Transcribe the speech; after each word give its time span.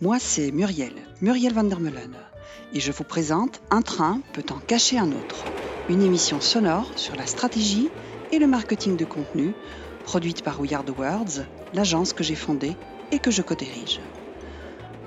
Moi 0.00 0.18
c'est 0.18 0.50
Muriel, 0.50 0.94
Muriel 1.20 1.52
van 1.52 1.64
der 1.64 1.78
Meulen, 1.78 2.16
et 2.72 2.80
je 2.80 2.90
vous 2.90 3.04
présente 3.04 3.62
Un 3.70 3.82
train 3.82 4.20
peut 4.32 4.44
en 4.50 4.58
cacher 4.58 4.98
un 4.98 5.12
autre, 5.12 5.46
une 5.88 6.02
émission 6.02 6.40
sonore 6.40 6.92
sur 6.96 7.14
la 7.14 7.26
stratégie 7.26 7.90
et 8.32 8.38
le 8.38 8.48
marketing 8.48 8.96
de 8.96 9.04
contenu, 9.04 9.54
produite 10.02 10.42
par 10.42 10.60
We 10.60 10.72
Are 10.72 10.84
Words, 10.96 11.46
l'agence 11.72 12.12
que 12.12 12.24
j'ai 12.24 12.34
fondée 12.34 12.76
et 13.12 13.20
que 13.20 13.30
je 13.30 13.42
co-dirige. 13.42 14.00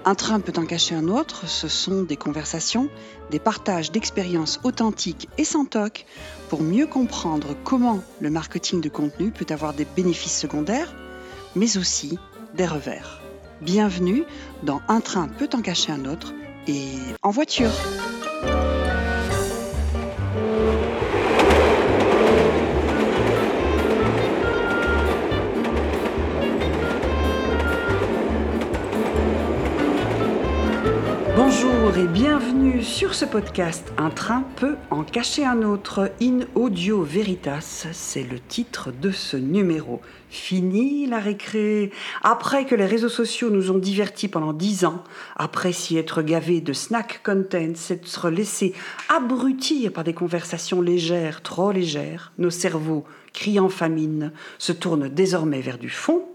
Un 0.06 0.16
train 0.16 0.40
peut 0.40 0.54
en 0.56 0.66
cacher 0.66 0.96
un 0.96 1.10
autre, 1.10 1.50
ce 1.50 1.68
sont 1.68 2.04
des 2.04 2.16
conversations, 2.16 2.90
des 3.32 3.40
partages 3.40 3.92
d'expériences 3.92 4.60
authentiques 4.64 5.28
et 5.38 5.44
sans 5.44 5.66
toc 5.66 6.06
pour 6.48 6.62
mieux 6.62 6.88
comprendre 6.88 7.56
comment 7.66 8.02
le 8.22 8.30
marketing 8.30 8.80
de 8.80 8.90
contenu 8.90 9.32
peut 9.32 9.48
avoir 9.50 9.74
des 9.74 9.86
bénéfices 9.86 10.40
secondaires, 10.40 10.96
mais 11.56 11.78
aussi 11.78 12.18
des 12.54 12.68
revers. 12.68 13.25
Bienvenue 13.66 14.26
dans 14.62 14.80
Un 14.88 15.02
train 15.02 15.28
peut 15.28 15.50
en 15.56 15.62
cacher 15.64 15.92
un 15.92 16.06
autre 16.06 16.36
et 16.68 16.94
en 17.24 17.32
voiture. 17.32 17.72
Bonjour 31.86 32.04
et 32.04 32.08
bienvenue 32.08 32.82
sur 32.82 33.14
ce 33.14 33.26
podcast 33.26 33.94
Un 34.00 34.10
train 34.10 34.44
peut 34.56 34.76
en 34.90 35.04
cacher 35.04 35.46
un 35.46 35.62
autre. 35.62 36.12
In 36.20 36.40
Audio 36.56 37.04
Veritas, 37.04 37.86
c'est 37.92 38.24
le 38.24 38.40
titre 38.40 38.92
de 38.92 39.12
ce 39.12 39.38
numéro. 39.38 40.02
Fini 40.30 41.06
la 41.06 41.20
récré. 41.20 41.92
Après 42.24 42.66
que 42.66 42.74
les 42.74 42.88
réseaux 42.88 43.08
sociaux 43.08 43.52
nous 43.52 43.70
ont 43.70 43.78
divertis 43.78 44.28
pendant 44.28 44.52
dix 44.52 44.84
ans, 44.84 45.04
après 45.36 45.74
s'y 45.74 45.96
être 45.96 46.24
gavés 46.24 46.60
de 46.60 46.74
snack 46.74 47.22
content, 47.24 47.76
s'être 47.76 48.32
laissés 48.32 48.74
abrutir 49.16 49.94
par 49.94 50.04
des 50.04 50.14
conversations 50.14 50.82
légères, 50.82 51.44
trop 51.44 51.72
légères, 51.72 52.34
nos 52.40 52.50
cerveaux, 52.50 53.06
criant 53.32 53.70
famine, 53.70 54.32
se 54.58 54.72
tournent 54.72 55.08
désormais 55.08 55.62
vers 55.62 55.78
du 55.78 55.92
fond, 55.92 56.26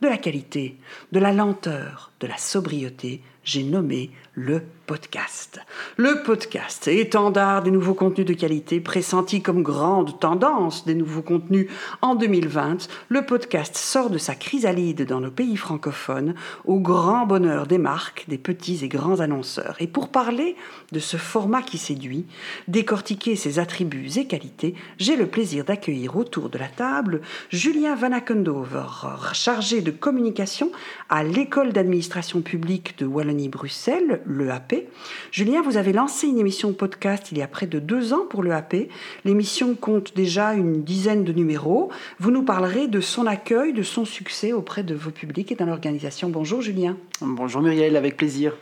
de 0.00 0.08
la 0.08 0.18
qualité, 0.18 0.76
de 1.12 1.20
la 1.20 1.32
lenteur, 1.32 2.10
de 2.18 2.26
la 2.26 2.38
sobriété, 2.38 3.22
j'ai 3.46 3.62
nommé 3.62 4.10
le 4.34 4.60
podcast. 4.86 5.60
Le 5.96 6.22
podcast, 6.22 6.86
étendard 6.88 7.62
des 7.62 7.70
nouveaux 7.70 7.94
contenus 7.94 8.26
de 8.26 8.34
qualité, 8.34 8.80
pressenti 8.80 9.40
comme 9.40 9.62
grande 9.62 10.20
tendance 10.20 10.84
des 10.84 10.94
nouveaux 10.94 11.22
contenus 11.22 11.68
en 12.02 12.14
2020, 12.14 12.86
le 13.08 13.24
podcast 13.24 13.76
sort 13.76 14.10
de 14.10 14.18
sa 14.18 14.34
chrysalide 14.34 15.06
dans 15.06 15.20
nos 15.20 15.30
pays 15.30 15.56
francophones 15.56 16.34
au 16.66 16.78
grand 16.78 17.26
bonheur 17.26 17.66
des 17.66 17.78
marques, 17.78 18.26
des 18.28 18.38
petits 18.38 18.84
et 18.84 18.88
grands 18.88 19.20
annonceurs. 19.20 19.76
Et 19.80 19.86
pour 19.86 20.10
parler 20.10 20.54
de 20.92 21.00
ce 21.00 21.16
format 21.16 21.62
qui 21.62 21.78
séduit, 21.78 22.26
décortiquer 22.68 23.36
ses 23.36 23.58
attributs 23.58 24.18
et 24.18 24.26
qualités, 24.26 24.74
j'ai 24.98 25.16
le 25.16 25.26
plaisir 25.26 25.64
d'accueillir 25.64 26.16
autour 26.16 26.50
de 26.50 26.58
la 26.58 26.68
table 26.68 27.22
Julien 27.50 27.94
Vanakendover, 27.94 28.86
chargé 29.32 29.80
de 29.80 29.90
communication 29.90 30.70
à 31.08 31.24
l'école 31.24 31.72
d'administration 31.72 32.42
publique 32.42 32.98
de 32.98 33.06
Wallonie-Bruxelles, 33.36 34.22
l'EAP, 34.26 34.88
Julien, 35.30 35.60
vous 35.60 35.76
avez 35.76 35.92
lancé 35.92 36.26
une 36.26 36.38
émission 36.38 36.70
de 36.70 36.74
podcast 36.74 37.28
il 37.30 37.38
y 37.38 37.42
a 37.42 37.46
près 37.46 37.66
de 37.66 37.78
deux 37.78 38.12
ans 38.12 38.24
pour 38.28 38.42
l'EAP. 38.42 38.88
L'émission 39.24 39.74
compte 39.74 40.14
déjà 40.16 40.54
une 40.54 40.82
dizaine 40.82 41.24
de 41.24 41.32
numéros. 41.32 41.90
Vous 42.18 42.30
nous 42.30 42.42
parlerez 42.42 42.88
de 42.88 43.00
son 43.00 43.26
accueil, 43.26 43.72
de 43.72 43.82
son 43.82 44.04
succès 44.04 44.52
auprès 44.52 44.82
de 44.82 44.94
vos 44.94 45.10
publics 45.10 45.52
et 45.52 45.54
dans 45.54 45.66
l'organisation. 45.66 46.30
Bonjour 46.30 46.62
Julien. 46.62 46.96
Bonjour 47.20 47.60
Muriel, 47.60 47.96
avec 47.96 48.16
plaisir. 48.16 48.54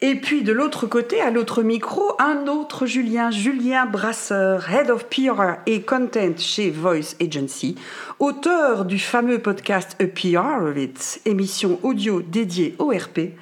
Et 0.00 0.14
puis 0.14 0.42
de 0.42 0.52
l'autre 0.52 0.86
côté, 0.86 1.20
à 1.20 1.32
l'autre 1.32 1.64
micro, 1.64 2.12
un 2.20 2.46
autre 2.46 2.86
Julien, 2.86 3.32
Julien 3.32 3.84
Brasseur, 3.84 4.70
Head 4.70 4.90
of 4.90 5.06
PR 5.06 5.58
et 5.66 5.82
Content 5.82 6.36
chez 6.36 6.70
Voice 6.70 7.16
Agency, 7.20 7.74
auteur 8.20 8.84
du 8.84 9.00
fameux 9.00 9.40
podcast 9.40 9.96
A 10.00 10.06
PR 10.06 10.62
of 10.62 10.78
It, 10.78 11.20
émission 11.24 11.80
audio 11.82 12.22
dédiée 12.22 12.76
au 12.78 12.90
RP 12.90 13.32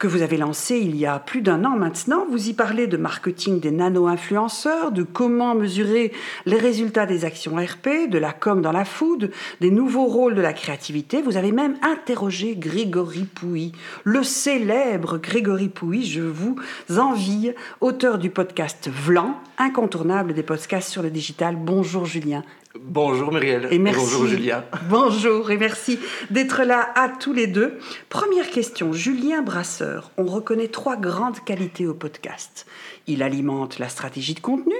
que 0.00 0.06
vous 0.06 0.22
avez 0.22 0.38
lancé 0.38 0.78
il 0.78 0.96
y 0.96 1.04
a 1.04 1.18
plus 1.18 1.42
d'un 1.42 1.62
an 1.66 1.76
maintenant. 1.76 2.24
Vous 2.30 2.48
y 2.48 2.54
parlez 2.54 2.86
de 2.86 2.96
marketing 2.96 3.60
des 3.60 3.70
nano-influenceurs, 3.70 4.92
de 4.92 5.02
comment 5.02 5.54
mesurer 5.54 6.10
les 6.46 6.56
résultats 6.56 7.04
des 7.04 7.26
actions 7.26 7.56
RP, 7.56 8.08
de 8.08 8.16
la 8.16 8.32
com 8.32 8.62
dans 8.62 8.72
la 8.72 8.86
food, 8.86 9.30
des 9.60 9.70
nouveaux 9.70 10.06
rôles 10.06 10.34
de 10.34 10.40
la 10.40 10.54
créativité. 10.54 11.20
Vous 11.20 11.36
avez 11.36 11.52
même 11.52 11.76
interrogé 11.82 12.56
Grégory 12.56 13.24
Pouy, 13.24 13.72
le 14.04 14.22
célèbre 14.22 15.18
Grégory 15.18 15.68
Pouy, 15.68 16.02
je 16.06 16.22
vous 16.22 16.56
envie, 16.96 17.52
auteur 17.82 18.16
du 18.16 18.30
podcast 18.30 18.88
Vlan, 18.90 19.38
incontournable 19.58 20.32
des 20.32 20.42
podcasts 20.42 20.88
sur 20.88 21.02
le 21.02 21.10
digital. 21.10 21.56
Bonjour 21.56 22.06
Julien. 22.06 22.42
Bonjour 22.78 23.32
Muriel. 23.32 23.66
Et 23.72 23.78
merci. 23.80 24.00
Bonjour 24.00 24.26
Julien. 24.26 24.64
Bonjour 24.88 25.50
et 25.50 25.56
merci 25.56 25.98
d'être 26.30 26.62
là 26.62 26.92
à 26.94 27.08
tous 27.08 27.32
les 27.32 27.48
deux. 27.48 27.78
Première 28.08 28.48
question, 28.48 28.92
Julien 28.92 29.42
Brasseur, 29.42 30.12
on 30.16 30.24
reconnaît 30.24 30.68
trois 30.68 30.96
grandes 30.96 31.40
qualités 31.40 31.88
au 31.88 31.94
podcast. 31.94 32.66
Il 33.08 33.24
alimente 33.24 33.80
la 33.80 33.88
stratégie 33.88 34.34
de 34.34 34.40
contenu, 34.40 34.76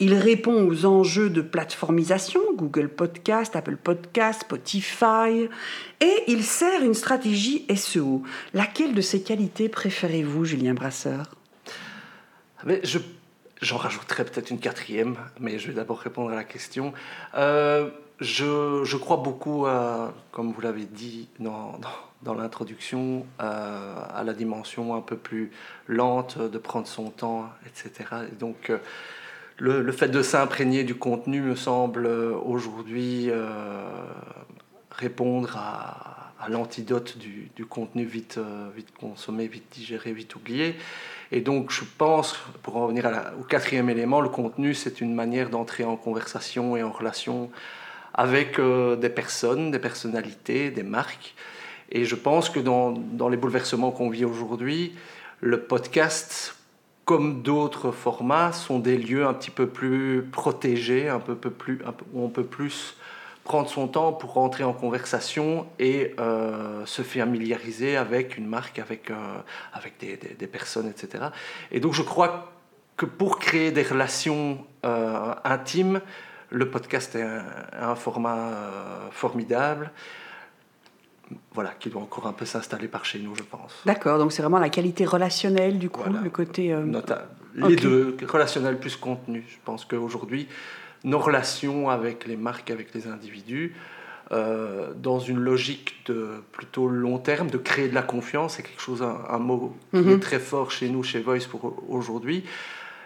il 0.00 0.14
répond 0.14 0.66
aux 0.66 0.86
enjeux 0.86 1.30
de 1.30 1.40
plateformisation, 1.40 2.40
Google 2.56 2.88
Podcast, 2.88 3.54
Apple 3.54 3.76
Podcast, 3.76 4.40
Spotify, 4.40 5.48
et 6.00 6.24
il 6.26 6.42
sert 6.42 6.82
une 6.82 6.94
stratégie 6.94 7.64
SEO. 7.76 8.24
Laquelle 8.54 8.92
de 8.92 9.00
ces 9.00 9.22
qualités 9.22 9.68
préférez-vous, 9.68 10.44
Julien 10.44 10.74
Brasseur? 10.74 11.36
Mais 12.66 12.80
je 12.82 12.98
J'en 13.62 13.76
rajouterai 13.76 14.24
peut-être 14.24 14.50
une 14.50 14.58
quatrième, 14.58 15.16
mais 15.38 15.58
je 15.58 15.68
vais 15.68 15.74
d'abord 15.74 15.98
répondre 15.98 16.30
à 16.30 16.34
la 16.34 16.44
question. 16.44 16.94
Euh, 17.34 17.90
je, 18.18 18.82
je, 18.84 18.96
crois 18.96 19.18
beaucoup, 19.18 19.66
à, 19.66 20.14
comme 20.32 20.52
vous 20.52 20.62
l'avez 20.62 20.86
dit 20.86 21.28
dans, 21.38 21.78
dans, 22.22 22.32
l'introduction, 22.32 23.26
euh, 23.42 23.94
à 24.14 24.24
la 24.24 24.32
dimension 24.32 24.94
un 24.94 25.02
peu 25.02 25.16
plus 25.16 25.50
lente, 25.88 26.38
de 26.38 26.56
prendre 26.56 26.86
son 26.86 27.10
temps, 27.10 27.50
etc. 27.66 28.08
Et 28.32 28.36
donc, 28.36 28.70
euh, 28.70 28.78
le, 29.58 29.82
le, 29.82 29.92
fait 29.92 30.08
de 30.08 30.22
s'imprégner 30.22 30.82
du 30.82 30.94
contenu 30.94 31.42
me 31.42 31.54
semble 31.54 32.06
aujourd'hui 32.06 33.30
répondre 34.90 35.58
à, 35.58 36.32
à 36.40 36.48
l'antidote 36.48 37.18
du, 37.18 37.50
du, 37.54 37.66
contenu 37.66 38.04
vite, 38.04 38.40
vite 38.74 38.88
consommé, 38.98 39.48
vite 39.48 39.70
digéré, 39.70 40.14
vite 40.14 40.34
oublié. 40.34 40.76
Et 41.32 41.40
donc, 41.40 41.70
je 41.70 41.82
pense, 41.98 42.36
pour 42.62 42.76
en 42.76 42.84
revenir 42.86 43.08
au 43.40 43.44
quatrième 43.44 43.88
élément, 43.88 44.20
le 44.20 44.28
contenu, 44.28 44.74
c'est 44.74 45.00
une 45.00 45.14
manière 45.14 45.48
d'entrer 45.48 45.84
en 45.84 45.96
conversation 45.96 46.76
et 46.76 46.82
en 46.82 46.90
relation 46.90 47.50
avec 48.14 48.58
euh, 48.58 48.96
des 48.96 49.08
personnes, 49.08 49.70
des 49.70 49.78
personnalités, 49.78 50.70
des 50.70 50.82
marques. 50.82 51.34
Et 51.92 52.04
je 52.04 52.16
pense 52.16 52.50
que 52.50 52.60
dans, 52.60 53.28
les 53.28 53.36
bouleversements 53.36 53.92
qu'on 53.92 54.10
vit 54.10 54.24
aujourd'hui, 54.24 54.94
le 55.40 55.60
podcast, 55.60 56.56
comme 57.04 57.42
d'autres 57.42 57.92
formats, 57.92 58.52
sont 58.52 58.78
des 58.78 58.96
lieux 58.96 59.26
un 59.26 59.34
petit 59.34 59.50
peu 59.50 59.66
plus 59.66 60.22
protégés, 60.30 61.08
un 61.08 61.20
peu, 61.20 61.34
plus, 61.34 61.80
où 62.12 62.24
on 62.24 62.28
peut 62.28 62.44
plus 62.44 62.96
prendre 63.50 63.68
son 63.68 63.88
temps 63.88 64.12
pour 64.12 64.34
rentrer 64.34 64.62
en 64.62 64.72
conversation 64.72 65.66
et 65.80 66.14
euh, 66.20 66.86
se 66.86 67.02
familiariser 67.02 67.96
avec 67.96 68.38
une 68.38 68.46
marque, 68.46 68.78
avec, 68.78 69.10
euh, 69.10 69.14
avec 69.72 69.98
des, 69.98 70.16
des, 70.16 70.46
personnes, 70.46 70.86
etc. 70.86 71.24
Et 71.72 71.80
donc 71.80 71.92
je 71.92 72.02
crois 72.02 72.52
que 72.96 73.06
pour 73.06 73.40
créer 73.40 73.72
des 73.72 73.82
relations 73.82 74.64
euh, 74.84 75.34
intimes, 75.42 76.00
le 76.50 76.70
podcast 76.70 77.16
est 77.16 77.26
un, 77.76 77.96
format 77.96 78.52
formidable. 79.10 79.90
Voilà, 81.52 81.70
qui 81.80 81.90
doit 81.90 82.02
encore 82.02 82.28
un 82.28 82.32
peu 82.32 82.44
s'installer 82.44 82.86
par 82.86 83.04
chez 83.04 83.18
nous, 83.18 83.34
je 83.34 83.42
pense. 83.42 83.82
D'accord, 83.84 84.18
donc 84.18 84.30
c'est 84.30 84.42
vraiment 84.42 84.60
la 84.60 84.68
qualité 84.68 85.04
relationnelle, 85.04 85.80
du 85.80 85.90
coup, 85.90 86.08
le 86.08 86.30
côté... 86.30 86.72
les 87.56 87.74
deux, 87.74 88.16
relationnel 88.28 88.78
plus 88.78 88.94
contenu. 88.94 89.44
Je 89.48 89.56
pense 89.64 89.84
qu'aujourd'hui, 89.84 90.46
nos 91.04 91.18
relations 91.18 91.88
avec 91.88 92.26
les 92.26 92.36
marques, 92.36 92.70
avec 92.70 92.94
les 92.94 93.06
individus, 93.06 93.74
euh, 94.32 94.92
dans 94.94 95.18
une 95.18 95.40
logique 95.40 96.04
de 96.06 96.28
plutôt 96.52 96.86
long 96.86 97.18
terme, 97.18 97.50
de 97.50 97.58
créer 97.58 97.88
de 97.88 97.94
la 97.94 98.02
confiance, 98.02 98.54
c'est 98.56 98.62
quelque 98.62 98.80
chose, 98.80 99.02
un, 99.02 99.38
mot 99.38 99.74
qui 99.90 99.98
mhm. 99.98 100.10
est 100.10 100.20
très 100.20 100.38
fort 100.38 100.70
chez 100.70 100.88
nous, 100.88 101.02
chez 101.02 101.20
Voice 101.20 101.48
pour 101.50 101.82
aujourd'hui. 101.88 102.44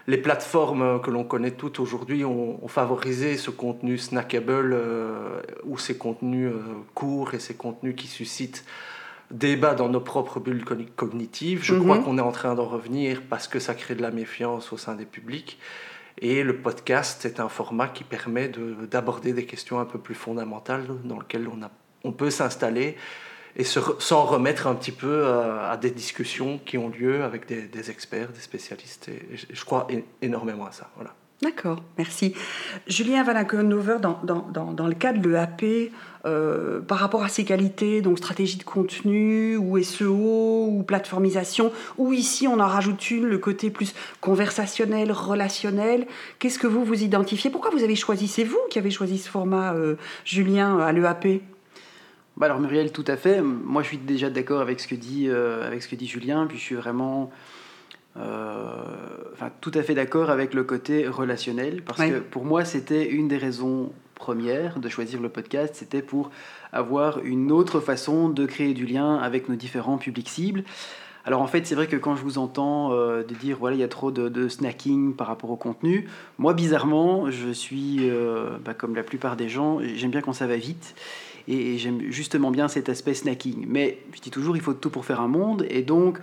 Les 0.06 0.18
plateformes 0.18 1.00
que 1.00 1.10
l'on 1.10 1.24
connaît 1.24 1.52
toutes 1.52 1.80
aujourd'hui 1.80 2.26
ont, 2.26 2.60
favorisé 2.68 3.38
ce 3.38 3.50
contenu 3.50 3.96
snackable 3.96 4.74
euh, 4.74 5.40
ou 5.64 5.78
ces 5.78 5.96
contenus 5.96 6.50
euh, 6.52 6.60
courts 6.92 7.32
et 7.32 7.38
ces 7.38 7.54
contenus 7.54 7.94
qui 7.96 8.06
suscitent 8.06 8.66
débat 9.30 9.74
dans 9.74 9.88
nos 9.88 10.00
propres 10.00 10.40
bulles 10.40 10.66
cognitives. 10.94 11.60
Je 11.62 11.74
crois 11.74 11.96
mhm. 11.96 12.04
qu'on 12.04 12.18
est 12.18 12.22
en 12.22 12.32
train 12.32 12.54
d'en 12.54 12.66
revenir 12.66 13.22
parce 13.30 13.48
que 13.48 13.58
ça 13.58 13.72
crée 13.72 13.94
de 13.94 14.02
la 14.02 14.10
méfiance 14.10 14.74
au 14.74 14.76
sein 14.76 14.94
des 14.94 15.06
publics. 15.06 15.58
Et 16.18 16.42
le 16.42 16.56
podcast 16.56 17.24
est 17.24 17.40
un 17.40 17.48
format 17.48 17.88
qui 17.88 18.04
permet 18.04 18.50
d'aborder 18.90 19.32
des 19.32 19.46
questions 19.46 19.80
un 19.80 19.84
peu 19.84 19.98
plus 19.98 20.14
fondamentales 20.14 20.86
dans 21.04 21.18
lesquelles 21.18 21.48
on, 21.48 21.62
a, 21.62 21.70
on 22.04 22.12
peut 22.12 22.30
s'installer 22.30 22.96
et 23.56 23.64
s'en 23.64 24.24
remettre 24.24 24.66
un 24.66 24.74
petit 24.74 24.92
peu 24.92 25.26
à, 25.26 25.76
des 25.76 25.90
discussions 25.90 26.58
qui 26.64 26.76
ont 26.76 26.88
lieu 26.88 27.22
avec 27.22 27.46
des, 27.46 27.90
experts, 27.90 28.30
des 28.30 28.40
spécialistes. 28.40 29.08
Et, 29.08 29.22
je 29.50 29.64
crois 29.64 29.86
énormément 30.22 30.66
à 30.66 30.72
ça. 30.72 30.90
Voilà. 30.96 31.14
D'accord, 31.42 31.82
merci. 31.98 32.34
Julien 32.86 33.22
Van 33.22 33.44
dans, 34.00 34.20
dans, 34.22 34.72
dans, 34.72 34.86
le 34.86 34.94
cas 34.94 35.12
de 35.12 35.28
l'EAP, 35.28 35.92
euh, 36.26 36.80
par 36.80 36.98
rapport 36.98 37.22
à 37.24 37.28
ses 37.28 37.44
qualités, 37.44 38.00
donc 38.00 38.18
stratégie 38.18 38.56
de 38.56 38.64
contenu, 38.64 39.56
ou 39.56 39.80
SEO, 39.82 40.68
ou 40.68 40.82
plateformisation, 40.86 41.72
ou 41.98 42.12
ici 42.12 42.48
on 42.48 42.60
en 42.60 42.66
rajoute 42.66 43.10
une, 43.10 43.24
le 43.24 43.38
côté 43.38 43.70
plus 43.70 43.94
conversationnel, 44.20 45.12
relationnel, 45.12 46.06
qu'est-ce 46.38 46.58
que 46.58 46.66
vous 46.66 46.84
vous 46.84 47.02
identifiez? 47.02 47.50
Pourquoi 47.50 47.70
vous 47.70 47.82
avez 47.82 47.96
choisi 47.96 48.28
C'est 48.28 48.44
vous 48.44 48.60
qui 48.70 48.78
avez 48.78 48.90
choisi 48.90 49.18
ce 49.18 49.28
format, 49.28 49.74
euh, 49.74 49.96
Julien, 50.24 50.78
à 50.78 50.92
l'EAP 50.92 51.42
bah 52.36 52.46
alors 52.46 52.58
Muriel, 52.58 52.90
tout 52.90 53.04
à 53.06 53.16
fait. 53.16 53.40
Moi, 53.40 53.82
je 53.82 53.88
suis 53.88 53.98
déjà 53.98 54.28
d'accord 54.28 54.60
avec 54.60 54.80
ce 54.80 54.88
que 54.88 54.96
dit 54.96 55.28
euh, 55.28 55.64
avec 55.64 55.82
ce 55.82 55.88
que 55.88 55.94
dit 55.94 56.08
Julien. 56.08 56.46
Puis 56.48 56.58
je 56.58 56.62
suis 56.62 56.74
vraiment, 56.74 57.30
enfin, 58.16 59.50
tout 59.60 59.72
à 59.74 59.82
fait 59.82 59.94
d'accord 59.94 60.30
avec 60.30 60.54
le 60.54 60.64
côté 60.64 61.08
relationnel, 61.08 61.82
parce 61.82 62.00
que 62.00 62.18
pour 62.18 62.44
moi, 62.44 62.64
c'était 62.64 63.08
une 63.08 63.28
des 63.28 63.38
raisons 63.38 63.92
premières 64.14 64.78
de 64.78 64.88
choisir 64.88 65.20
le 65.20 65.28
podcast. 65.28 65.74
C'était 65.76 66.02
pour 66.02 66.30
avoir 66.72 67.20
une 67.24 67.50
autre 67.50 67.80
façon 67.80 68.28
de 68.28 68.46
créer 68.46 68.74
du 68.74 68.86
lien 68.86 69.16
avec 69.16 69.48
nos 69.48 69.56
différents 69.56 69.98
publics 69.98 70.28
cibles. 70.28 70.64
Alors 71.26 71.40
en 71.40 71.46
fait, 71.46 71.66
c'est 71.66 71.74
vrai 71.74 71.86
que 71.86 71.96
quand 71.96 72.16
je 72.16 72.22
vous 72.22 72.36
entends 72.36 72.92
euh, 72.92 73.22
de 73.22 73.34
dire 73.34 73.56
voilà, 73.58 73.76
il 73.76 73.80
y 73.80 73.84
a 73.84 73.88
trop 73.88 74.10
de, 74.10 74.48
snacking 74.48 75.14
par 75.14 75.26
rapport 75.26 75.50
au 75.50 75.56
contenu, 75.56 76.06
moi 76.38 76.52
bizarrement, 76.52 77.30
je 77.30 77.50
suis 77.50 78.10
bah, 78.64 78.74
comme 78.74 78.94
la 78.94 79.02
plupart 79.02 79.36
des 79.36 79.48
gens, 79.48 79.80
j'aime 79.94 80.10
bien 80.10 80.20
quand 80.20 80.34
ça 80.34 80.46
va 80.46 80.56
vite 80.56 80.94
et, 81.48 81.78
j'aime 81.78 82.00
justement 82.10 82.50
bien 82.50 82.68
cet 82.68 82.88
aspect 82.88 83.14
snacking. 83.14 83.66
Mais 83.68 83.98
je 84.14 84.20
dis 84.20 84.30
toujours, 84.30 84.56
il 84.56 84.62
faut 84.62 84.74
tout 84.74 84.90
pour 84.90 85.04
faire 85.04 85.20
un 85.20 85.28
monde, 85.28 85.66
et 85.68 85.82
donc 85.82 86.18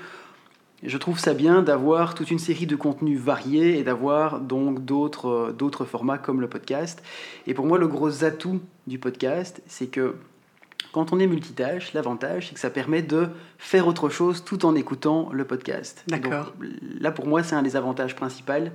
je 0.84 0.98
trouve 0.98 1.20
ça 1.20 1.34
bien 1.34 1.62
d'avoir 1.62 2.16
toute 2.16 2.32
une 2.32 2.40
série 2.40 2.66
de 2.66 2.76
contenus 2.76 3.20
variés 3.20 3.78
et 3.78 3.84
d'avoir 3.84 4.40
donc 4.40 4.84
d'autres 4.84 5.54
d'autres 5.58 5.86
formats 5.86 6.18
comme 6.18 6.42
le 6.42 6.48
podcast. 6.48 7.04
Et 7.48 7.54
pour 7.54 7.66
moi, 7.66 7.78
le 7.78 7.88
gros 7.88 8.24
atout 8.24 8.62
du 8.88 8.98
podcast, 8.98 9.62
c'est 9.68 9.88
que 9.88 10.16
quand 10.92 11.14
on 11.14 11.20
est 11.20 11.28
multitâche, 11.28 11.94
l'avantage, 11.94 12.48
c'est 12.48 12.54
que 12.56 12.60
ça 12.60 12.70
permet 12.70 13.02
de 13.02 13.30
faire 13.58 13.88
autre 13.88 14.10
chose 14.10 14.44
tout 14.44 14.66
en 14.66 14.76
écoutant 14.76 15.30
le 15.32 15.46
podcast. 15.46 16.04
D'accord. 16.08 16.54
Là, 17.00 17.12
pour 17.12 17.28
moi, 17.28 17.44
c'est 17.44 17.56
un 17.56 17.62
des 17.62 17.76
avantages 17.76 18.16
principaux 18.16 18.70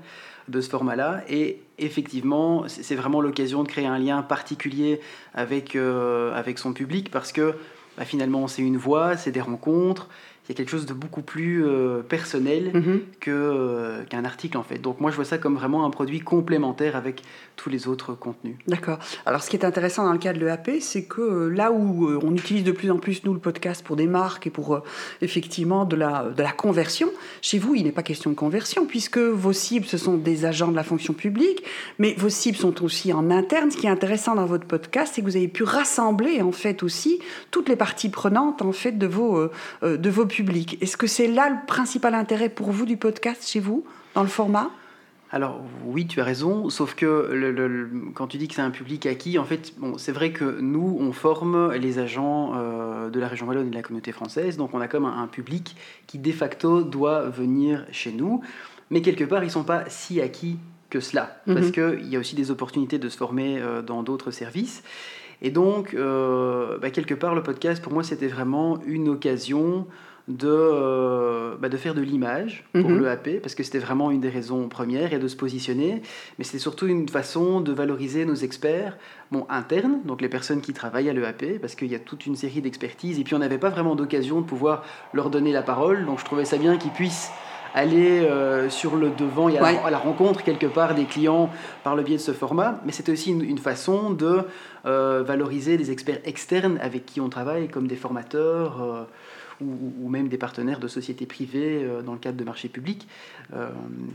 de 0.49 0.61
ce 0.61 0.71
format-là. 0.71 1.23
Et 1.29 1.63
effectivement, 1.79 2.65
c'est 2.69 2.95
vraiment 2.95 3.21
l'occasion 3.21 3.63
de 3.63 3.69
créer 3.69 3.87
un 3.87 3.99
lien 3.99 4.23
particulier 4.23 5.01
avec, 5.35 5.77
euh, 5.77 6.35
avec 6.35 6.59
son 6.59 6.73
public 6.73 7.11
parce 7.11 7.33
que 7.33 7.55
bah, 7.99 8.05
finalement, 8.05 8.47
c'est 8.47 8.63
une 8.63 8.77
voix, 8.77 9.17
c'est 9.17 9.33
des 9.33 9.41
rencontres, 9.41 10.09
il 10.49 10.53
y 10.53 10.55
a 10.55 10.57
quelque 10.57 10.71
chose 10.71 10.87
de 10.87 10.95
beaucoup 10.95 11.23
plus 11.23 11.67
euh, 11.67 12.03
personnel 12.03 12.71
mhm. 12.73 13.01
que, 13.19 13.31
euh, 13.33 14.05
qu'un 14.05 14.25
article 14.25 14.57
en 14.57 14.63
fait. 14.63 14.79
Donc 14.79 15.01
moi 15.01 15.11
je 15.11 15.17
vois 15.17 15.25
ça 15.25 15.39
comme 15.39 15.57
vraiment 15.57 15.85
un 15.85 15.91
produit 15.91 16.21
complémentaire 16.21 16.95
avec 16.95 17.23
tous 17.57 17.69
les 17.69 17.89
autres 17.89 18.15
contenus. 18.15 18.57
D'accord. 18.69 19.01
Alors 19.25 19.43
ce 19.43 19.51
qui 19.51 19.57
est 19.57 19.65
intéressant 19.65 20.05
dans 20.05 20.13
le 20.13 20.19
cas 20.19 20.33
de 20.33 20.39
l'EAP, 20.39 20.81
c'est 20.81 21.05
que 21.05 21.21
euh, 21.21 21.49
là 21.49 21.73
où 21.73 22.09
on 22.23 22.35
utilise 22.35 22.63
de 22.63 22.71
plus 22.71 22.93
en 22.93 22.99
plus 22.99 23.25
nous 23.25 23.35
le 23.35 23.41
podcast 23.41 23.85
pour 23.85 23.97
des 23.97 24.07
marques 24.07 24.47
et 24.47 24.51
pour 24.51 24.81
effectivement 25.21 25.85
de 25.85 25.97
la, 25.97 26.31
de 26.37 26.43
la 26.43 26.53
conversion, 26.53 27.11
chez 27.43 27.59
vous 27.59 27.75
il 27.75 27.83
n'est 27.83 27.93
pas 27.93 28.05
question 28.05 28.31
de 28.31 28.37
conversion 28.37 28.87
puisque 28.87 29.19
vos 29.19 29.53
cibles 29.53 29.87
ce 29.87 29.99
sont 29.99 30.17
des 30.17 30.45
agents 30.45 30.69
de 30.69 30.77
la 30.77 30.85
fonction 30.85 31.13
publique, 31.13 31.65
mais 31.99 32.15
vos 32.17 32.29
cibles 32.29 32.57
sont 32.57 32.85
aussi 32.85 33.13
en 33.13 33.31
interne. 33.33 33.73
Ce 33.73 33.77
qui 33.77 33.87
est 33.87 33.91
intéressant 33.91 34.37
dans 34.37 34.47
votre 34.47 34.67
podcast, 34.67 35.13
c'est 35.15 35.23
que 35.23 35.27
vous 35.27 35.37
avez 35.37 35.49
pu 35.49 35.65
rassembler 35.65 36.41
en 36.41 36.53
fait 36.53 36.85
aussi 36.85 37.19
toutes 37.51 37.69
les 37.69 37.77
parties 37.77 38.11
prenantes 38.11 38.63
en 38.63 38.73
fait 38.73 38.93
de 38.93 39.07
vos, 39.07 39.49
de 39.83 40.11
vos 40.11 40.25
est-ce 40.81 40.97
que 40.97 41.07
c'est 41.07 41.29
là 41.29 41.51
le 41.51 41.67
principal 41.67 42.15
intérêt 42.15 42.49
pour 42.49 42.71
vous 42.71 42.87
du 42.87 42.97
podcast 42.97 43.49
chez 43.49 43.61
vous, 43.61 43.85
dans 44.15 44.23
le 44.23 44.29
format? 44.29 44.71
Alors 45.33 45.61
oui, 45.85 46.07
tu 46.07 46.21
as 46.21 46.25
raison, 46.25 46.71
sauf 46.71 46.95
que 46.95 48.13
quand 48.15 48.29
tu 48.29 48.39
dis 48.39 48.47
que 48.47 48.55
c'est 48.55 48.63
un 48.63 48.71
public 48.71 49.07
acquis, 49.07 49.39
en 49.39 49.45
fait, 49.45 49.75
bon, 49.77 49.99
c'est 49.99 50.13
vrai 50.13 50.31
que 50.31 50.61
nous, 50.61 50.97
on 51.01 51.13
forme 51.13 51.73
les 51.75 51.99
agents 51.99 52.53
euh, 52.55 53.11
de 53.11 53.19
la 53.19 53.27
région 53.27 53.47
Wallonne 53.47 53.67
et 53.67 53.71
de 53.71 53.75
la 53.75 53.83
communauté 53.83 54.13
française, 54.13 54.57
donc 54.57 54.73
on 54.73 54.81
a 54.81 54.87
comme 54.87 55.05
un, 55.05 55.27
public 55.27 55.77
qui 56.07 56.19
de 56.19 56.31
facto 56.31 56.83
doit 56.83 57.29
venir 57.29 57.85
chez 57.91 58.13
nous, 58.13 58.41
mais 58.91 59.03
quelque 59.03 59.25
part, 59.25 59.43
ils 59.43 59.49
ne 59.49 59.53
sont 59.53 59.65
pas 59.65 59.85
si 59.89 60.21
acquis 60.21 60.59
que 60.91 61.01
cela, 61.01 61.43
mhm. 61.47 61.55
parce 61.55 61.71
qu'il 61.73 62.09
y 62.09 62.15
a 62.15 62.21
aussi 62.21 62.37
des 62.37 62.53
opportunités 62.53 62.99
de 62.99 63.09
se 63.09 63.17
former 63.17 63.59
euh, 63.59 63.83
dans 63.83 64.05
d'autres 64.05 64.31
services. 64.31 64.85
Et 65.43 65.51
donc, 65.51 65.93
euh, 65.95 66.79
bah, 66.79 66.91
quelque 66.91 67.15
part, 67.15 67.35
le 67.35 67.43
podcast, 67.43 67.83
pour 67.83 67.93
moi, 67.93 68.05
c'était 68.05 68.29
vraiment 68.29 68.79
une 68.87 69.09
occasion 69.09 69.87
de, 70.29 70.49
euh, 70.49 71.55
bah, 71.59 71.69
de 71.69 71.77
faire 71.77 71.95
de 71.95 72.01
l'image 72.01 72.65
pour 72.73 72.89
mhm. 72.89 72.99
le 72.99 73.09
AP, 73.09 73.41
parce 73.41 73.55
que 73.55 73.63
c'était 73.63 73.79
vraiment 73.79 74.11
une 74.11 74.21
des 74.21 74.29
raisons 74.29 74.69
premières, 74.69 75.13
et 75.13 75.19
de 75.19 75.29
se 75.29 75.37
positionner. 75.37 76.03
Mais 76.39 76.45
c'était 76.45 76.59
surtout 76.59 76.87
une 76.87 77.09
façon 77.09 77.61
de 77.61 77.73
valoriser 77.73 78.25
nos 78.25 78.35
experts 78.35 78.97
bon, 79.31 79.47
internes, 79.49 80.01
donc 80.05 80.21
les 80.21 80.29
personnes 80.29 80.61
qui 80.61 80.73
travaillent 80.73 81.09
à 81.09 81.13
l'EAP, 81.13 81.61
parce 81.61 81.75
qu'il 81.75 81.89
y 81.89 81.95
a 81.95 82.01
toute 82.01 82.27
une 82.27 82.37
série 82.37 82.61
d'expertises, 82.61 83.21
et 83.21 83.25
puis 83.25 83.35
on 83.35 83.39
n'avait 83.39 83.59
pas 83.59 83.71
vraiment 83.71 83.95
d'occasion 83.95 84.41
de 84.41 84.47
pouvoir 84.47 84.85
leur 85.13 85.31
donner 85.31 85.53
la 85.53 85.63
parole, 85.63 86.07
donc 86.07 86.19
je 86.19 86.25
trouvais 86.25 86.45
ça 86.45 86.59
bien 86.59 86.77
qu'ils 86.77 86.93
puissent 86.93 87.31
aller 87.75 88.23
euh, 88.23 88.71
sur 88.71 88.97
le 88.97 89.11
devant 89.11 89.51
et 89.51 89.59
à, 89.59 89.91
la, 89.91 89.99
rencontre 89.99 90.43
quelque 90.43 90.67
part 90.67 90.95
des 90.95 91.05
clients 91.05 91.51
par 91.85 91.95
le 91.95 92.03
biais 92.03 92.17
de 92.17 92.23
ce 92.23 92.33
format, 92.33 92.81
mais 92.87 92.93
c'était 92.93 93.13
aussi 93.13 93.31
une, 93.33 93.59
façon 93.59 94.11
de 94.11 94.41
euh, 94.87 95.23
valoriser 95.23 95.77
des 95.77 95.91
experts 95.91 96.21
externes 96.25 96.79
avec 96.81 97.05
qui 97.05 97.21
on 97.21 97.29
travaille, 97.29 97.69
comme 97.69 97.87
des 97.87 97.97
formateurs 97.97 99.07
ou, 99.61 100.09
même 100.09 100.29
des 100.29 100.39
partenaires 100.39 100.79
de 100.79 100.89
sociétés 100.89 101.27
privées 101.27 101.81
euh, 101.83 102.03
dans 102.03 102.13
le 102.13 102.19
cadre 102.19 102.37
de 102.37 102.45
marchés 102.45 102.69
publics 102.69 103.09
euh, 103.55 103.69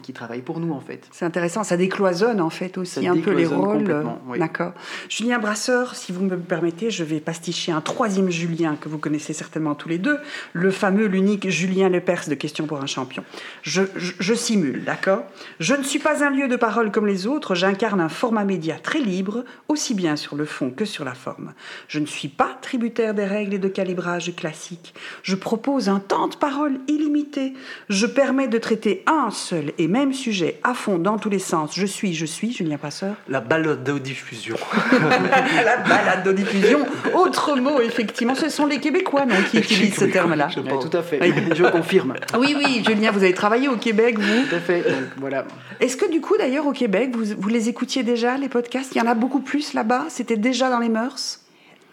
qui 0.04 0.14
travaillent 0.14 0.42
pour 0.42 0.60
nous 0.60 0.74
en 0.74 0.80
fait. 0.80 1.08
C'est 1.12 1.26
intéressant, 1.26 1.64
ça 1.64 1.78
décloisonne 1.78 2.42
en 2.42 2.50
fait 2.50 2.78
aussi 2.78 3.08
un 3.08 3.18
peu 3.18 3.32
les 3.32 3.46
rôles. 3.46 4.06
D'accord. 4.38 4.74
Julien 5.10 5.40
Brasseur, 5.40 5.96
si 5.96 6.12
vous 6.12 6.24
me 6.24 6.38
permettez, 6.38 6.92
je 6.92 7.04
vais 7.04 7.20
pasticher 7.20 7.72
un 7.72 7.82
troisième 7.82 8.30
Julien 8.30 8.76
que 8.76 8.90
vous 8.90 8.98
connaissez 8.98 9.34
certainement 9.34 9.76
tous 9.76 9.90
les 9.90 9.98
deux, 9.98 10.18
le 10.54 10.72
fameux, 10.72 11.08
l'unique 11.08 11.50
Julien 11.50 11.90
Lepers 11.90 12.28
de 12.28 12.36
Question 12.36 12.68
pour 12.68 12.82
un 12.82 12.88
champion. 12.88 13.24
Je, 13.62 13.84
je 13.96 14.34
simule, 14.34 14.84
d'accord 14.84 15.24
Je 15.60 15.76
ne 15.76 15.84
suis 15.84 16.00
pas 16.00 16.24
un 16.24 16.30
lieu 16.30 16.48
de 16.48 16.56
parole 16.56 16.92
comme 16.92 17.08
les 17.08 17.28
autres, 17.28 17.56
j'incarne 17.56 18.02
un 18.02 18.10
format 18.10 18.44
média 18.44 18.78
très 18.82 19.00
libre, 19.00 19.44
aussi 19.68 19.94
bien 19.94 20.16
sur 20.16 20.36
le 20.36 20.46
fond 20.46 20.70
que 20.70 20.86
sur 20.86 21.06
la 21.06 21.14
forme. 21.14 21.54
Je 21.88 22.00
ne 22.00 22.06
suis 22.06 22.28
pas 22.28 22.58
tributaire 22.62 23.14
des 23.14 23.26
règles 23.26 23.54
et 23.56 23.60
de 23.60 23.68
calibrage 23.68 24.36
classiques. 24.36 24.94
Je 25.24 25.31
propose 25.36 25.90
un 25.90 26.00
temps 26.00 26.28
de 26.28 26.36
parole 26.36 26.80
illimité. 26.88 27.54
Je 27.90 28.06
permets 28.06 28.48
de 28.48 28.58
traiter 28.58 29.04
un 29.08 29.32
seul 29.32 29.72
et 29.78 29.88
même 29.88 30.14
sujet 30.14 30.60
à 30.64 30.74
fond 30.74 30.98
dans 30.98 31.18
tous 31.18 31.30
les 31.30 31.40
sens. 31.40 31.72
Je 31.74 31.86
suis, 31.86 32.14
je 32.14 32.26
suis, 32.26 32.52
Julien 32.52 32.78
Passeur. 32.78 33.16
La 33.28 33.42
balade 33.42 33.90
diffusion. 34.02 34.56
la 34.92 35.78
balade 35.78 36.36
diffusion. 36.36 36.80
Autre 37.14 37.56
mot, 37.58 37.80
effectivement. 37.82 38.36
Ce 38.36 38.50
sont 38.50 38.66
les 38.66 38.80
Québécois 38.80 39.26
non, 39.26 39.36
qui 39.50 39.60
utilisent 39.60 39.96
ce 39.98 40.06
terme-là. 40.06 40.50
tout 40.54 40.98
à 40.98 41.02
fait. 41.02 41.20
Je 41.56 41.64
confirme. 41.64 42.16
Oui, 42.40 42.56
oui, 42.58 42.84
Julien, 42.88 43.12
vous 43.12 43.24
avez 43.24 43.34
travaillé 43.34 43.68
au 43.68 43.76
Québec, 43.76 44.18
vous 44.18 44.48
Tout 44.50 44.56
à 44.56 44.60
fait. 44.60 44.84
voilà. 45.18 45.46
Est-ce 45.80 45.96
que 45.96 46.10
du 46.10 46.22
coup, 46.22 46.36
d'ailleurs, 46.38 46.66
au 46.66 46.72
Québec, 46.72 47.12
vous, 47.14 47.36
vous 47.38 47.50
les 47.50 47.70
écoutiez 47.70 48.04
déjà, 48.04 48.38
les 48.38 48.50
podcasts? 48.50 48.96
Il 48.96 48.98
y 48.98 49.02
en 49.02 49.08
a 49.08 49.14
beaucoup 49.14 49.42
plus 49.42 49.74
là-bas? 49.74 50.06
C'était 50.10 50.38
déjà 50.38 50.70
dans 50.70 50.80
les 50.80 50.90
mœurs? 50.90 51.41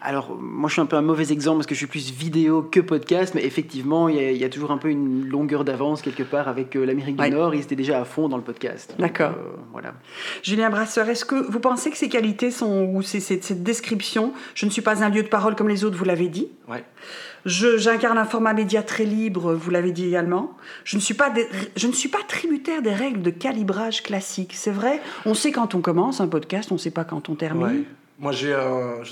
Alors, 0.01 0.37
moi, 0.39 0.69
je 0.69 0.73
suis 0.73 0.81
un 0.81 0.85
peu 0.85 0.95
un 0.95 1.01
mauvais 1.01 1.31
exemple 1.31 1.57
parce 1.57 1.67
que 1.67 1.75
je 1.75 1.79
suis 1.79 1.87
plus 1.87 2.11
vidéo 2.11 2.61
que 2.61 2.79
podcast, 2.79 3.33
mais 3.35 3.43
effectivement, 3.43 4.07
il 4.07 4.37
y, 4.37 4.43
a, 4.45 4.49
toujours 4.49 4.71
un 4.71 4.77
peu 4.77 4.89
une 4.89 5.27
longueur 5.27 5.65
d'avance 5.65 6.01
quelque 6.01 6.23
part 6.23 6.47
avec 6.47 6.75
euh, 6.75 6.85
l'Amérique 6.85 7.17
du 7.17 7.29
Nord. 7.29 7.53
Ils 7.53 7.61
étaient 7.61 7.75
déjà 7.75 7.99
à 7.99 8.05
fond 8.05 8.29
dans 8.29 8.37
le 8.37 8.43
podcast. 8.43 8.95
D'accord. 8.97 9.31
Euh, 9.31 9.57
voilà. 9.73 9.93
Julien 10.41 10.69
Brasseur, 10.69 11.09
est-ce 11.09 11.25
que 11.25 11.35
vous 11.35 11.59
pensez 11.59 11.91
que 11.91 11.97
ces 11.97 12.07
qualités 12.07 12.49
sont, 12.49 12.85
ou 12.93 13.01
cette 13.01 13.61
description, 13.61 14.33
je 14.55 14.65
ne 14.65 14.71
suis 14.71 14.81
pas 14.81 15.03
un 15.03 15.09
lieu 15.09 15.23
de 15.23 15.27
parole 15.27 15.55
comme 15.55 15.67
les 15.67 15.83
autres, 15.83 15.97
vous 15.97 16.05
l'avez 16.05 16.29
dit 16.29 16.47
Oui. 16.69 16.77
J'incarne 17.45 18.17
un 18.17 18.25
format 18.25 18.53
média 18.53 18.83
très 18.83 19.05
libre, 19.05 19.53
vous 19.53 19.69
l'avez 19.69 19.91
dit 19.91 20.05
également. 20.05 20.55
Je 20.83 20.97
ne, 20.97 21.01
suis 21.01 21.13
pas 21.13 21.33
je 21.75 21.87
ne 21.87 21.93
suis 21.93 22.09
pas 22.09 22.19
tributaire 22.27 22.81
des 22.81 22.93
règles 22.93 23.21
de 23.21 23.29
calibrage 23.29 24.03
classique. 24.03 24.51
C'est 24.55 24.71
vrai, 24.71 25.01
on 25.25 25.33
sait 25.33 25.51
quand 25.51 25.75
on 25.75 25.81
commence 25.81 26.21
un 26.21 26.27
podcast, 26.27 26.71
on 26.71 26.75
ne 26.75 26.79
sait 26.79 26.91
pas 26.91 27.05
quand 27.05 27.29
on 27.29 27.35
termine. 27.35 27.83
Moi, 28.19 28.33
j'ai 28.33 28.53
un 28.53 29.03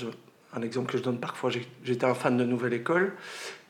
un 0.58 0.62
exemple 0.62 0.92
que 0.92 0.98
je 0.98 1.02
donne 1.02 1.18
parfois, 1.18 1.50
j'étais 1.84 2.04
un 2.04 2.14
fan 2.14 2.36
de 2.36 2.44
Nouvelle 2.44 2.72
École, 2.72 3.12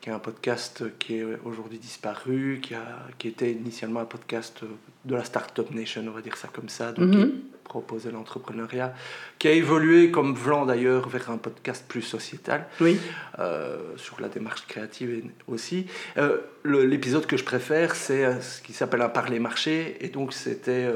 qui 0.01 0.09
est 0.09 0.13
un 0.13 0.19
podcast 0.19 0.83
qui 0.97 1.17
est 1.17 1.25
aujourd'hui 1.45 1.77
disparu, 1.77 2.59
qui, 2.61 2.73
a, 2.73 2.83
qui 3.17 3.27
était 3.27 3.51
initialement 3.51 3.99
un 3.99 4.05
podcast 4.05 4.61
de 5.05 5.15
la 5.15 5.23
Startup 5.23 5.69
Nation, 5.71 6.03
on 6.07 6.11
va 6.11 6.21
dire 6.21 6.37
ça 6.37 6.47
comme 6.51 6.69
ça, 6.69 6.91
donc 6.91 7.11
qui 7.11 7.17
mhm. 7.17 7.41
proposait 7.63 8.11
l'entrepreneuriat, 8.11 8.93
qui 9.37 9.47
a 9.47 9.51
évolué 9.51 10.09
comme 10.09 10.33
Vlan 10.33 10.65
d'ailleurs 10.65 11.09
vers 11.09 11.29
un 11.29 11.37
podcast 11.37 11.85
plus 11.87 12.01
sociétal, 12.01 12.65
oui. 12.81 12.97
Euh, 13.37 13.77
sur 13.97 14.19
la 14.19 14.29
démarche 14.29 14.65
créative 14.67 15.23
aussi. 15.47 15.85
Euh, 16.17 16.37
l'épisode 16.65 17.25
que 17.25 17.37
je 17.37 17.43
préfère, 17.43 17.95
c'est 17.95 18.25
euh, 18.25 18.41
ce 18.41 18.61
qui 18.61 18.73
s'appelle 18.73 19.01
un 19.01 19.09
parler 19.09 19.39
marché, 19.39 19.97
et 20.01 20.07
donc 20.07 20.33
c'était 20.33 20.87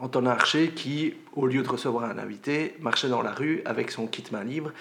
Antonin 0.00 0.30
Archer 0.30 0.68
qui, 0.68 1.14
au 1.34 1.46
lieu 1.46 1.62
de 1.62 1.68
recevoir 1.68 2.04
un 2.04 2.18
invité, 2.18 2.76
marchait 2.80 3.08
dans 3.08 3.22
la 3.22 3.32
rue 3.32 3.62
avec 3.64 3.90
son 3.90 4.06
kit 4.06 4.24
main 4.32 4.44
libre 4.44 4.72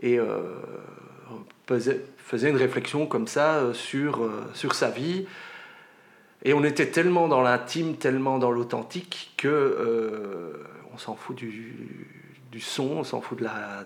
et 0.00 0.18
euh, 0.18 0.40
faisait 2.18 2.50
une 2.50 2.56
réflexion 2.56 3.06
comme 3.06 3.26
ça 3.26 3.72
sur, 3.72 4.28
sur 4.54 4.74
sa 4.74 4.90
vie. 4.90 5.26
Et 6.44 6.54
on 6.54 6.62
était 6.64 6.90
tellement 6.90 7.28
dans 7.28 7.42
l'intime, 7.42 7.96
tellement 7.96 8.38
dans 8.38 8.50
l'authentique 8.50 9.34
que 9.36 10.54
on 10.92 10.98
s'en 10.98 11.16
fout 11.16 11.36
du, 11.36 12.06
du, 12.52 12.60
son, 12.60 12.98
on 12.98 13.04
s'en 13.04 13.20
fout 13.20 13.38
de 13.38 13.44
la, 13.44 13.84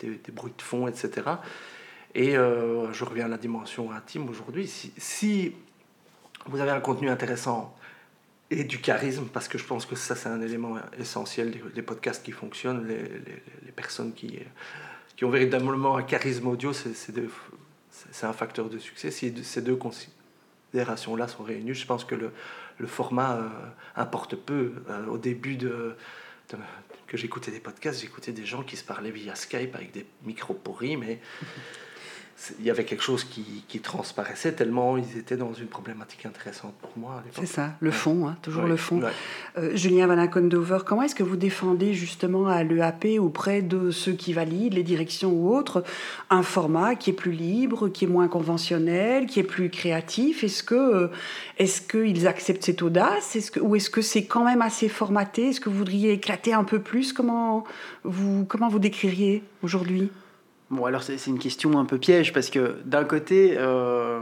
des, 0.00 0.18
bruits 0.32 0.52
de 0.56 0.62
fond, 0.62 0.88
etc. 0.88 1.22
Et 2.14 2.32
je 2.32 3.04
reviens 3.04 3.26
à 3.26 3.28
la 3.28 3.38
dimension 3.38 3.92
intime 3.92 4.28
aujourd'hui. 4.28 4.66
Si, 4.66 4.92
si, 4.96 5.54
vous 6.46 6.60
avez 6.60 6.70
un 6.70 6.80
contenu 6.80 7.08
intéressant 7.08 7.74
et 8.50 8.64
du 8.64 8.80
charisme, 8.80 9.26
parce 9.32 9.48
que 9.48 9.58
je 9.58 9.64
pense 9.64 9.86
que 9.86 9.94
ça, 9.94 10.16
c'est 10.16 10.28
un 10.28 10.40
élément 10.40 10.76
essentiel 10.98 11.56
des, 11.74 11.82
podcasts 11.82 12.24
qui 12.24 12.32
fonctionnent. 12.32 12.86
Les, 12.86 13.02
les, 13.02 13.72
personnes 13.72 14.12
qui, 14.12 14.40
qui 15.16 15.24
ont 15.24 15.30
véritablement 15.30 15.96
un 15.96 16.02
charisme 16.02 16.48
audio, 16.48 16.72
c'est 16.72 18.26
un 18.26 18.32
facteur 18.32 18.68
de 18.68 18.78
succès. 18.78 19.10
Si 19.10 19.32
ces 19.44 19.62
deux 19.62 19.76
considérations-là 19.76 21.28
sont 21.28 21.44
réunies, 21.44 21.74
je 21.74 21.86
pense 21.86 22.04
que 22.04 22.16
le, 22.16 22.32
le 22.80 22.86
format 22.86 23.36
euh, 23.36 23.48
importe 23.94 24.34
peu. 24.34 24.72
Euh, 24.88 25.06
au 25.06 25.18
début 25.18 25.56
de, 25.56 25.94
que 27.06 27.16
j'écoutais 27.16 27.50
des 27.50 27.60
podcasts, 27.60 28.00
j'écoutais 28.00 28.32
des 28.32 28.46
gens 28.46 28.62
qui 28.62 28.76
se 28.76 28.84
parlaient 28.84 29.10
via 29.10 29.34
Skype 29.34 29.74
avec 29.74 29.92
des 29.92 30.06
micros 30.24 30.54
pourris, 30.54 30.96
mais 30.96 31.20
il 32.58 32.64
y 32.64 32.70
avait 32.70 32.84
quelque 32.84 33.02
chose 33.02 33.24
qui, 33.24 33.64
qui, 33.68 33.80
transparaissait 33.80 34.52
tellement 34.52 34.96
ils 34.96 35.18
étaient 35.18 35.36
dans 35.36 35.52
une 35.52 35.66
problématique 35.66 36.24
intéressante 36.26 36.74
pour 36.80 36.90
moi. 36.96 37.22
C'est 37.32 37.46
ça, 37.46 37.72
le 37.80 37.90
fond, 37.90 38.28
hein, 38.28 38.36
toujours 38.42 38.64
le 38.64 38.76
fond. 38.76 39.00
Euh, 39.58 39.76
Julien 39.76 40.06
Van 40.06 40.26
Condover, 40.26 40.78
comment 40.86 41.02
est-ce 41.02 41.14
que 41.14 41.22
vous 41.22 41.36
défendez 41.36 41.92
justement 41.92 42.46
à 42.46 42.62
l'EAP 42.62 43.18
auprès 43.18 43.62
de 43.62 43.90
ceux 43.90 44.12
qui 44.12 44.32
valident, 44.32 44.74
les 44.74 44.82
directions 44.82 45.32
ou 45.32 45.54
autres, 45.54 45.84
un 46.30 46.42
format 46.42 46.94
qui 46.94 47.10
est 47.10 47.14
plus 47.14 47.32
libre, 47.32 47.88
qui 47.88 48.04
est 48.04 48.08
moins 48.08 48.28
conventionnel, 48.28 49.26
qui 49.26 49.40
est 49.40 49.44
plus 49.44 49.70
créatif? 49.70 50.44
Est-ce 50.44 50.62
que 50.62 50.74
euh, 50.74 51.08
est-ce 51.58 51.82
qu'ils 51.82 52.26
acceptent 52.26 52.64
cette 52.64 52.82
audace? 52.82 53.50
Que, 53.52 53.60
Ou 53.60 53.76
est-ce 53.76 53.90
que 53.90 54.02
c'est 54.02 54.24
quand 54.24 54.44
même 54.44 54.62
assez 54.62 54.88
formaté? 54.88 55.48
Est-ce 55.48 55.60
que 55.60 55.68
vous 55.68 55.78
voudriez 55.78 56.12
éclater 56.12 56.54
un 56.54 56.64
peu 56.64 56.80
plus? 56.80 57.12
Comment 57.12 57.64
vous, 58.04 58.44
comment 58.46 58.68
vous 58.68 58.78
décririez 58.78 59.42
aujourd'hui? 59.62 60.10
Bon, 60.70 60.84
alors 60.84 61.02
c'est 61.02 61.26
une 61.26 61.40
question 61.40 61.78
un 61.80 61.84
peu 61.84 61.98
piège 61.98 62.32
parce 62.32 62.48
que 62.48 62.76
d'un 62.84 63.04
côté, 63.04 63.56
euh, 63.58 64.20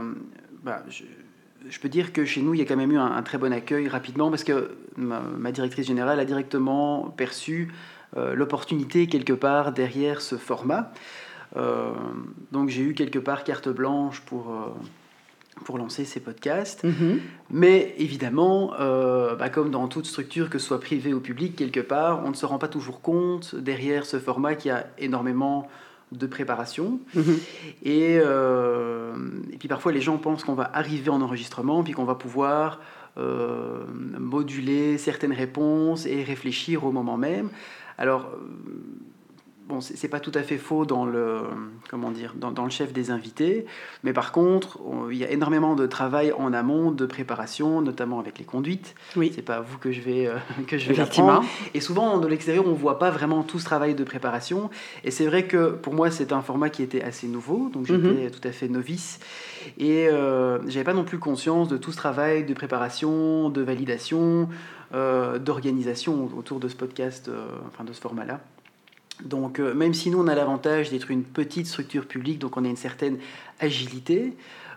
bah, 0.63 0.83
je, 0.89 1.79
peux 1.79 1.89
dire 1.89 2.11
que 2.11 2.25
chez 2.25 2.41
nous, 2.41 2.55
il 2.55 2.59
y 2.59 2.63
a 2.63 2.65
quand 2.65 2.75
même 2.75 2.91
eu 2.91 2.97
un, 2.97 3.21
très 3.21 3.37
bon 3.37 3.53
accueil 3.53 3.87
rapidement 3.87 4.31
parce 4.31 4.43
que 4.43 4.71
ma, 4.97 5.51
directrice 5.51 5.85
générale 5.85 6.19
a 6.19 6.25
directement 6.25 7.13
perçu 7.15 7.71
euh, 8.17 8.33
l'opportunité 8.33 9.05
quelque 9.05 9.33
part 9.33 9.73
derrière 9.73 10.21
ce 10.21 10.37
format. 10.37 10.91
Euh, 11.55 11.91
donc 12.51 12.69
j'ai 12.69 12.81
eu 12.81 12.93
quelque 12.95 13.19
part 13.19 13.43
carte 13.43 13.69
blanche 13.69 14.21
pour, 14.21 14.51
pour 15.65 15.77
lancer 15.77 16.03
ces 16.03 16.19
podcasts. 16.19 16.83
Mm-hmm. 16.83 17.19
Mais 17.51 17.93
évidemment, 17.99 18.73
bah, 19.37 19.49
comme 19.49 19.69
dans 19.69 19.87
toute 19.87 20.07
structure, 20.07 20.49
que 20.49 20.57
ce 20.57 20.65
soit 20.65 20.79
privée 20.79 21.13
ou 21.13 21.19
publique, 21.19 21.55
quelque 21.55 21.79
part, 21.79 22.25
on 22.25 22.29
ne 22.29 22.35
se 22.35 22.47
rend 22.47 22.57
pas 22.57 22.69
toujours 22.69 23.01
compte 23.01 23.53
derrière 23.53 24.07
ce 24.07 24.17
format 24.17 24.55
qui 24.55 24.71
a 24.71 24.87
énormément 24.97 25.69
de 26.11 26.27
préparation. 26.27 26.99
Mhm. 27.15 27.37
Et, 27.83 28.19
euh, 28.23 29.13
et, 29.51 29.57
puis 29.57 29.67
parfois 29.67 29.91
les 29.91 30.01
gens 30.01 30.17
pensent 30.17 30.43
qu'on 30.43 30.55
va 30.55 30.69
arriver 30.73 31.09
en 31.09 31.21
enregistrement, 31.21 31.83
puis 31.83 31.93
qu'on 31.93 32.05
va 32.05 32.15
pouvoir 32.15 32.79
euh, 33.17 33.83
moduler 34.17 34.97
certaines 34.97 35.33
réponses 35.33 36.05
et 36.05 36.23
réfléchir 36.23 36.85
au 36.85 36.91
moment 36.91 37.17
même. 37.17 37.49
Alors, 37.97 38.31
bon, 39.69 39.79
c'est 39.81 40.07
pas 40.07 40.19
tout 40.19 40.31
à 40.33 40.41
fait 40.41 40.57
faux 40.57 40.85
dans 40.85 41.05
le, 41.05 41.41
comment 41.89 42.11
dire, 42.11 42.33
dans, 42.35 42.51
dans, 42.51 42.65
le 42.65 42.69
chef 42.69 42.91
des 42.91 43.11
invités, 43.11 43.65
mais 44.03 44.11
par 44.11 44.31
contre, 44.31 44.79
il 45.11 45.17
y 45.17 45.23
a 45.23 45.29
énormément 45.29 45.75
de 45.75 45.85
travail 45.85 46.33
en 46.33 46.51
amont, 46.53 46.91
de 46.91 47.05
préparation, 47.05 47.81
notamment 47.81 48.19
avec 48.19 48.39
les 48.39 48.45
conduites. 48.45 48.95
Oui. 49.15 49.31
C'est 49.33 49.43
pas 49.43 49.57
à 49.57 49.61
vous 49.61 49.77
que 49.77 49.91
je 49.91 50.01
vais, 50.01 50.27
euh, 50.27 50.35
que 50.67 50.77
je 50.77 50.89
vais 50.89 50.95
l'apprendre. 50.95 51.43
Et 51.73 51.79
souvent, 51.79 52.17
de 52.17 52.27
l'extérieur, 52.27 52.67
on 52.67 52.73
voit 52.73 52.99
pas 52.99 53.11
vraiment 53.11 53.43
tout 53.43 53.59
ce 53.59 53.65
travail 53.65 53.95
de 53.95 54.03
préparation. 54.03 54.69
Et 55.03 55.11
c'est 55.11 55.27
vrai 55.27 55.45
que 55.45 55.69
pour 55.69 55.93
moi, 55.93 56.11
c'est 56.11 56.33
un 56.33 56.41
format 56.41 56.69
qui 56.69 56.83
était 56.83 57.03
assez 57.03 57.27
nouveau, 57.27 57.69
donc 57.69 57.85
j'étais 57.85 58.25
mhm. 58.25 58.31
tout 58.31 58.45
à 58.47 58.51
fait 58.51 58.67
novice. 58.67 59.19
Et 59.77 60.07
euh, 60.07 60.59
j'avais 60.67 60.83
pas 60.85 60.93
non 60.93 61.03
plus 61.03 61.19
conscience 61.19 61.67
de 61.67 61.77
tout 61.77 61.91
ce 61.91 61.97
travail 61.97 62.43
de 62.43 62.53
préparation, 62.53 63.49
de 63.49 63.61
validation, 63.61 64.49
euh, 64.93 65.37
d'organisation 65.37 66.29
autour 66.35 66.59
de 66.59 66.67
ce 66.67 66.75
podcast, 66.75 67.27
euh, 67.27 67.45
enfin 67.67 67.83
de 67.83 67.93
ce 67.93 68.01
format-là. 68.01 68.39
Donc, 69.23 69.59
euh, 69.59 69.73
même 69.73 69.93
si 69.93 70.09
nous, 70.09 70.19
on 70.19 70.27
a 70.27 70.35
l'avantage 70.35 70.89
d'être 70.89 71.11
une 71.11 71.23
petite 71.23 71.67
structure 71.67 72.05
publique, 72.05 72.39
donc 72.39 72.57
on 72.57 72.65
a 72.65 72.67
une 72.67 72.77
certaine 72.77 73.17
agilité, 73.59 74.33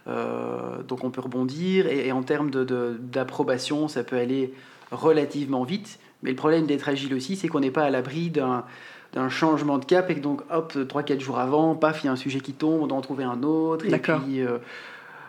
euh, 0.08 0.82
donc 0.82 1.04
on 1.04 1.10
peut 1.10 1.20
rebondir, 1.20 1.86
et, 1.86 2.10
en 2.12 2.22
termes 2.22 2.50
d'approbation, 2.50 3.88
ça 3.88 4.02
peut 4.02 4.16
aller 4.16 4.52
relativement 4.90 5.64
vite. 5.64 5.98
Mais 6.22 6.30
le 6.30 6.36
problème 6.36 6.66
d'être 6.66 6.88
agile 6.88 7.14
aussi, 7.14 7.36
c'est 7.36 7.48
qu'on 7.48 7.60
n'est 7.60 7.70
pas 7.70 7.84
à 7.84 7.90
l'abri 7.90 8.30
d'un 8.30 9.28
changement 9.28 9.78
de 9.78 9.84
cap, 9.84 10.10
et 10.10 10.16
que 10.16 10.20
donc, 10.20 10.42
hop, 10.50 10.74
3-4 10.74 11.20
jours 11.20 11.38
avant, 11.38 11.74
paf, 11.74 12.02
il 12.02 12.06
y 12.06 12.08
a 12.08 12.12
un 12.12 12.16
sujet 12.16 12.40
qui 12.40 12.52
tombe, 12.52 12.82
on 12.82 12.86
doit 12.86 12.98
en 12.98 13.02
trouver 13.02 13.24
un 13.24 13.42
autre. 13.42 13.86
Et 13.86 13.98
puis, 13.98 14.40
euh, 14.40 14.58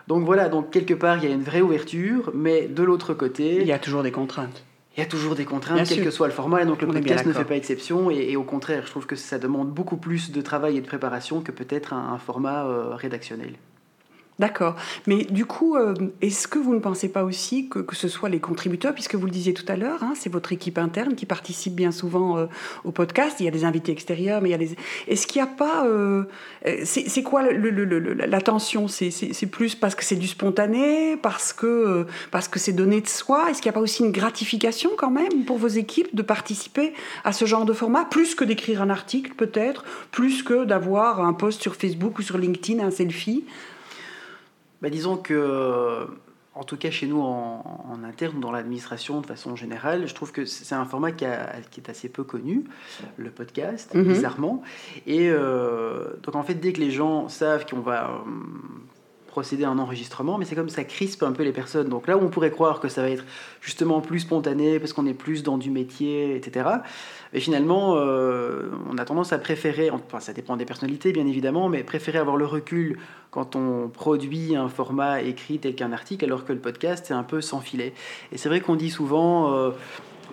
donc 0.08 0.24
voilà, 0.24 0.48
donc 0.48 0.70
quelque 0.70 0.94
part, 0.94 1.18
il 1.18 1.28
y 1.28 1.32
a 1.32 1.34
une 1.34 1.42
vraie 1.42 1.62
ouverture, 1.62 2.30
mais 2.34 2.66
de 2.66 2.82
l'autre 2.82 3.14
côté... 3.14 3.60
Il 3.60 3.66
y 3.66 3.72
a 3.72 3.78
toujours 3.78 4.02
des 4.02 4.12
contraintes 4.12 4.64
il 4.96 5.00
y 5.00 5.02
a 5.02 5.06
toujours 5.06 5.34
des 5.34 5.44
contraintes, 5.44 5.88
quel 5.88 6.04
que 6.04 6.10
soit 6.10 6.28
le 6.28 6.32
format, 6.32 6.62
et 6.62 6.66
donc 6.66 6.80
le 6.80 6.86
podcast 6.86 7.26
ne 7.26 7.32
fait 7.32 7.44
pas 7.44 7.56
exception. 7.56 8.10
Et, 8.10 8.36
au 8.36 8.44
contraire, 8.44 8.84
je 8.86 8.90
trouve 8.90 9.06
que 9.06 9.16
ça 9.16 9.38
demande 9.38 9.70
beaucoup 9.70 9.96
plus 9.96 10.30
de 10.30 10.40
travail 10.40 10.76
et 10.76 10.80
de 10.80 10.86
préparation 10.86 11.40
que 11.40 11.50
peut-être 11.50 11.92
un, 11.92 12.18
format 12.18 12.64
euh, 12.64 12.94
rédactionnel. 12.94 13.54
D'accord. 14.40 14.74
Mais 15.06 15.22
du 15.24 15.46
coup, 15.46 15.76
euh, 15.76 15.94
est-ce 16.20 16.48
que 16.48 16.58
vous 16.58 16.74
ne 16.74 16.80
pensez 16.80 17.08
pas 17.08 17.22
aussi 17.22 17.68
que, 17.68 17.78
que, 17.78 17.94
ce 17.94 18.08
soit 18.08 18.28
les 18.28 18.40
contributeurs, 18.40 18.92
puisque 18.92 19.14
vous 19.14 19.26
le 19.26 19.30
disiez 19.30 19.54
tout 19.54 19.64
à 19.68 19.76
l'heure, 19.76 20.02
hein, 20.02 20.14
c'est 20.16 20.30
votre 20.30 20.52
équipe 20.52 20.76
interne 20.76 21.14
qui 21.14 21.24
participe 21.24 21.74
bien 21.74 21.92
souvent 21.92 22.36
euh, 22.36 22.46
au 22.82 22.90
podcast. 22.90 23.36
Il 23.38 23.44
y 23.44 23.48
a 23.48 23.52
des 23.52 23.64
invités 23.64 23.92
extérieurs, 23.92 24.42
mais 24.42 24.48
il 24.48 24.52
y 24.52 24.56
a 24.56 24.58
des. 24.58 24.76
Est-ce 25.06 25.28
qu'il 25.28 25.40
n'y 25.40 25.48
a 25.48 25.52
pas. 25.52 25.86
Euh, 25.86 26.24
c'est 26.84 27.22
quoi 27.22 27.48
le, 27.48 27.70
la 28.12 28.40
tension 28.40 28.88
C'est 28.88 29.46
plus 29.46 29.76
parce 29.76 29.94
que 29.94 30.02
c'est 30.02 30.16
du 30.16 30.26
spontané, 30.26 31.16
parce 31.16 31.52
que 31.52 32.04
parce 32.32 32.48
que 32.48 32.58
c'est 32.58 32.72
donné 32.72 33.00
de 33.00 33.08
soi 33.08 33.50
Est-ce 33.50 33.62
qu'il 33.62 33.70
n'y 33.70 33.74
a 33.74 33.78
pas 33.78 33.82
aussi 33.82 34.02
une 34.02 34.12
gratification 34.12 34.90
quand 34.96 35.10
même 35.10 35.44
pour 35.46 35.58
vos 35.58 35.68
équipes 35.68 36.12
de 36.12 36.22
participer 36.22 36.92
à 37.22 37.32
ce 37.32 37.44
genre 37.44 37.66
de 37.66 37.72
format, 37.72 38.04
plus 38.04 38.34
que 38.34 38.42
d'écrire 38.42 38.82
un 38.82 38.90
article 38.90 39.34
peut-être, 39.36 39.84
plus 40.10 40.42
que 40.42 40.64
d'avoir 40.64 41.20
un 41.20 41.34
post 41.34 41.62
sur 41.62 41.76
Facebook 41.76 42.18
ou 42.18 42.22
sur 42.22 42.36
LinkedIn, 42.36 42.84
un 42.84 42.90
selfie? 42.90 43.44
Bah, 44.84 44.90
disons 44.90 45.16
que, 45.16 46.06
en 46.54 46.62
tout 46.62 46.76
cas 46.76 46.90
chez 46.90 47.06
nous 47.06 47.22
en, 47.22 48.04
interne, 48.04 48.38
dans 48.38 48.52
l'administration 48.52 49.22
de 49.22 49.26
façon 49.26 49.56
générale, 49.56 50.06
je 50.06 50.14
trouve 50.14 50.30
que 50.30 50.44
c'est 50.44 50.74
un 50.74 50.84
format 50.84 51.10
qui, 51.10 51.24
est 51.24 51.88
assez 51.88 52.10
peu 52.10 52.22
connu, 52.22 52.64
le 53.16 53.30
podcast, 53.30 53.94
mhm. 53.94 54.04
bizarrement. 54.04 54.62
Et 55.06 55.30
euh, 55.30 56.12
donc 56.22 56.34
en 56.34 56.42
fait, 56.42 56.56
dès 56.56 56.74
que 56.74 56.80
les 56.80 56.90
gens 56.90 57.30
savent 57.30 57.64
qu'on 57.64 57.80
va 57.80 58.10
euh, 58.10 58.30
procéder 59.34 59.64
à 59.64 59.68
un 59.68 59.80
enregistrement, 59.80 60.38
mais 60.38 60.44
c'est 60.44 60.54
comme 60.54 60.68
ça 60.68 60.84
crispe 60.84 61.24
un 61.24 61.32
peu 61.32 61.42
les 61.42 61.50
personnes. 61.50 61.88
Donc 61.88 62.06
là 62.06 62.16
où 62.16 62.20
on 62.20 62.28
pourrait 62.28 62.52
croire 62.52 62.78
que 62.78 62.86
ça 62.86 63.02
va 63.02 63.10
être 63.10 63.24
justement 63.60 64.00
plus 64.00 64.20
spontané, 64.20 64.78
parce 64.78 64.92
qu'on 64.92 65.06
est 65.06 65.12
plus 65.12 65.42
dans 65.42 65.58
du 65.58 65.70
métier, 65.72 66.36
etc. 66.36 66.68
Et 67.32 67.40
finalement, 67.40 67.96
euh, 67.96 68.70
on 68.88 68.96
a 68.96 69.04
tendance 69.04 69.32
à 69.32 69.38
préférer, 69.38 69.90
enfin 69.90 70.20
ça 70.20 70.32
dépend 70.32 70.56
des 70.56 70.64
personnalités 70.64 71.10
bien 71.10 71.26
évidemment, 71.26 71.68
mais 71.68 71.82
préférer 71.82 72.18
avoir 72.18 72.36
le 72.36 72.46
recul 72.46 72.96
quand 73.32 73.56
on 73.56 73.88
produit 73.88 74.54
un 74.54 74.68
format 74.68 75.20
écrit 75.20 75.58
tel 75.58 75.74
qu'un 75.74 75.92
article, 75.92 76.24
alors 76.26 76.44
que 76.44 76.52
le 76.52 76.60
podcast 76.60 77.06
c'est 77.08 77.14
un 77.14 77.24
peu 77.24 77.40
sans 77.40 77.58
filet. 77.58 77.92
Et 78.30 78.38
c'est 78.38 78.48
vrai 78.48 78.60
qu'on 78.60 78.76
dit 78.76 78.90
souvent, 78.90 79.52
euh, 79.52 79.70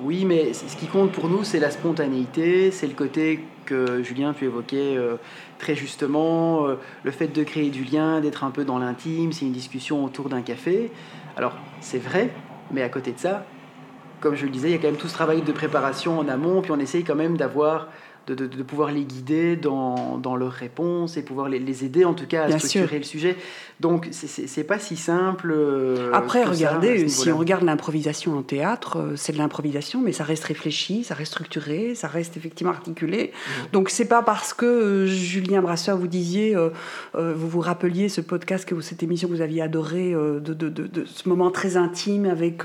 oui, 0.04 0.26
mais 0.26 0.54
ce 0.54 0.76
qui 0.76 0.88
compte 0.88 1.12
pour 1.12 1.28
nous 1.28 1.44
c'est 1.44 1.60
la 1.60 1.72
spontanéité, 1.72 2.72
c'est 2.72 2.88
le 2.88 2.94
côté 2.94 3.40
que 3.66 4.02
Julien 4.04 4.34
pu 4.34 4.46
évoquer 4.46 4.98
euh, 4.98 5.16
très 5.60 5.76
justement, 5.76 6.66
le 7.04 7.12
fait 7.12 7.28
de 7.28 7.44
créer 7.44 7.70
du 7.70 7.84
lien, 7.84 8.20
d'être 8.20 8.44
un 8.44 8.52
peu 8.52 8.66
dans 8.66 8.80
l'intime, 8.80 9.32
c'est 9.32 9.46
une 9.46 9.52
discussion 9.52 10.04
autour 10.04 10.30
d'un 10.30 10.42
café. 10.42 10.92
Alors 11.38 11.56
c'est 11.80 12.00
vrai, 12.00 12.32
mais 12.72 12.82
à 12.82 12.90
côté 12.90 13.12
de 13.12 13.20
ça, 13.20 13.46
comme 14.22 14.36
je 14.36 14.46
le 14.46 14.52
disais, 14.52 14.70
il 14.70 14.72
y 14.72 14.76
a 14.76 14.78
quand 14.78 14.88
même 14.88 14.98
tout 14.98 15.08
ce 15.08 15.14
travail 15.14 15.42
de 15.42 15.52
préparation 15.52 16.20
en 16.20 16.28
amont, 16.28 16.62
puis 16.62 16.72
on 16.72 16.80
essaye 16.80 17.04
quand 17.04 17.16
même 17.16 17.38
d'avoir 17.38 17.88
de, 18.28 18.36
de, 18.36 18.64
pouvoir 18.64 18.92
les 18.92 19.04
guider 19.04 19.56
dans, 19.56 20.18
dans, 20.18 20.36
leurs 20.36 20.52
réponses 20.52 21.18
et 21.18 21.24
pouvoir 21.24 21.50
les, 21.50 21.60
les 21.60 21.84
aider 21.86 22.06
en 22.06 22.14
tout 22.14 22.28
cas 22.28 22.44
à 22.44 22.60
structurer 22.60 22.98
le 22.98 23.04
sujet. 23.04 23.36
Donc 23.80 24.10
c'est 24.12 24.64
pas 24.64 24.78
si 24.78 24.96
simple. 24.96 25.52
Euh, 25.52 26.12
Après, 26.14 26.44
regardez, 26.44 27.10
si 27.10 27.32
on 27.32 27.38
regarde 27.38 27.64
l'improvisation 27.64 28.38
en 28.38 28.44
théâtre, 28.44 28.98
euh, 28.98 29.14
c'est 29.16 29.34
de 29.34 29.40
l'improvisation, 29.40 30.02
mais 30.02 30.12
ça 30.12 30.24
reste 30.24 30.44
réfléchi, 30.44 31.04
ça 31.04 31.16
reste 31.16 31.32
structuré, 31.32 31.96
ça 31.96 32.08
reste 32.08 32.38
effectivement 32.38 32.72
articulé. 32.72 33.32
Mmh. 33.34 33.52
Donc 33.74 33.90
c'est 33.90 34.06
pas 34.06 34.22
parce 34.22 34.54
que 34.54 34.66
euh, 34.66 35.08
Julien 35.08 35.62
Brasseur, 35.62 35.98
vous 35.98 36.08
disiez, 36.08 36.56
vous 37.14 37.50
vous 37.50 37.60
rappeliez 37.60 38.08
ce 38.10 38.22
podcast, 38.22 38.66
que 38.66 38.80
cette 38.82 39.02
émission 39.02 39.28
que 39.28 39.34
vous 39.34 39.42
aviez 39.42 39.62
adoré, 39.62 40.12
de, 40.12 40.40
de, 40.40 40.70
de, 40.70 41.06
ce 41.06 41.28
moment 41.28 41.50
très 41.50 41.78
intime 41.78 42.26
avec 42.26 42.64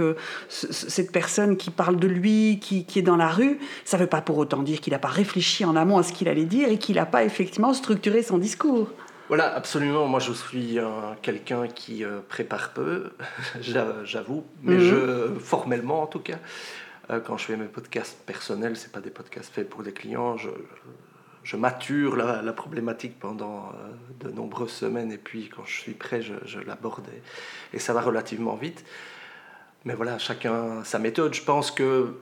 cette 0.49 1.13
personne 1.13 1.57
qui 1.57 1.71
parle 1.71 1.97
de 1.97 2.09
lui, 2.09 2.59
qui, 2.61 2.85
qui 2.85 2.99
est 2.99 3.03
dans 3.03 3.17
la 3.17 3.29
rue, 3.29 3.59
ça 3.85 3.97
veut 3.97 4.07
pas 4.07 4.21
pour 4.21 4.37
autant 4.39 4.63
dire 4.63 4.81
qu'il 4.81 4.93
n'a 4.93 4.99
pas 4.99 5.09
réfléchi 5.09 5.46
en 5.65 5.77
amont 5.77 5.99
à 5.99 6.03
ce 6.03 6.13
qu'il 6.13 6.29
allait 6.29 6.45
dire 6.45 6.69
et 6.69 6.79
qu'il 6.79 6.97
n'a 6.97 7.07
pas 7.07 7.25
effectivement 7.25 7.75
structuré 7.75 8.23
son 8.23 8.39
discours. 8.39 8.89
Voilà, 9.29 9.55
absolument. 9.55 10.07
Moi, 10.07 10.21
je 10.21 10.33
suis 10.33 10.79
quelqu'un 11.23 11.67
qui 11.67 12.05
euh, 12.05 12.21
prépare 12.29 12.71
peu, 12.73 13.11
j'avoue, 13.61 14.45
mais 14.63 14.75
mhm. 14.75 14.81
je, 14.81 15.39
formellement 15.41 16.03
en 16.03 16.07
tout 16.07 16.21
cas. 16.21 16.39
Euh, 17.11 17.21
quand 17.21 17.37
je 17.37 17.47
fais 17.47 17.57
mes 17.57 17.67
podcasts 17.67 18.19
personnels, 18.27 18.77
c'est 18.77 18.93
pas 18.93 19.01
des 19.01 19.11
podcasts 19.11 19.53
faits 19.53 19.69
pour 19.69 19.83
des 19.83 19.93
clients. 19.93 20.37
Je, 20.37 20.51
je 21.43 21.57
mature 21.57 22.17
la, 22.17 22.43
la, 22.43 22.53
problématique 22.53 23.19
pendant 23.19 23.69
euh, 23.69 24.29
de 24.29 24.31
nombreuses 24.33 24.73
semaines 24.73 25.13
et 25.13 25.19
puis 25.19 25.49
quand 25.49 25.65
je 25.65 25.81
suis 25.81 25.93
prêt, 25.93 26.21
je, 26.23 26.35
je 26.45 26.59
l'aborde 26.59 27.07
et, 27.73 27.79
ça 27.79 27.93
va 27.93 28.01
relativement 28.01 28.57
vite. 28.57 28.85
Mais 29.85 29.95
voilà, 29.95 30.19
chacun 30.19 30.83
sa 30.83 30.99
méthode. 30.99 31.35
Je 31.35 31.43
pense 31.43 31.71
que 31.71 32.15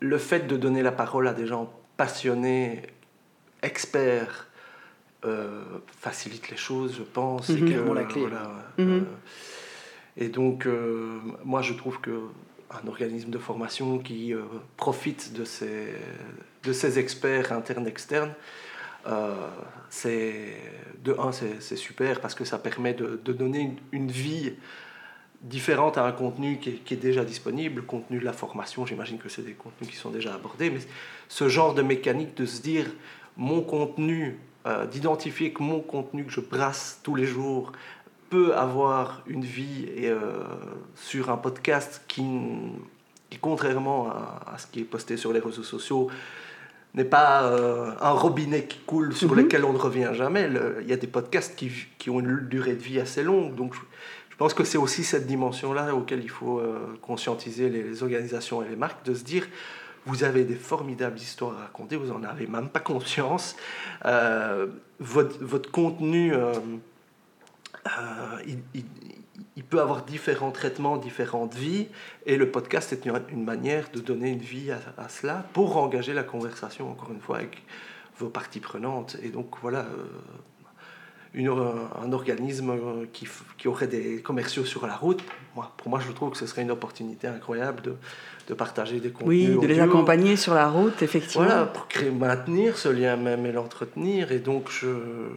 le 0.00 0.18
fait 0.18 0.46
de 0.46 0.56
donner 0.56 0.82
la 0.82 0.92
parole 0.92 1.28
à 1.28 1.34
des 1.34 1.46
gens 1.46 1.72
passionnés, 1.96 2.82
experts, 3.62 4.48
euh, 5.24 5.64
facilite 5.96 6.50
les 6.50 6.56
choses, 6.56 6.96
je 6.98 7.02
pense. 7.02 7.50
et, 7.50 7.60
mhm. 7.60 7.94
la 7.94 8.04
clé. 8.04 8.26
Mhm. 8.78 9.06
et 10.16 10.28
donc, 10.28 10.68
moi, 11.44 11.62
je 11.62 11.72
trouve 11.74 12.00
que 12.00 12.20
un 12.70 12.86
organisme 12.86 13.30
de 13.30 13.38
formation 13.38 13.98
qui 13.98 14.34
euh, 14.34 14.42
profite 14.76 15.32
de 15.32 15.44
ces, 15.44 15.94
de 16.64 16.72
ces 16.72 16.98
experts 16.98 17.52
internes 17.52 17.86
externes, 17.86 18.34
euh, 19.06 19.34
c'est 19.90 20.56
de 21.02 21.14
un 21.18 21.32
c'est 21.32 21.76
super 21.76 22.20
parce 22.20 22.34
que 22.34 22.44
ça 22.44 22.58
permet 22.58 22.94
de, 22.94 23.20
de 23.24 23.32
donner 23.32 23.76
une, 23.92 24.10
vie 24.10 24.52
différente 25.42 25.98
à 25.98 26.04
un 26.04 26.12
contenu 26.12 26.58
qui 26.58 26.70
est, 26.70 26.72
qui 26.84 26.94
est, 26.94 26.98
déjà 26.98 27.24
disponible, 27.24 27.76
le 27.76 27.82
contenu 27.82 28.18
de 28.18 28.24
la 28.24 28.32
formation, 28.32 28.84
j'imagine 28.86 29.18
que 29.18 29.28
c'est 29.28 29.42
des 29.42 29.52
contenus 29.52 29.90
qui 29.90 29.96
sont 29.96 30.10
déjà 30.10 30.34
abordés, 30.34 30.70
mais 30.70 30.80
ce 31.28 31.48
genre 31.48 31.74
de 31.74 31.82
mécanique 31.82 32.36
de 32.36 32.44
se 32.44 32.60
dire 32.60 32.86
mon 33.36 33.62
contenu, 33.62 34.38
euh, 34.66 34.84
d'identifier 34.86 35.52
que 35.52 35.62
mon 35.62 35.80
contenu 35.80 36.24
que 36.24 36.32
je 36.32 36.40
brasse 36.40 37.00
tous 37.02 37.14
les 37.14 37.24
jours 37.24 37.72
peut 38.28 38.54
avoir 38.54 39.22
une 39.26 39.44
vie 39.44 39.86
euh, 40.02 40.42
sur 40.96 41.30
un 41.30 41.36
podcast 41.36 42.02
qui, 42.08 42.22
contrairement 43.40 44.08
à, 44.10 44.56
ce 44.58 44.66
qui 44.66 44.80
est 44.80 44.84
posté 44.84 45.16
sur 45.16 45.32
les 45.32 45.40
réseaux 45.40 45.62
sociaux, 45.62 46.10
n'est 46.94 47.04
pas 47.04 47.44
euh, 47.44 47.92
un 48.00 48.10
robinet 48.10 48.64
qui 48.64 48.80
coule 48.80 49.14
sur 49.14 49.30
mhm. 49.30 49.38
lequel 49.38 49.64
on 49.64 49.72
ne 49.72 49.78
revient 49.78 50.10
jamais. 50.12 50.50
Il 50.80 50.88
y 50.88 50.92
a 50.92 50.96
des 50.96 51.06
podcasts 51.06 51.54
qui, 51.54 51.70
qui, 51.96 52.10
ont 52.10 52.18
une 52.18 52.48
durée 52.48 52.74
de 52.74 52.82
vie 52.82 52.98
assez 52.98 53.22
longue. 53.22 53.54
Donc 53.54 53.74
je, 53.74 54.27
pense 54.38 54.54
que 54.54 54.64
c'est 54.64 54.78
aussi 54.78 55.04
cette 55.04 55.26
dimension-là 55.26 55.94
auquelle 55.94 56.22
il 56.22 56.30
faut 56.30 56.60
euh, 56.60 56.98
conscientiser 57.02 57.68
les, 57.68 58.02
organisations 58.02 58.62
et 58.62 58.68
les 58.68 58.76
marques, 58.76 59.04
de 59.04 59.14
se 59.14 59.24
dire, 59.24 59.46
vous 60.06 60.24
avez 60.24 60.44
des 60.44 60.54
formidables 60.54 61.18
histoires 61.18 61.58
à 61.58 61.62
raconter, 61.64 61.96
vous 61.96 62.06
n'en 62.06 62.22
avez 62.24 62.46
même 62.46 62.70
pas 62.70 62.80
conscience. 62.80 63.56
votre, 64.02 65.44
votre, 65.44 65.70
contenu 65.70 66.32
euh, 67.86 68.38
il, 69.56 69.64
peut 69.64 69.80
avoir 69.80 70.04
différents 70.04 70.50
traitements, 70.50 70.96
différentes 70.96 71.54
vies, 71.54 71.88
et 72.24 72.36
le 72.36 72.50
podcast 72.50 72.92
est 72.92 73.04
une, 73.04 73.44
manière 73.44 73.90
de 73.90 74.00
donner 74.00 74.30
une 74.30 74.38
vie 74.38 74.70
à, 74.70 75.08
cela 75.08 75.44
pour 75.52 75.76
engager 75.76 76.14
la 76.14 76.22
conversation, 76.22 76.90
encore 76.90 77.10
une 77.12 77.20
fois, 77.20 77.36
avec 77.36 77.62
vos 78.18 78.28
parties 78.28 78.60
prenantes. 78.60 79.16
Et 79.22 79.28
donc 79.28 79.56
voilà, 79.60 79.80
euh, 79.80 80.06
une, 81.38 81.48
un 81.48 82.12
organisme 82.12 82.72
qui, 83.12 83.26
qui, 83.56 83.68
aurait 83.68 83.86
des 83.86 84.20
commerciaux 84.20 84.64
sur 84.64 84.86
la 84.86 84.96
route, 84.96 85.22
moi, 85.54 85.72
pour 85.76 85.88
moi 85.88 86.00
je 86.04 86.10
trouve 86.12 86.30
que 86.32 86.36
ce 86.36 86.46
serait 86.46 86.62
une 86.62 86.70
opportunité 86.72 87.28
incroyable 87.28 87.80
de, 87.82 87.94
de 88.48 88.54
partager 88.54 88.98
des 88.98 89.10
contenus. 89.10 89.50
Oui, 89.50 89.60
de 89.60 89.66
les 89.66 89.78
accompagner 89.78 90.36
sur 90.36 90.52
la 90.54 90.68
route, 90.68 91.00
effectivement. 91.00 91.46
Voilà, 91.46 91.66
pour 91.66 91.86
créer, 91.86 92.10
maintenir 92.10 92.76
ce 92.76 92.88
lien 92.88 93.16
même 93.16 93.46
et 93.46 93.52
l'entretenir. 93.52 94.32
Et 94.32 94.40
donc, 94.40 94.68
je, 94.68 94.88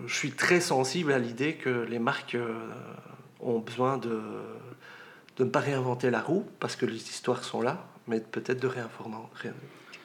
je, 0.07 0.15
suis 0.15 0.31
très 0.31 0.59
sensible 0.59 1.11
à 1.11 1.19
l'idée 1.19 1.53
que 1.53 1.85
les 1.89 1.99
marques 1.99 2.35
euh, 2.35 2.53
ont 3.39 3.59
besoin 3.59 3.97
de, 3.97 4.21
de 5.37 5.43
ne 5.43 5.49
pas 5.49 5.59
réinventer 5.59 6.09
la 6.09 6.21
roue, 6.21 6.45
parce 6.59 6.75
que 6.75 6.85
les 6.85 6.95
histoires 6.95 7.43
sont 7.43 7.61
là, 7.61 7.85
mais 8.07 8.19
peut-être 8.19 8.59
de 8.59 8.67
réinformer, 8.67 9.17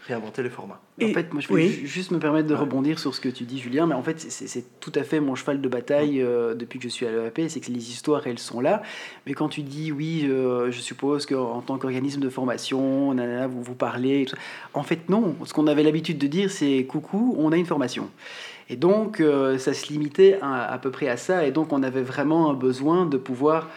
réinventer 0.07 0.43
les 0.43 0.51
formats. 0.51 0.81
en 1.03 1.09
fait, 1.09 1.33
moi, 1.33 1.41
je 1.41 1.53
vais 1.53 1.69
juste 1.69 2.11
me 2.11 2.19
permettre 2.19 2.49
de 2.49 2.55
rebondir 2.55 2.99
sur 2.99 3.15
ce 3.15 3.21
que 3.21 3.29
tu 3.29 3.45
dis, 3.45 3.59
Julien, 3.59 3.87
mais 3.87 3.95
en 3.95 4.03
fait, 4.03 4.21
c'est 4.21 4.81
tout 4.81 4.93
à 4.95 5.03
fait 5.03 5.21
mon 5.21 5.35
cheval 5.35 5.61
de 5.61 5.69
bataille 5.69 6.23
euh, 6.23 6.55
depuis 6.55 6.79
que 6.79 6.85
je 6.85 6.89
suis 6.89 7.07
à 7.07 7.11
l'EAP, 7.11 7.43
c'est 7.49 7.61
que 7.61 7.71
les 7.71 7.91
histoires, 7.91 8.27
elles 8.27 8.39
sont 8.39 8.61
là. 8.61 8.83
Mais 9.27 9.35
quand 9.35 9.49
tu 9.49 9.63
dis, 9.63 9.93
oui, 9.93 10.27
euh, 10.29 10.71
je 10.71 10.81
suppose 10.81 11.27
qu'en 11.27 11.61
tant 11.61 11.79
qu'organisme 11.79 12.21
de 12.21 12.29
formation, 12.29 13.15
vous 13.49 13.63
vous 13.63 13.75
parlez, 13.75 14.27
en 14.75 14.83
fait, 14.83 15.09
non. 15.09 15.37
Ce 15.45 15.53
qu'on 15.53 15.67
avait 15.67 15.83
l'habitude 15.83 16.19
de 16.19 16.27
dire, 16.27 16.51
c'est 16.51 16.85
coucou, 16.85 17.35
on 17.39 17.53
a 17.53 17.57
une 17.57 17.67
formation. 17.67 18.11
Et 18.69 18.77
donc, 18.77 19.21
euh, 19.21 19.59
ça 19.59 19.75
se 19.75 19.93
limitait 19.93 20.39
à, 20.43 20.73
à, 20.73 20.79
peu 20.79 20.91
près 20.91 21.09
à 21.09 21.17
ça, 21.17 21.47
et 21.47 21.53
donc 21.53 21.73
on 21.73 21.83
avait 21.83 22.03
vraiment 22.03 22.51
un 22.51 22.55
besoin 22.55 23.07
de 23.07 23.17
pouvoir 23.17 23.69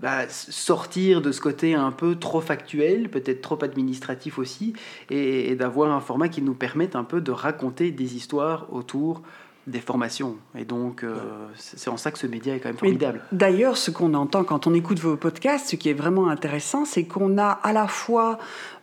bah, 0.00 0.28
sortir 0.28 1.22
de 1.22 1.32
ce 1.32 1.40
côté 1.40 1.74
un 1.74 1.92
peu 1.92 2.16
trop 2.16 2.40
factuel, 2.40 3.08
peut-être 3.08 3.40
trop 3.40 3.62
administratif 3.62 4.38
aussi, 4.38 4.74
et, 5.10 5.54
d'avoir 5.54 5.92
un 5.92 6.00
format 6.00 6.28
qui 6.28 6.42
nous 6.42 6.54
permette 6.54 6.96
un 6.96 7.04
peu 7.04 7.20
de 7.20 7.30
raconter 7.30 7.90
des 7.90 8.16
histoires 8.16 8.66
autour 8.72 9.22
des 9.66 9.80
formations. 9.80 10.36
Et 10.58 10.64
donc, 10.64 11.02
euh, 11.02 11.16
c'est 11.56 11.88
en 11.88 11.96
ça 11.96 12.10
que 12.10 12.18
ce 12.18 12.26
média 12.26 12.54
est 12.54 12.60
quand 12.60 12.68
même 12.68 12.76
formidable. 12.76 13.22
D'ailleurs, 13.32 13.78
ce 13.78 13.90
qu'on 13.90 14.12
entend 14.12 14.44
quand 14.44 14.66
on 14.66 14.74
écoute 14.74 14.98
vos 14.98 15.16
podcasts, 15.16 15.68
ce 15.70 15.76
qui 15.76 15.88
est 15.88 15.94
vraiment 15.94 16.28
intéressant, 16.28 16.84
c'est 16.84 17.04
qu'on 17.04 17.38
a 17.38 17.48
à 17.48 17.72
la 17.72 17.86
fois 17.86 18.38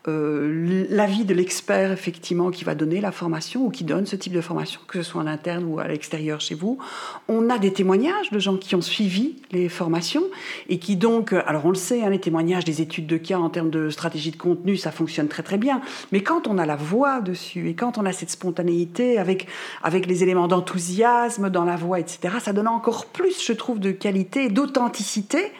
euh, 0.07 0.85
l'avis 0.89 1.25
de 1.25 1.33
l'expert 1.35 1.91
effectivement 1.91 2.49
qui 2.49 2.63
va 2.63 2.73
donner 2.73 3.01
la 3.01 3.11
formation 3.11 3.65
ou 3.65 3.69
qui 3.69 3.83
donne 3.83 4.07
ce 4.07 4.15
type 4.15 4.33
de 4.33 4.41
formation, 4.41 4.81
que 4.87 5.01
ce 5.03 5.11
soit 5.11 5.21
en 5.21 5.27
interne 5.27 5.63
ou 5.65 5.79
à 5.79 5.87
l'extérieur 5.87 6.41
chez 6.41 6.55
vous. 6.55 6.79
On 7.27 7.51
a 7.51 7.59
des 7.59 7.71
témoignages 7.71 8.31
de 8.31 8.39
gens 8.39 8.57
qui 8.57 8.73
ont 8.73 8.81
suivi 8.81 9.35
les 9.51 9.69
formations 9.69 10.23
et 10.69 10.79
qui 10.79 10.95
donc, 10.95 11.33
alors 11.33 11.65
on 11.65 11.69
le 11.69 11.75
sait, 11.75 12.01
hein, 12.03 12.09
les 12.09 12.19
témoignages 12.19 12.65
des 12.65 12.81
études 12.81 13.05
de 13.05 13.17
cas 13.17 13.37
en 13.37 13.49
termes 13.49 13.69
de 13.69 13.91
stratégie 13.91 14.31
de 14.31 14.37
contenu, 14.37 14.75
ça 14.75 14.91
fonctionne 14.91 15.27
très 15.27 15.43
très 15.43 15.59
bien. 15.59 15.81
Mais 16.11 16.23
quand 16.23 16.47
on 16.47 16.57
a 16.57 16.65
la 16.65 16.75
voix 16.75 17.21
dessus 17.21 17.69
et 17.69 17.75
quand 17.75 17.99
on 17.99 18.05
a 18.07 18.11
cette 18.11 18.31
spontanéité 18.31 19.19
avec, 19.19 19.47
avec 19.83 20.07
les 20.07 20.23
éléments 20.23 20.47
d'enthousiasme 20.47 21.51
dans 21.51 21.65
la 21.65 21.75
voix, 21.75 21.99
etc., 21.99 22.35
ça 22.39 22.53
donne 22.53 22.67
encore 22.67 23.05
plus, 23.05 23.45
je 23.45 23.53
trouve, 23.53 23.79
de 23.79 23.91
qualité, 23.91 24.49
d'authenticité 24.49 25.51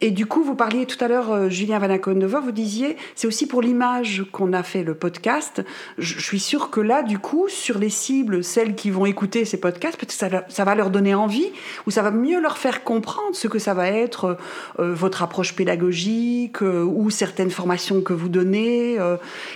et 0.00 0.10
du 0.10 0.26
coup, 0.26 0.42
vous 0.42 0.56
parliez 0.56 0.86
tout 0.86 1.02
à 1.02 1.08
l'heure, 1.08 1.30
euh, 1.32 1.48
Julien 1.48 1.78
Vanakonova, 1.78 2.40
vous 2.40 2.52
disiez, 2.52 2.96
c'est 3.14 3.26
aussi 3.26 3.46
pour 3.46 3.62
l'image 3.62 4.24
qu'on 4.32 4.52
a 4.52 4.62
fait 4.62 4.82
le 4.82 4.94
podcast. 4.94 5.64
Je, 5.98 6.20
suis 6.20 6.40
sûre 6.40 6.70
que 6.70 6.80
là, 6.80 7.02
du 7.02 7.18
coup, 7.18 7.48
sur 7.48 7.78
les 7.78 7.90
cibles, 7.90 8.42
celles 8.42 8.74
qui 8.74 8.90
vont 8.90 9.06
écouter 9.06 9.44
ces 9.44 9.58
podcasts, 9.58 9.96
peut-être 9.96 10.12
ça, 10.12 10.28
ça, 10.48 10.64
va 10.64 10.74
leur 10.74 10.90
donner 10.90 11.14
envie, 11.14 11.46
ou 11.86 11.90
ça 11.90 12.02
va 12.02 12.10
mieux 12.10 12.40
leur 12.40 12.58
faire 12.58 12.82
comprendre 12.82 13.34
ce 13.34 13.46
que 13.46 13.58
ça 13.58 13.72
va 13.72 13.88
être 13.88 14.36
euh, 14.80 14.92
votre 14.92 15.22
approche 15.22 15.54
pédagogique, 15.54 16.62
euh, 16.62 16.82
ou 16.82 17.10
certaines 17.10 17.50
formations 17.50 18.02
que 18.02 18.12
vous 18.12 18.28
donnez. 18.28 18.98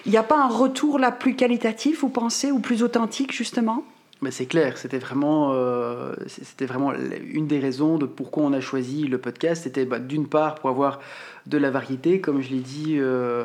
Il 0.07 0.11
n'y 0.11 0.18
a 0.18 0.22
pas 0.22 0.40
un 0.40 0.48
retour 0.48 0.98
là 0.98 1.11
plus 1.11 1.35
qualitatif, 1.35 2.01
vous 2.01 2.09
pensez, 2.09 2.53
ou 2.53 2.61
plus 2.61 2.83
authentique, 2.83 3.33
justement? 3.33 3.85
Mais 4.21 4.31
c'est 4.33 4.47
clair, 4.47 4.79
c'était 4.79 4.99
vraiment, 4.99 5.53
euh, 5.53 6.13
c'était 6.27 6.67
vraiment 6.67 6.93
une 6.93 7.47
des 7.47 7.61
raisons 7.61 7.99
de 7.99 8.07
pourquoi 8.07 8.43
on 8.43 8.53
a 8.53 8.61
choisi 8.61 9.07
le 9.07 9.19
podcast. 9.19 9.63
C'était 9.63 9.85
bah, 9.85 10.01
d'une 10.01 10.27
part 10.27 10.57
pour 10.57 10.71
avoir 10.71 11.01
de 11.47 11.57
la 11.57 11.71
variété, 11.71 12.21
comme 12.21 12.41
je 12.41 12.51
l'ai 12.51 12.59
dit 12.59 12.97
euh, 12.99 13.45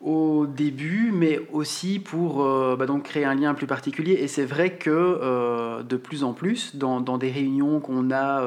au 0.00 0.46
début, 0.46 1.10
mais 1.12 1.40
aussi 1.52 1.98
pour 1.98 2.44
euh, 2.44 2.76
bah, 2.76 2.86
donc 2.86 3.02
créer 3.02 3.24
un 3.24 3.34
lien 3.34 3.52
plus 3.54 3.66
particulier. 3.66 4.12
Et 4.12 4.28
c'est 4.28 4.44
vrai 4.44 4.74
que 4.74 5.82
de 5.82 5.96
plus 5.96 6.22
en 6.22 6.34
plus, 6.34 6.76
dans, 6.76 7.00
dans 7.00 7.18
des 7.18 7.32
réunions 7.32 7.80
qu'on 7.80 8.12
a 8.12 8.44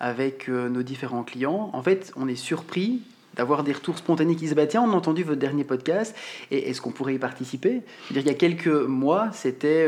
avec 0.00 0.48
nos 0.48 0.82
différents 0.82 1.22
clients, 1.22 1.70
en 1.74 1.82
fait, 1.82 2.12
on 2.16 2.26
est 2.26 2.34
surpris 2.34 3.02
d'avoir 3.36 3.62
des 3.62 3.72
retours 3.72 3.98
spontanés 3.98 4.34
qui 4.34 4.48
se 4.48 4.54
bah, 4.54 4.66
tiens 4.66 4.82
on 4.82 4.92
a 4.92 4.94
entendu 4.94 5.22
votre 5.22 5.38
dernier 5.38 5.62
podcast 5.62 6.16
et 6.50 6.70
est-ce 6.70 6.80
qu'on 6.80 6.90
pourrait 6.90 7.16
y 7.16 7.18
participer? 7.18 7.82
Dire, 8.10 8.22
il 8.22 8.26
y 8.26 8.30
a 8.30 8.34
quelques 8.34 8.66
mois 8.66 9.28
c'était 9.34 9.86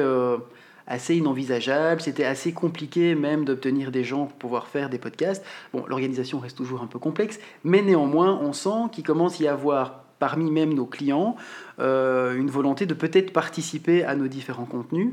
assez 0.89 1.17
inenvisageable, 1.17 2.01
c'était 2.01 2.25
assez 2.25 2.53
compliqué 2.53 3.15
même 3.15 3.45
d'obtenir 3.45 3.93
des 3.93 4.05
gens 4.05 4.27
pour 4.27 4.37
pouvoir 4.37 4.67
faire 4.67 4.89
des 4.89 4.99
podcasts. 4.99 5.45
Bon, 5.73 5.85
l'organisation 5.87 6.41
reste 6.41 6.57
toujours 6.57 6.83
un 6.83 6.87
peu 6.87 6.99
complexe, 6.99 7.39
mais 7.63 7.83
néanmoins, 7.83 8.39
on 8.43 8.53
sent 8.53 8.89
qu'il 8.91 9.05
commence 9.05 9.41
à 9.41 9.45
y 9.45 9.49
avoir 9.49 10.05
parmi 10.19 10.51
même 10.51 10.75
nos 10.75 10.87
clients 10.87 11.37
euh, 11.79 12.37
une 12.37 12.51
volonté 12.51 12.87
de 12.87 12.95
peut-être 12.95 13.33
participer 13.33 14.05
à 14.05 14.17
nos 14.17 14.27
différents 14.27 14.65
contenus. 14.65 15.13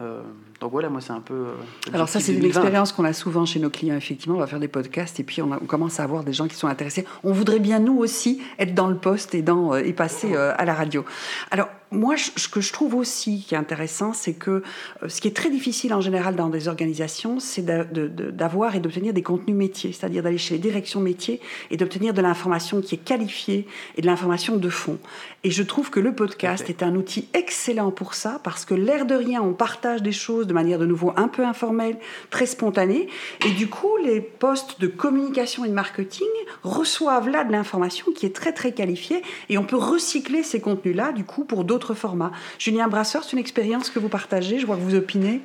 Euh, 0.00 0.22
donc 0.60 0.72
voilà, 0.72 0.90
moi 0.90 1.00
c'est 1.00 1.12
un 1.12 1.20
peu. 1.20 1.34
Euh, 1.34 1.54
Alors 1.92 2.08
ça 2.08 2.18
c'est 2.18 2.34
une 2.34 2.44
expérience 2.44 2.90
qu'on 2.90 3.04
a 3.04 3.12
souvent 3.12 3.46
chez 3.46 3.60
nos 3.60 3.70
clients. 3.70 3.94
Effectivement, 3.94 4.34
on 4.34 4.40
va 4.40 4.48
faire 4.48 4.58
des 4.58 4.68
podcasts 4.68 5.20
et 5.20 5.22
puis 5.22 5.40
on, 5.40 5.48
commence 5.66 6.00
à 6.00 6.02
avoir 6.02 6.24
des 6.24 6.32
gens 6.32 6.48
qui 6.48 6.56
sont 6.56 6.66
intéressés. 6.66 7.06
On 7.22 7.32
voudrait 7.32 7.60
bien 7.60 7.78
nous 7.78 7.96
aussi 7.96 8.42
être 8.58 8.74
dans 8.74 8.88
le 8.88 8.96
poste 8.96 9.36
et 9.36 9.42
dans 9.42 9.76
et 9.76 9.92
passer 9.92 10.34
à 10.34 10.64
la 10.64 10.74
radio. 10.74 11.04
Alors 11.52 11.68
moi, 11.90 12.16
ce 12.16 12.48
que 12.48 12.60
je 12.60 12.72
trouve 12.72 12.94
aussi 12.94 13.44
qui 13.46 13.54
est 13.54 13.58
intéressant, 13.58 14.12
c'est 14.12 14.34
que 14.34 14.62
euh, 15.02 15.08
ce 15.08 15.20
qui 15.20 15.28
est 15.28 15.36
très 15.36 15.50
difficile 15.50 15.94
en 15.94 16.00
général 16.00 16.34
dans 16.34 16.48
des 16.48 16.68
organisations, 16.68 17.40
c'est 17.40 17.64
d'avoir 17.64 18.74
et 18.74 18.80
d'obtenir 18.80 19.12
des 19.12 19.22
contenus 19.22 19.56
métiers, 19.56 19.92
c'est-à-dire 19.92 20.22
d'aller 20.22 20.38
chez 20.38 20.54
les 20.54 20.60
directions 20.60 21.00
métiers 21.00 21.40
et 21.70 21.76
d'obtenir 21.76 22.12
de 22.12 22.20
l'information 22.20 22.80
qui 22.80 22.96
est 22.96 22.98
qualifiée 23.04 23.66
et 23.96 24.02
de 24.02 24.06
l'information 24.06 24.56
de 24.56 24.68
fond. 24.68 24.98
Et 25.44 25.50
je 25.50 25.62
trouve 25.62 25.90
que 25.90 26.00
le 26.00 26.14
podcast 26.14 26.68
est 26.68 26.82
un 26.82 26.94
outil 26.96 27.28
excellent 27.34 27.90
pour 27.90 28.14
ça, 28.14 28.40
parce 28.42 28.64
que 28.64 28.74
l'air 28.74 29.06
de 29.06 29.14
rien, 29.14 29.42
on 29.42 29.52
partage 29.52 30.02
des 30.02 30.12
choses 30.12 30.46
de 30.46 30.54
manière 30.54 30.78
de 30.78 30.86
nouveau 30.86 31.12
un 31.16 31.28
peu 31.28 31.44
informelle, 31.44 31.98
très 32.30 32.46
spontanée, 32.46 33.08
et 33.46 33.50
du 33.50 33.68
coup, 33.68 33.96
les 34.02 34.20
postes 34.20 34.80
de 34.80 34.86
communication 34.86 35.64
et 35.64 35.68
de 35.68 35.74
marketing 35.74 36.26
reçoivent 36.62 37.28
là 37.28 37.44
de 37.44 37.52
l'information 37.52 38.06
qui 38.12 38.26
est 38.26 38.34
très 38.34 38.52
très 38.52 38.72
qualifiée, 38.72 39.22
et 39.48 39.58
on 39.58 39.64
peut 39.64 39.76
recycler 39.76 40.42
ces 40.42 40.60
contenus-là, 40.60 41.12
du 41.12 41.24
coup, 41.24 41.44
pour 41.44 41.64
d'autres 41.64 41.73
format. 41.94 42.30
Julien 42.58 42.88
Brasseur, 42.88 43.24
c'est 43.24 43.32
une 43.32 43.38
expérience 43.38 43.90
que 43.90 43.98
vous 43.98 44.08
partagez, 44.08 44.58
je 44.58 44.66
vois 44.66 44.76
que 44.76 44.82
vous 44.82 44.94
opinez. 44.94 45.40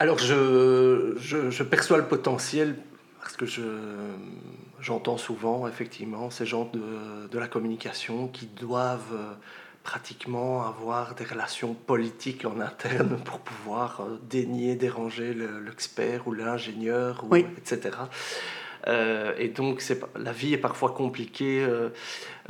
Alors 0.00 0.18
je, 0.18 1.14
je, 1.18 1.62
perçois 1.62 1.98
le 1.98 2.04
potentiel 2.04 2.76
parce 3.20 3.36
que 3.36 3.46
je, 3.46 3.62
j'entends 4.80 5.16
souvent 5.16 5.66
effectivement 5.68 6.30
ces 6.30 6.46
gens 6.46 6.68
de, 6.72 7.28
de, 7.30 7.38
la 7.38 7.46
communication 7.46 8.28
qui 8.28 8.46
doivent 8.46 9.14
euh, 9.14 9.32
pratiquement 9.84 10.66
avoir 10.66 11.14
des 11.14 11.24
relations 11.24 11.74
politiques 11.74 12.44
en 12.44 12.60
interne 12.60 13.18
pour 13.24 13.38
pouvoir 13.38 14.00
euh, 14.00 14.18
dénier, 14.28 14.74
déranger 14.74 15.34
l'expert 15.64 16.26
ou 16.26 16.32
l'ingénieur, 16.32 17.24
etc. 17.56 17.96
Euh, 18.86 19.32
et 19.38 19.48
donc, 19.48 19.82
la 20.18 20.32
vie 20.32 20.54
est 20.54 20.58
parfois 20.58 20.90
compliquée 20.90 21.66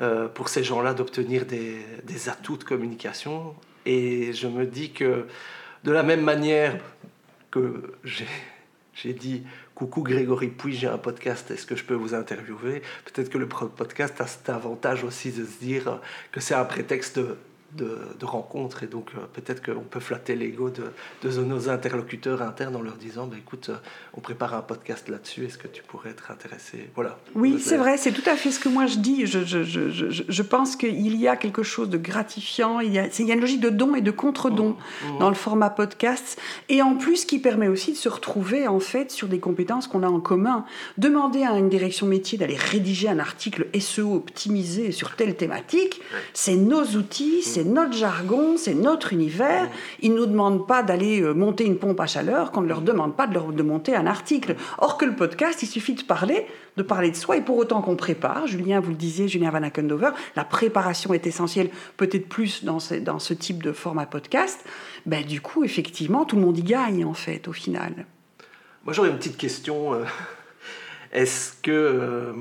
euh, 0.00 0.28
pour 0.28 0.48
ces 0.48 0.64
gens-là 0.64 0.94
d'obtenir 0.94 1.44
des, 1.46 2.28
atouts 2.28 2.56
de 2.56 2.64
communication. 2.64 3.54
Et 3.86 4.32
je 4.32 4.46
me 4.46 4.64
dis 4.66 4.92
que 4.92 5.26
de 5.84 5.92
la 5.92 6.02
même 6.02 6.22
manière 6.22 6.78
que 7.50 7.94
j'ai 8.94 9.12
dit 9.12 9.42
Coucou 9.74 10.02
Grégory 10.02 10.48
Puy, 10.48 10.74
j'ai 10.74 10.86
un 10.86 10.98
podcast, 10.98 11.50
est-ce 11.50 11.66
que 11.66 11.76
je 11.76 11.84
peux 11.84 11.94
vous 11.94 12.14
interviewer? 12.14 12.82
Peut-être 13.04 13.28
que 13.28 13.38
le 13.38 13.46
podcast 13.46 14.20
a 14.20 14.26
cet 14.26 14.48
avantage 14.48 15.04
aussi 15.04 15.30
de 15.30 15.44
se 15.44 15.58
dire 15.58 16.00
que 16.32 16.40
c'est 16.40 16.54
un 16.54 16.64
prétexte 16.64 17.20
rencontres 18.22 18.82
et 18.82 18.86
donc 18.86 19.10
euh, 19.14 19.20
peut-être 19.32 19.64
qu'on 19.64 19.82
peut 19.82 20.00
flatter 20.00 20.34
l'ego 20.34 20.70
de, 20.70 20.84
de, 21.28 21.44
nos 21.44 21.68
interlocuteurs 21.68 22.42
internes 22.42 22.76
en 22.76 22.82
leur 22.82 22.96
disant 22.96 23.26
bah, 23.26 23.36
écoute, 23.38 23.68
euh, 23.70 23.76
on 24.14 24.20
prépare 24.20 24.54
un 24.54 24.62
podcast 24.62 25.08
là-dessus, 25.08 25.46
est-ce 25.46 25.58
que 25.58 25.68
tu 25.68 25.82
pourrais 25.82 26.10
être 26.10 26.30
intéressé? 26.30 26.90
Voilà. 26.94 27.18
Oui, 27.34 27.58
c'est 27.60 27.76
vrai, 27.76 27.96
c'est 27.96 28.12
tout 28.12 28.28
à 28.28 28.36
fait 28.36 28.50
ce 28.50 28.60
que 28.60 28.68
moi 28.68 28.86
je 28.86 28.98
dis. 28.98 29.26
Je, 29.26 29.44
je, 29.44 29.62
je, 29.62 29.90
je 30.10 30.42
pense 30.42 30.76
qu'il 30.76 31.16
y 31.16 31.28
a 31.28 31.36
quelque 31.36 31.62
chose 31.62 31.88
de 31.88 31.98
gratifiant, 31.98 32.80
il 32.80 32.92
y 32.92 32.98
a, 32.98 33.06
il 33.06 33.26
y 33.26 33.30
a 33.30 33.34
une 33.34 33.40
logique 33.40 33.60
de 33.60 33.70
don 33.70 33.94
et 33.94 34.00
de 34.00 34.10
contre-don 34.10 34.70
mmh, 34.70 35.14
mmh. 35.14 35.18
dans 35.18 35.28
le 35.28 35.34
format 35.34 35.70
podcast 35.70 36.38
et 36.68 36.82
en 36.82 36.96
plus 36.96 37.24
qui 37.24 37.38
permet 37.38 37.68
aussi 37.68 37.92
de 37.92 37.96
se 37.96 38.08
retrouver 38.08 38.68
en 38.68 38.80
fait 38.80 39.10
sur 39.10 39.28
des 39.28 39.38
compétences 39.40 39.86
qu'on 39.86 40.02
a 40.02 40.08
en 40.08 40.20
commun. 40.20 40.64
Demander 40.98 41.42
à 41.42 41.58
une 41.58 41.68
direction 41.68 42.06
métier 42.06 42.38
d'aller 42.38 42.56
rédiger 42.56 43.08
un 43.08 43.18
article 43.18 43.66
SEO 43.78 44.14
optimisé 44.14 44.92
sur 44.92 45.16
telle 45.16 45.36
thématique, 45.36 46.00
c'est 46.32 46.56
nos 46.56 46.84
outils, 46.96 47.42
c'est 47.42 47.63
c'est 47.64 47.70
notre 47.70 47.94
jargon, 47.94 48.56
c'est 48.58 48.74
notre 48.74 49.14
univers. 49.14 49.70
Ils 50.00 50.12
ne 50.12 50.18
nous 50.18 50.26
demandent 50.26 50.66
pas 50.66 50.82
d'aller 50.82 51.22
euh, 51.22 51.32
monter 51.32 51.64
une 51.64 51.78
pompe 51.78 51.98
à 52.00 52.06
chaleur 52.06 52.52
qu'on 52.52 52.60
ne 52.60 52.68
leur 52.68 52.82
demande 52.82 53.16
pas 53.16 53.26
de, 53.26 53.32
leur, 53.32 53.52
de 53.52 53.62
monter 53.62 53.96
un 53.96 54.06
article. 54.06 54.56
Or 54.78 54.98
que 54.98 55.06
le 55.06 55.16
podcast, 55.16 55.62
il 55.62 55.66
suffit 55.66 55.94
de 55.94 56.02
parler, 56.02 56.46
de 56.76 56.82
parler 56.82 57.10
de 57.10 57.16
soi, 57.16 57.38
et 57.38 57.40
pour 57.40 57.56
autant 57.56 57.80
qu'on 57.80 57.96
prépare, 57.96 58.46
Julien, 58.46 58.80
vous 58.80 58.90
le 58.90 58.96
disiez, 58.96 59.28
Julien 59.28 59.50
Van 59.50 59.62
Akendover, 59.62 60.10
la 60.36 60.44
préparation 60.44 61.14
est 61.14 61.26
essentielle, 61.26 61.70
peut-être 61.96 62.28
plus 62.28 62.64
dans 62.64 62.80
ce, 62.80 63.34
type 63.34 63.62
de 63.62 63.72
format 63.72 64.04
podcast. 64.04 64.62
Ben, 65.06 65.24
du 65.24 65.40
coup, 65.40 65.64
effectivement, 65.64 66.26
tout 66.26 66.36
le 66.36 66.42
monde 66.42 66.58
y 66.58 66.62
gagne, 66.62 67.04
en 67.04 67.14
fait, 67.14 67.48
au 67.48 67.52
final. 67.52 68.04
Moi, 68.84 68.92
j'aurais 68.92 69.08
une 69.08 69.16
petite 69.16 69.38
question. 69.38 69.94
Euh, 69.94 70.04
est-ce 71.12 71.54
que... 71.62 71.70
Euh, 71.70 72.32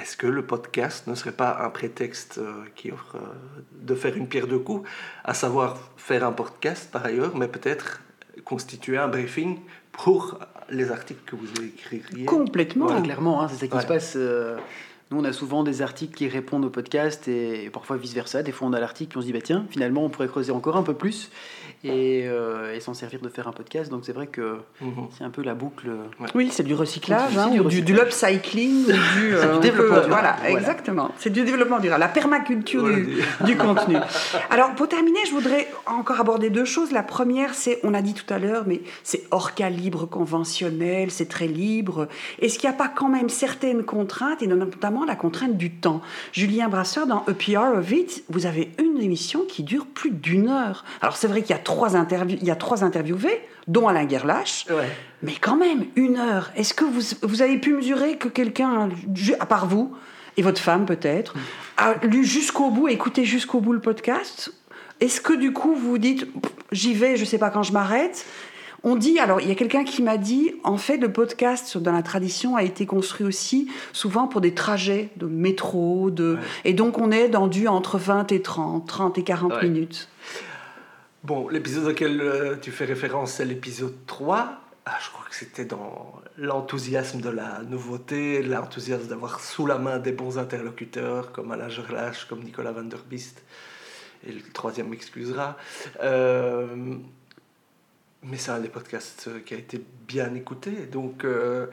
est-ce 0.00 0.16
que 0.16 0.26
le 0.26 0.44
podcast 0.44 1.06
ne 1.06 1.14
serait 1.14 1.32
pas 1.32 1.58
un 1.62 1.70
prétexte 1.70 2.38
euh, 2.38 2.64
qui 2.74 2.90
offre 2.90 3.16
euh, 3.16 3.62
de 3.80 3.94
faire 3.94 4.16
une 4.16 4.28
pierre 4.28 4.46
de 4.46 4.56
coups, 4.56 4.88
à 5.24 5.34
savoir 5.34 5.78
faire 5.96 6.24
un 6.24 6.32
podcast 6.32 6.90
par 6.90 7.04
ailleurs, 7.04 7.36
mais 7.36 7.48
peut-être 7.48 8.02
constituer 8.44 8.98
un 8.98 9.08
briefing 9.08 9.60
pour 9.92 10.38
les 10.70 10.90
articles 10.90 11.22
que 11.24 11.36
vous 11.36 11.48
écririez? 11.62 12.26
Complètement, 12.26 13.00
clairement, 13.02 13.42
hein, 13.42 13.48
c'est 13.48 13.66
ça 13.66 13.68
qui 13.68 13.80
se 13.80 13.86
passe. 13.86 14.14
Euh, 14.16 14.56
nous, 15.10 15.20
on 15.20 15.24
a 15.24 15.32
souvent 15.32 15.62
des 15.62 15.82
articles 15.82 16.14
qui 16.14 16.28
répondent 16.28 16.64
au 16.64 16.70
podcast 16.70 17.28
et, 17.28 17.70
parfois 17.70 17.96
vice-versa. 17.96 18.42
Des 18.42 18.52
fois, 18.52 18.66
on 18.68 18.72
a 18.72 18.80
l'article 18.80 19.16
et 19.16 19.18
on 19.18 19.20
se 19.20 19.26
dit, 19.26 19.32
bah, 19.32 19.40
tiens, 19.40 19.64
finalement, 19.70 20.04
on 20.04 20.08
pourrait 20.08 20.28
creuser 20.28 20.50
encore 20.50 20.76
un 20.76 20.82
peu 20.82 20.94
plus. 20.94 21.30
Euh, 21.90 22.74
et, 22.74 22.80
s'en 22.80 22.94
servir 22.94 23.20
de 23.20 23.28
faire 23.28 23.48
un 23.48 23.52
podcast. 23.52 23.90
Donc 23.90 24.04
c'est 24.04 24.12
vrai 24.12 24.26
que 24.26 24.58
mhm. 24.80 25.08
c'est 25.16 25.24
un 25.24 25.30
peu 25.30 25.42
la 25.42 25.54
boucle. 25.54 25.88
Oui, 26.34 26.48
c'est 26.50 26.62
du 26.62 26.74
recyclage, 26.74 27.36
hein, 27.36 27.50
du, 27.50 27.82
du, 27.82 27.94
upcycling, 27.98 28.86
du, 29.16 29.34
euh, 29.34 29.58
développement 29.58 30.00
durable. 30.04 30.08
Voilà, 30.08 30.36
exactement. 30.50 31.10
C'est 31.18 31.30
du 31.30 31.44
développement 31.44 31.78
durable, 31.78 32.00
la 32.00 32.08
permaculture 32.08 32.84
du, 33.44 33.56
contenu. 33.56 33.96
Alors 34.50 34.74
pour 34.74 34.88
terminer, 34.88 35.20
je 35.26 35.32
voudrais 35.32 35.68
encore 35.86 36.20
aborder 36.20 36.50
deux 36.50 36.64
choses. 36.64 36.92
La 36.92 37.02
première, 37.02 37.54
c'est, 37.54 37.80
on 37.82 37.94
a 37.94 38.02
dit 38.02 38.14
tout 38.14 38.32
à 38.32 38.38
l'heure, 38.38 38.64
mais 38.66 38.82
c'est 39.02 39.24
hors 39.30 39.54
calibre 39.54 40.06
conventionnel, 40.06 41.10
c'est 41.10 41.28
très 41.28 41.46
libre. 41.46 42.08
Est-ce 42.40 42.58
qu'il 42.58 42.68
n'y 42.68 42.74
a 42.74 42.78
pas 42.78 42.88
quand 42.88 43.08
même 43.08 43.28
certaines 43.28 43.84
contraintes, 43.84 44.42
et 44.42 44.46
notamment 44.46 45.04
la 45.04 45.16
contrainte 45.16 45.56
du 45.56 45.70
temps? 45.70 46.00
Julien 46.32 46.68
Brasseur, 46.68 47.06
dans 47.06 47.24
A 47.26 47.34
PR 47.34 47.78
of 47.78 47.90
It, 47.90 48.24
vous 48.28 48.46
avez 48.46 48.70
une 48.78 49.00
émission 49.00 49.44
qui 49.48 49.62
dure 49.62 49.86
plus 49.86 50.10
d'une 50.10 50.48
heure. 50.48 50.84
Alors 51.00 51.16
c'est 51.16 51.26
vrai 51.26 51.42
qu'il 51.42 51.50
y 51.50 51.58
a 51.58 51.62
trois 51.62 51.75
interviews, 51.84 52.38
il 52.40 52.46
y 52.46 52.50
a 52.50 52.56
trois 52.56 52.84
interviewés, 52.84 53.40
dont 53.68 53.88
Alain 53.88 54.04
Guerlache. 54.04 54.66
Mais 55.22 55.34
quand 55.40 55.56
même, 55.56 55.86
une 55.96 56.16
heure. 56.16 56.50
Est-ce 56.56 56.74
que 56.74 56.84
vous, 56.84 57.16
vous, 57.22 57.42
avez 57.42 57.58
pu 57.58 57.74
mesurer 57.74 58.16
que 58.16 58.28
quelqu'un, 58.28 58.88
à 59.38 59.46
part 59.46 59.66
vous, 59.66 59.94
et 60.36 60.42
votre 60.42 60.60
femme 60.60 60.86
peut-être, 60.86 61.34
a 61.76 61.94
lu 62.02 62.24
jusqu'au 62.24 62.70
bout, 62.70 62.88
écouté 62.88 63.24
jusqu'au 63.24 63.60
bout 63.60 63.72
le 63.72 63.80
podcast? 63.80 64.52
Est-ce 65.00 65.20
que 65.20 65.34
du 65.34 65.52
coup 65.52 65.74
vous 65.74 65.90
vous 65.90 65.98
dites, 65.98 66.26
j'y 66.72 66.94
vais, 66.94 67.16
je 67.16 67.22
ne 67.22 67.26
sais 67.26 67.38
pas 67.38 67.50
quand 67.50 67.62
je 67.62 67.72
m'arrête? 67.72 68.24
On 68.82 68.96
dit, 68.96 69.18
alors 69.18 69.40
il 69.40 69.48
y 69.48 69.50
a 69.50 69.54
quelqu'un 69.54 69.84
qui 69.84 70.02
m'a 70.02 70.16
dit, 70.16 70.54
en 70.62 70.76
fait 70.76 70.96
le 70.96 71.12
podcast 71.12 71.76
dans 71.76 71.92
la 71.92 72.02
tradition 72.02 72.56
a 72.56 72.62
été 72.62 72.86
construit 72.86 73.26
aussi 73.26 73.68
souvent 73.92 74.26
pour 74.26 74.40
des 74.40 74.54
trajets 74.54 75.10
de 75.16 75.26
métro, 75.26 76.10
de... 76.10 76.38
et 76.64 76.72
donc 76.72 76.98
on 76.98 77.10
est 77.10 77.28
dans 77.28 77.46
du 77.46 77.68
entre 77.68 77.98
20 77.98 78.32
et 78.32 78.40
30, 78.40 78.86
30 78.86 79.18
et 79.18 79.24
40 79.24 79.62
minutes. 79.62 80.08
Bon, 81.26 81.48
l'épisode 81.48 81.88
auquel 81.88 82.20
euh, 82.20 82.54
tu 82.54 82.70
fais 82.70 82.84
référence, 82.84 83.32
c'est 83.32 83.44
l'épisode 83.44 83.96
3. 84.06 84.60
Ah, 84.84 84.96
je 85.04 85.10
crois 85.10 85.24
que 85.28 85.34
c'était 85.34 85.64
dans 85.64 86.22
l'enthousiasme 86.38 87.20
de 87.20 87.30
la 87.30 87.62
nouveauté, 87.64 88.44
l'enthousiasme 88.44 89.08
d'avoir 89.08 89.40
sous 89.40 89.66
la 89.66 89.76
main 89.76 89.98
des 89.98 90.12
bons 90.12 90.38
interlocuteurs 90.38 91.32
comme 91.32 91.50
Alain 91.50 91.68
Gerlache, 91.68 92.26
comme 92.26 92.44
Nicolas 92.44 92.70
Van 92.70 92.84
der 92.84 93.02
Bist. 93.10 93.42
Et 94.24 94.30
le 94.30 94.40
troisième 94.52 94.88
m'excusera. 94.88 95.56
Euh, 96.00 96.94
mais 98.22 98.36
c'est 98.36 98.52
un 98.52 98.60
des 98.60 98.68
podcasts 98.68 99.28
qui 99.44 99.54
a 99.54 99.56
été 99.56 99.82
bien 100.06 100.32
écouté. 100.36 100.86
Donc, 100.86 101.24
euh, 101.24 101.66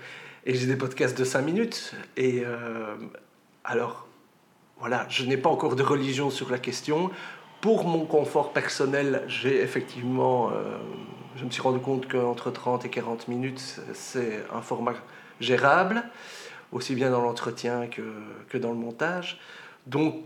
et 0.47 0.55
j'ai 0.55 0.65
des 0.65 0.77
podcasts 0.77 1.15
de 1.15 1.25
5 1.25 1.43
minutes. 1.43 1.93
Et 2.17 2.43
alors, 3.63 4.07
voilà, 4.79 5.05
je 5.09 5.23
n'ai 5.25 5.37
pas 5.37 5.51
encore 5.51 5.75
de 5.75 5.83
religion 5.83 6.31
sur 6.31 6.49
la 6.49 6.57
question 6.57 7.11
pour 7.63 7.85
mon 7.85 8.05
confort 8.05 8.51
personnel, 8.51 9.23
j'ai 9.27 9.61
effectivement, 9.61 10.51
euh, 10.51 10.77
je 11.37 11.45
me 11.45 11.49
suis 11.49 11.61
rendu 11.61 11.79
compte 11.79 12.11
qu'entre 12.11 12.51
30 12.51 12.83
et 12.83 12.89
40 12.89 13.29
minutes, 13.29 13.79
c'est 13.93 14.43
un 14.53 14.61
format 14.61 14.95
gérable, 15.39 16.03
aussi 16.73 16.93
bien 16.93 17.09
dans 17.09 17.21
l'entretien 17.21 17.87
que, 17.87 18.01
que 18.49 18.57
dans 18.57 18.71
le 18.71 18.77
montage. 18.77 19.39
Donc, 19.87 20.25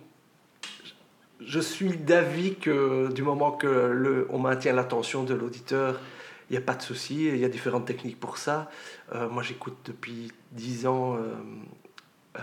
je 1.39 1.59
suis 1.59 1.95
d'avis 1.95 2.55
que 2.55 3.13
du 3.13 3.21
moment 3.21 3.51
que 3.51 3.67
le, 3.67 4.25
on 4.31 4.39
maintient 4.39 4.73
l'attention 4.73 5.23
de 5.23 5.35
l'auditeur, 5.35 5.99
il 6.49 6.53
n'y 6.53 6.57
a 6.57 6.65
pas 6.65 6.73
de 6.73 6.81
souci, 6.81 7.27
il 7.27 7.37
y 7.37 7.45
a 7.45 7.49
différentes 7.49 7.85
techniques 7.85 8.19
pour 8.19 8.39
ça. 8.39 8.67
Euh, 9.13 9.29
moi, 9.29 9.43
j'écoute 9.43 9.77
depuis 9.85 10.31
10 10.53 10.87
ans. 10.87 11.17
Euh, 11.17 12.39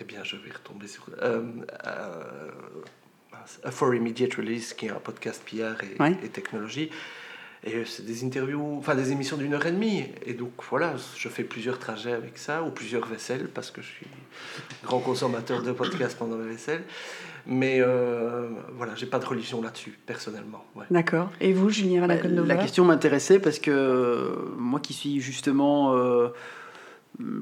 eh 0.00 0.04
bien, 0.04 0.24
je 0.24 0.34
vais 0.34 0.50
retomber 0.50 0.88
sur. 0.88 1.06
For 3.70 3.94
Immediate 3.94 4.34
Release, 4.34 4.74
qui 4.74 4.86
est 4.86 4.90
un 4.90 5.00
podcast 5.00 5.42
PR 5.44 5.82
et, 5.84 6.28
technologie. 6.28 6.90
Et 7.64 7.74
euh, 7.74 7.84
c'est 7.84 8.04
des 8.04 8.24
interviews, 8.24 8.76
enfin 8.78 8.94
des 8.94 9.10
émissions 9.10 9.36
d'une 9.36 9.54
heure 9.54 9.66
et 9.66 9.72
demie. 9.72 10.04
Et 10.24 10.34
donc 10.34 10.52
voilà, 10.70 10.94
je 11.16 11.28
fais 11.28 11.42
plusieurs 11.42 11.78
trajets 11.78 12.12
avec 12.12 12.38
ça, 12.38 12.62
ou 12.62 12.70
plusieurs 12.70 13.06
vaisselles, 13.06 13.48
parce 13.52 13.70
que 13.70 13.82
je 13.82 13.88
suis 13.88 14.06
grand 14.84 15.00
consommateur 15.00 15.62
de 15.62 15.72
podcasts 15.72 16.16
pendant 16.16 16.36
la 16.36 16.46
vaisselle. 16.46 16.84
Mais 17.46 17.78
euh, 17.80 18.48
voilà, 18.76 18.94
j'ai 18.94 19.06
pas 19.06 19.18
de 19.18 19.24
religion 19.24 19.60
là-dessus, 19.62 19.98
personnellement. 20.06 20.64
D'accord. 20.90 21.30
Et 21.40 21.52
vous, 21.52 21.70
Julien 21.70 22.06
bah, 22.06 22.16
La 22.22 22.56
question 22.56 22.84
m'intéressait 22.84 23.40
parce 23.40 23.58
que 23.58 23.70
euh, 23.70 24.54
moi 24.56 24.80
qui 24.80 24.92
suis 24.92 25.20
justement 25.20 25.94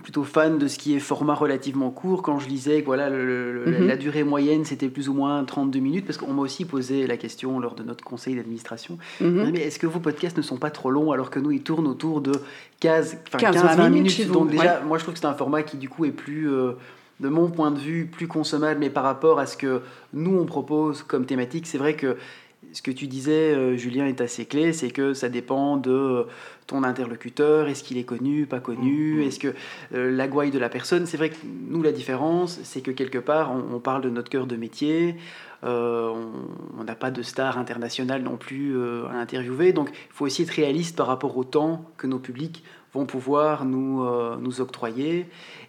plutôt 0.03 0.25
fan 0.25 0.57
de 0.57 0.69
ce 0.69 0.79
qui 0.79 0.95
est 0.95 0.99
format 0.99 1.35
relativement 1.35 1.91
court. 1.91 2.23
Quand 2.23 2.39
je 2.39 2.49
lisais 2.49 2.81
que 2.81 2.87
voilà, 2.87 3.11
mhm. 3.11 3.87
la 3.87 3.97
durée 3.97 4.25
moyenne, 4.25 4.65
c'était 4.65 4.89
plus 4.89 5.09
ou 5.09 5.13
moins 5.13 5.45
32 5.45 5.79
minutes, 5.81 6.07
parce 6.07 6.17
qu'on 6.17 6.33
m'a 6.33 6.43
aussi 6.43 6.65
posé 6.65 7.07
la 7.07 7.17
question 7.17 7.61
lors 7.61 7.75
de 7.75 7.83
notre 7.83 8.03
conseil 8.03 8.37
d'administration, 8.37 8.99
mhm. 9.21 9.51
mais 9.53 9.61
est-ce 9.61 9.79
que 9.79 9.87
vos 9.87 10.01
podcasts 10.01 10.37
ne 10.37 10.43
sont 10.43 10.57
pas 10.57 10.71
trop 10.71 10.91
longs 10.91 11.13
alors 11.13 11.31
que 11.31 11.39
nous, 11.39 11.51
ils 11.51 11.63
tournent 11.63 11.89
autour 11.89 12.23
de 12.23 12.33
15, 12.81 13.19
15-20 13.33 13.91
minutes, 13.91 14.31
Donc 14.31 14.51
déjà, 14.51 14.81
moi, 14.81 14.97
je 14.97 15.03
trouve 15.03 15.15
que 15.15 15.21
c'est 15.21 15.27
un 15.27 15.35
format 15.35 15.63
qui, 15.63 15.77
du 15.77 15.89
coup, 15.89 16.05
est 16.05 16.11
plus... 16.11 16.51
Euh, 16.51 16.73
de 17.19 17.31
mon 17.31 17.49
point 17.49 17.71
de 17.71 17.79
vue, 17.79 18.05
plus 18.05 18.29
consommable, 18.29 18.79
mais 18.79 18.91
par 18.91 19.03
rapport 19.03 19.39
à 19.39 19.47
ce 19.47 19.57
que 19.57 19.81
nous, 20.13 20.37
on 20.37 20.45
propose 20.45 21.03
comme 21.03 21.25
thématique, 21.25 21.67
c'est 21.67 21.79
vrai 21.79 21.95
que 21.95 22.19
ce 22.77 22.83
que 22.83 22.91
tu 22.91 23.07
disais, 23.07 23.55
euh, 23.55 23.75
Julien, 23.79 24.07
est 24.07 24.21
assez 24.21 24.45
clé, 24.45 24.75
c'est 24.75 24.91
que 24.91 25.15
ça 25.15 25.31
dépend 25.31 25.79
de 25.79 26.27
ton 26.67 26.83
interlocuteur, 26.83 27.69
est-ce 27.69 27.83
qu'il 27.83 27.97
est 27.97 28.05
connu, 28.05 28.45
pas 28.45 28.61
connu, 28.61 29.23
mm-hmm. 29.23 29.27
est-ce 29.27 29.39
que 29.39 29.55
euh, 29.95 30.11
la 30.15 30.29
gouaille 30.29 30.51
de 30.51 30.59
la 30.59 30.69
personne, 30.69 31.07
c'est 31.07 31.17
vrai 31.17 31.31
que 31.31 31.37
nous, 31.71 31.83
la 31.83 31.91
différence, 31.91 32.61
c'est 32.65 32.83
que 32.83 32.91
quelque 32.91 33.17
part, 33.17 33.51
on, 33.51 33.81
parle 33.81 34.03
de 34.03 34.11
notre 34.11 34.29
cœur 34.29 34.47
de 34.47 34.57
métier, 34.57 35.17
euh, 35.65 36.13
on 36.79 36.85
n'a 36.85 36.95
pas 36.95 37.11
de 37.11 37.23
star 37.23 37.57
internationale 37.57 38.21
non 38.21 38.37
plus 38.37 38.79
à 39.07 39.13
interviewer, 39.13 39.73
donc 39.73 39.89
il 39.91 40.13
faut 40.13 40.27
aussi 40.27 40.43
être 40.43 40.51
réaliste 40.51 40.97
par 40.97 41.07
rapport 41.07 41.35
au 41.39 41.45
temps 41.45 41.91
que 41.97 42.07
nos 42.07 42.19
publics 42.19 42.63
vont 42.93 43.07
pouvoir 43.07 43.65
nous, 43.65 44.05
nous 44.39 44.61
octroyer. 44.61 45.27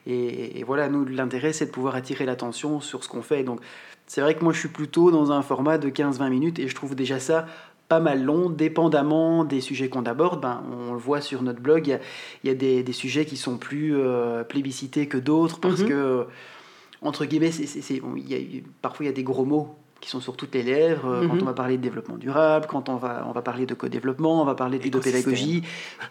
Et, 0.08 0.60
et, 0.60 0.64
voilà, 0.64 0.90
nous, 0.90 1.06
l'intérêt, 1.06 1.54
c'est 1.54 1.68
de 1.68 1.72
pouvoir 1.72 1.96
attirer 1.96 2.26
l'attention 2.26 2.80
sur 2.80 3.04
ce 3.04 3.10
qu'on 3.10 3.22
fait. 3.22 3.44
Donc, 3.44 3.60
c'est 4.08 4.22
vrai 4.22 4.36
que 4.36 4.44
moi 4.44 4.54
je 4.54 4.60
suis 4.60 4.70
plutôt 4.70 5.12
dans 5.12 5.32
un 5.32 5.42
format 5.42 5.78
de 5.78 5.90
15-20 5.90 6.30
minutes 6.30 6.60
et 6.60 6.68
je 6.68 6.76
trouve 6.76 6.96
déjà 6.96 7.20
ça 7.20 7.46
pas 7.88 8.00
mal 8.00 8.24
long, 8.24 8.50
dépendamment 8.50 9.46
des 9.46 9.62
sujets 9.62 9.90
qu'on 9.90 10.04
aborde. 10.04 10.42
Ben, 10.42 10.62
on 10.72 10.94
le 10.94 11.00
voit 11.00 11.22
sur 11.22 11.42
notre 11.42 11.62
blog, 11.62 12.00
il 12.44 12.48
y 12.48 12.52
a, 12.52 12.54
des, 12.54 12.84
des, 12.84 12.94
sujets 12.94 13.26
qui 13.26 13.38
sont 13.38 13.58
plus 13.58 13.96
euh, 13.96 14.44
plébiscités 14.44 15.08
que 15.08 15.18
d'autres 15.18 15.60
parce 15.60 15.82
mhm. 15.82 15.88
que, 15.88 16.26
entre 17.02 17.26
guillemets, 17.26 17.52
parfois 18.82 19.06
il 19.06 19.08
y 19.08 19.12
a 19.12 19.16
des 19.16 19.24
gros 19.24 19.46
mots 19.46 19.76
qui 20.02 20.10
sont 20.10 20.20
sur 20.20 20.38
toutes 20.38 20.54
les 20.54 20.64
lèvres, 20.64 21.08
euh, 21.08 21.28
quand 21.28 21.36
mhm. 21.36 21.42
on 21.42 21.46
va 21.46 21.54
parler 21.54 21.78
de 21.78 21.82
développement 21.82 22.18
durable, 22.18 22.68
quand 22.70 22.90
on 22.90 22.98
va, 22.98 23.26
on 23.28 23.32
va 23.32 23.42
parler 23.42 23.66
de 23.66 23.74
co-développement, 23.74 24.42
on 24.42 24.46
va 24.46 24.54
parler 24.54 24.80
de 24.80 25.00
pédagogie, 25.00 25.64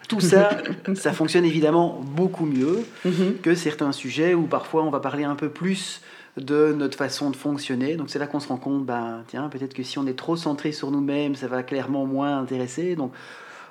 tout 0.09 0.19
ça, 0.19 0.49
ça 0.95 1.13
fonctionne 1.13 1.45
évidemment 1.45 2.01
beaucoup 2.03 2.45
mieux 2.45 2.85
mhm. 3.05 3.37
que 3.41 3.55
certains 3.55 3.91
sujets 3.91 4.33
où 4.33 4.43
parfois 4.43 4.83
on 4.83 4.89
va 4.89 4.99
parler 4.99 5.23
un 5.23 5.35
peu 5.35 5.49
plus 5.49 6.01
de 6.37 6.73
notre 6.73 6.97
façon 6.97 7.29
de 7.29 7.35
fonctionner. 7.35 7.95
Donc 7.95 8.09
c'est 8.09 8.19
là 8.19 8.27
qu'on 8.27 8.39
se 8.39 8.47
rend 8.47 8.57
compte, 8.57 8.85
ben, 8.85 9.23
tiens, 9.27 9.49
peut-être 9.49 9.73
que 9.73 9.83
si 9.83 9.97
on 9.97 10.07
est 10.07 10.17
trop 10.17 10.35
centré 10.35 10.71
sur 10.71 10.91
nous-mêmes, 10.91 11.35
ça 11.35 11.47
va 11.47 11.63
clairement 11.63 12.05
moins 12.05 12.39
intéresser. 12.39 12.95
Donc 12.95 13.13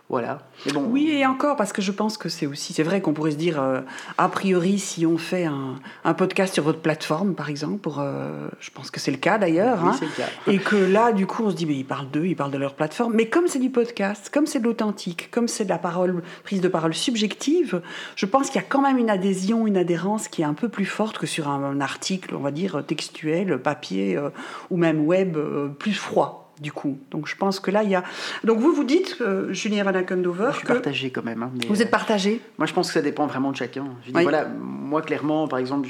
voilà. 0.09 0.39
Oui, 0.77 1.11
et 1.11 1.27
encore, 1.27 1.57
parce 1.57 1.73
que 1.73 1.83
je 1.83 1.91
pense 1.91 2.17
que 2.17 2.29
c'est 2.29 2.47
aussi, 2.47 2.73
c'est 2.73 2.85
vrai 2.85 3.01
qu'on 3.01 3.13
pourrait 3.13 3.33
se 3.33 3.37
dire, 3.37 3.61
euh, 3.61 3.81
a 4.19 4.29
priori, 4.29 4.79
si 4.79 5.05
on 5.05 5.19
fait 5.19 5.47
un, 5.47 6.15
podcast 6.15 6.55
sur 6.55 6.63
votre 6.63 6.79
plateforme, 6.79 7.35
par 7.35 7.51
exemple, 7.51 7.79
pour, 7.79 7.99
euh, 7.99 8.49
je 8.61 8.71
pense 8.71 8.93
que 8.93 9.01
c'est 9.01 9.11
le 9.11 9.17
cas 9.17 9.37
d'ailleurs, 9.37 9.81
oui, 9.83 9.91
hein, 10.01 10.25
et 10.47 10.59
que 10.59 10.77
là, 10.77 11.11
du 11.11 11.27
coup, 11.27 11.43
on 11.45 11.51
se 11.51 11.57
dit, 11.57 11.67
mais 11.67 11.75
ils 11.75 11.85
parlent 11.85 12.09
d'eux, 12.09 12.25
ils 12.25 12.37
parlent 12.37 12.53
de 12.53 12.59
leur 12.59 12.75
plateforme, 12.75 13.15
mais 13.15 13.29
comme 13.29 13.49
c'est 13.49 13.59
du 13.59 13.71
podcast, 13.71 14.31
comme 14.33 14.47
c'est 14.47 14.61
de 14.61 14.65
l'authentique, 14.65 15.29
comme 15.33 15.49
c'est 15.49 15.65
de 15.65 15.71
la 15.71 15.79
parole, 15.79 16.23
prise 16.45 16.61
de 16.61 16.69
parole 16.69 16.95
subjective, 16.95 17.83
je 18.15 18.27
pense 18.27 18.47
qu'il 18.49 18.61
y 18.61 18.65
a 18.65 18.67
quand 18.69 18.83
même 18.83 18.99
une 18.99 19.11
adhésion, 19.11 19.67
une 19.67 19.77
adhérence 19.77 20.29
qui 20.29 20.43
est 20.43 20.47
un 20.47 20.55
peu 20.55 20.69
plus 20.69 20.87
forte 20.87 21.19
que 21.19 21.27
sur 21.27 21.49
un, 21.49 21.81
article, 21.81 22.37
on 22.37 22.41
va 22.41 22.53
dire, 22.53 22.85
textuel, 22.87 23.61
papier, 23.61 24.17
euh, 24.17 24.31
ou 24.71 24.77
même 24.77 25.05
web, 25.05 25.37
plus 25.79 25.95
froid 25.95 26.46
du 26.61 26.73
coup. 26.73 26.99
Donc 27.11 27.27
je 27.27 27.37
pense 27.37 27.61
que 27.61 27.71
là, 27.71 27.83
il 27.83 27.91
y 27.91 27.95
a... 27.95 28.05
Donc 28.45 28.59
vous, 28.59 28.73
vous 28.73 28.85
dites, 28.85 29.19
euh, 29.21 29.53
Julien 29.53 29.85
Van 29.85 29.95
Akendover... 29.95 30.49
Je 30.53 30.59
suis 30.59 30.67
partagé 30.67 31.11
quand 31.11 31.25
même. 31.25 31.43
Hein, 31.43 31.51
vous 31.69 31.83
êtes 31.83 31.91
partagé 31.91 32.41
Moi, 32.59 32.67
je 32.67 32.73
pense 32.73 32.89
que 32.89 32.95
ça 32.95 33.03
dépend 33.03 33.27
vraiment 33.27 33.51
de 33.53 33.57
chacun. 33.57 33.87
Je 34.07 34.13
dis, 34.13 34.23
voilà, 34.23 34.47
moi, 34.47 35.03
clairement, 35.03 35.49
par 35.49 35.59
exemple, 35.59 35.89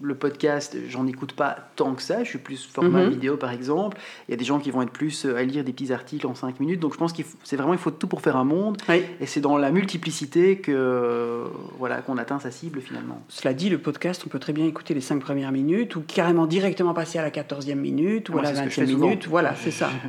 le 0.00 0.14
podcast, 0.14 0.76
j'en 0.88 1.06
écoute 1.06 1.32
pas 1.32 1.56
tant 1.76 1.94
que 1.94 2.02
ça. 2.02 2.24
Je 2.24 2.28
suis 2.28 2.38
plus 2.38 2.64
format 2.66 3.04
mhm. 3.04 3.10
vidéo, 3.10 3.36
par 3.36 3.52
exemple. 3.52 3.98
Il 4.28 4.32
y 4.32 4.34
a 4.34 4.36
des 4.36 4.44
gens 4.44 4.58
qui 4.58 4.70
vont 4.70 4.82
être 4.82 4.92
plus 4.92 5.24
euh, 5.24 5.36
à 5.36 5.42
lire 5.42 5.64
des 5.64 5.72
petits 5.72 5.92
articles 5.92 6.26
en 6.26 6.34
5 6.34 6.60
minutes. 6.60 6.80
Donc, 6.80 6.92
je 6.92 6.98
pense 6.98 7.12
qu'il 7.12 7.24
c'est 7.44 7.56
vraiment, 7.56 7.72
il 7.74 7.78
faut 7.78 7.90
tout 7.90 8.06
pour 8.06 8.20
faire 8.20 8.36
un 8.36 8.44
monde. 8.44 8.78
Et 8.88 9.26
c'est 9.26 9.40
dans 9.40 9.56
la 9.56 9.70
multiplicité 9.70 10.58
que 10.58 11.44
voilà 11.78 12.02
qu'on 12.02 12.18
atteint 12.18 12.38
sa 12.38 12.50
cible 12.50 12.80
finalement. 12.80 13.22
Cela 13.28 13.54
dit, 13.54 13.68
le 13.68 13.78
podcast, 13.78 14.22
on 14.26 14.28
peut 14.28 14.38
très 14.38 14.52
bien 14.52 14.66
écouter 14.66 14.94
les 14.94 15.00
5 15.00 15.20
premières 15.20 15.52
minutes 15.52 15.96
ou 15.96 16.00
carrément 16.00 16.46
directement 16.46 16.94
passer 16.94 17.18
à 17.18 17.22
la 17.22 17.30
14e 17.30 17.74
minute 17.74 18.28
ou 18.28 18.38
à 18.38 18.42
la 18.42 18.52
20e 18.52 18.86
minute. 18.86 19.26
Voilà, 19.28 19.54
c'est 19.56 19.70
ça. 19.70 19.90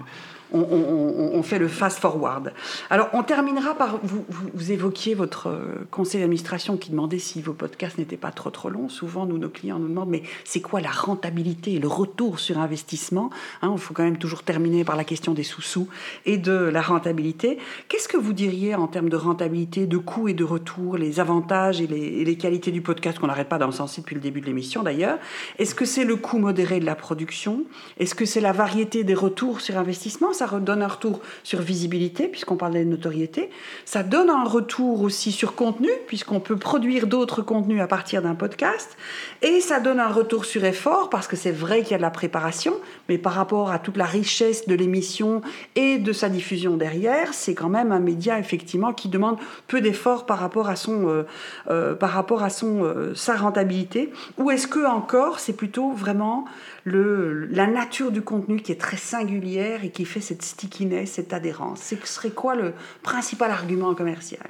on, 0.54 1.44
fait 1.44 1.60
le 1.60 1.68
fast-forward. 1.68 2.54
Alors, 2.90 3.10
on 3.14 3.24
terminera 3.24 3.74
par. 3.76 4.00
Vous, 4.04 4.26
vous, 4.30 4.72
évoquiez 4.72 5.16
votre 5.16 5.48
euh, 5.48 5.88
conseil 5.90 6.22
d'administration 6.22 6.78
qui 6.78 6.92
demandait 6.92 7.20
si 7.20 7.42
vos 7.42 7.54
podcasts 7.54 7.98
n'étaient 7.98 8.18
pas 8.18 8.32
trop 8.32 8.50
trop 8.50 8.70
longs. 8.70 8.90
Souvent, 8.90 9.26
nous, 9.26 9.38
nos 9.38 9.50
clients 9.50 9.80
nous 9.80 9.88
demandent 9.88 10.10
mais 10.10 10.24
c'est 10.44 10.62
quoi 10.62 10.82
la 10.82 10.92
rentabilité 10.92 11.74
et 11.74 11.80
le 11.80 11.88
retour 11.88 12.40
sur 12.40 12.60
investissement 12.60 13.30
hein, 13.62 13.72
Il 13.74 13.80
faut 13.80 13.94
quand 13.94 14.04
même 14.04 14.18
toujours 14.18 14.44
terminer 14.44 14.84
par 14.84 14.96
la 14.96 15.04
question 15.04 15.34
des 15.34 15.44
sous-sous 15.44 15.88
et 16.26 16.38
de 16.38 16.54
la 16.54 16.82
rentabilité. 16.82 17.58
Qu'est-ce 17.88 18.08
que 18.08 18.18
vous 18.18 18.34
diriez 18.34 18.76
en 18.76 18.88
termes 18.88 19.10
de 19.10 19.16
rentabilité, 19.16 19.88
de 19.88 19.98
coûts 19.98 20.28
et 20.28 20.34
de 20.34 20.44
retour, 20.44 20.98
les 20.98 21.20
avantages 21.20 21.82
et 21.82 21.88
les, 21.88 22.36
qualités 22.36 22.72
du 22.72 22.82
podcast 22.82 23.20
qu'on 23.20 23.28
n'arrête 23.28 23.50
pas 23.50 23.58
d'encenser 23.58 24.02
depuis 24.02 24.16
le 24.16 24.22
début 24.22 24.42
de 24.42 24.46
l'émission 24.46 24.84
d'ailleurs? 24.84 25.18
Est-ce 25.60 25.76
que 25.76 25.86
c'est 25.86 26.06
le 26.06 26.16
coût 26.16 26.40
modéré 26.40 26.80
de 26.80 26.86
la 26.86 26.96
production? 26.96 27.64
Est-ce 28.00 28.16
que 28.16 28.26
c'est 28.26 28.42
la 28.42 28.52
variété 28.52 29.04
des 29.04 29.14
retours 29.14 29.62
sur 29.62 29.78
investissement? 29.78 30.34
Ça 30.42 30.60
donne 30.60 30.82
un 30.82 30.88
retour 30.88 31.20
sur 31.44 31.62
visibilité, 31.62 32.28
puisqu'on 32.28 32.56
parlait 32.56 32.84
de 32.84 32.90
notoriété. 32.90 33.52
Ça 33.86 34.02
donne 34.02 34.32
un 34.32 34.44
retour 34.44 35.02
aussi 35.04 35.32
sur 35.32 35.54
contenu, 35.54 35.90
puisqu'on 36.08 36.40
peut 36.40 36.58
produire 36.58 37.06
d'autres 37.06 37.44
contenus 37.44 37.80
à 37.80 37.86
partir 37.86 38.24
d'un 38.24 38.34
podcast. 38.34 38.98
Et 39.44 39.62
ça 39.62 39.80
donne 39.80 40.00
un 40.00 40.08
retour 40.08 40.46
sur 40.46 40.66
effort, 40.66 41.12
parce 41.12 41.28
que 41.28 41.36
c'est 41.36 41.52
vrai 41.52 41.84
qu'il 41.84 41.92
y 41.92 41.94
a 41.94 41.98
de 41.98 42.02
la 42.02 42.10
préparation, 42.10 42.74
mais 43.08 43.20
par 43.20 43.34
rapport 43.34 43.70
à 43.70 43.78
toute 43.78 43.98
la 43.98 44.06
richesse 44.06 44.68
de 44.68 44.74
l'émission 44.74 45.42
et 45.76 46.00
de 46.00 46.12
sa 46.12 46.28
diffusion 46.28 46.76
derrière, 46.76 47.36
c'est 47.36 47.54
quand 47.54 47.70
même 47.70 47.92
un 47.92 48.00
média, 48.00 48.40
effectivement, 48.40 48.94
qui 48.94 49.10
demande 49.10 49.38
peu 49.68 49.80
d'efforts 49.80 50.26
par 50.26 50.40
rapport 50.40 50.70
à, 50.70 50.76
son, 50.76 51.08
euh, 51.08 51.24
euh, 51.70 51.94
par 51.94 52.10
rapport 52.10 52.42
à 52.42 52.50
son, 52.50 52.84
euh, 52.84 53.14
sa 53.14 53.36
rentabilité. 53.36 54.12
Ou 54.40 54.50
est-ce 54.50 54.68
que 54.68 54.88
encore, 54.88 55.40
c'est 55.40 55.54
plutôt 55.54 55.92
vraiment 55.92 56.46
la 56.86 57.68
nature 57.68 58.12
du 58.12 58.22
contenu 58.22 58.62
qui 58.62 58.72
est 58.72 58.80
très 58.80 58.98
singulière 58.98 59.84
et 59.84 59.92
qui 59.92 60.06
fait 60.06 60.22
cette 60.22 60.42
stickiness, 60.42 61.14
cette 61.14 61.34
adhérence 61.34 61.82
Ce 61.82 61.96
serait 62.06 62.32
quoi 62.32 62.56
le 62.56 62.74
principal 63.04 63.52
argument 63.52 63.94
commercial? 63.94 64.50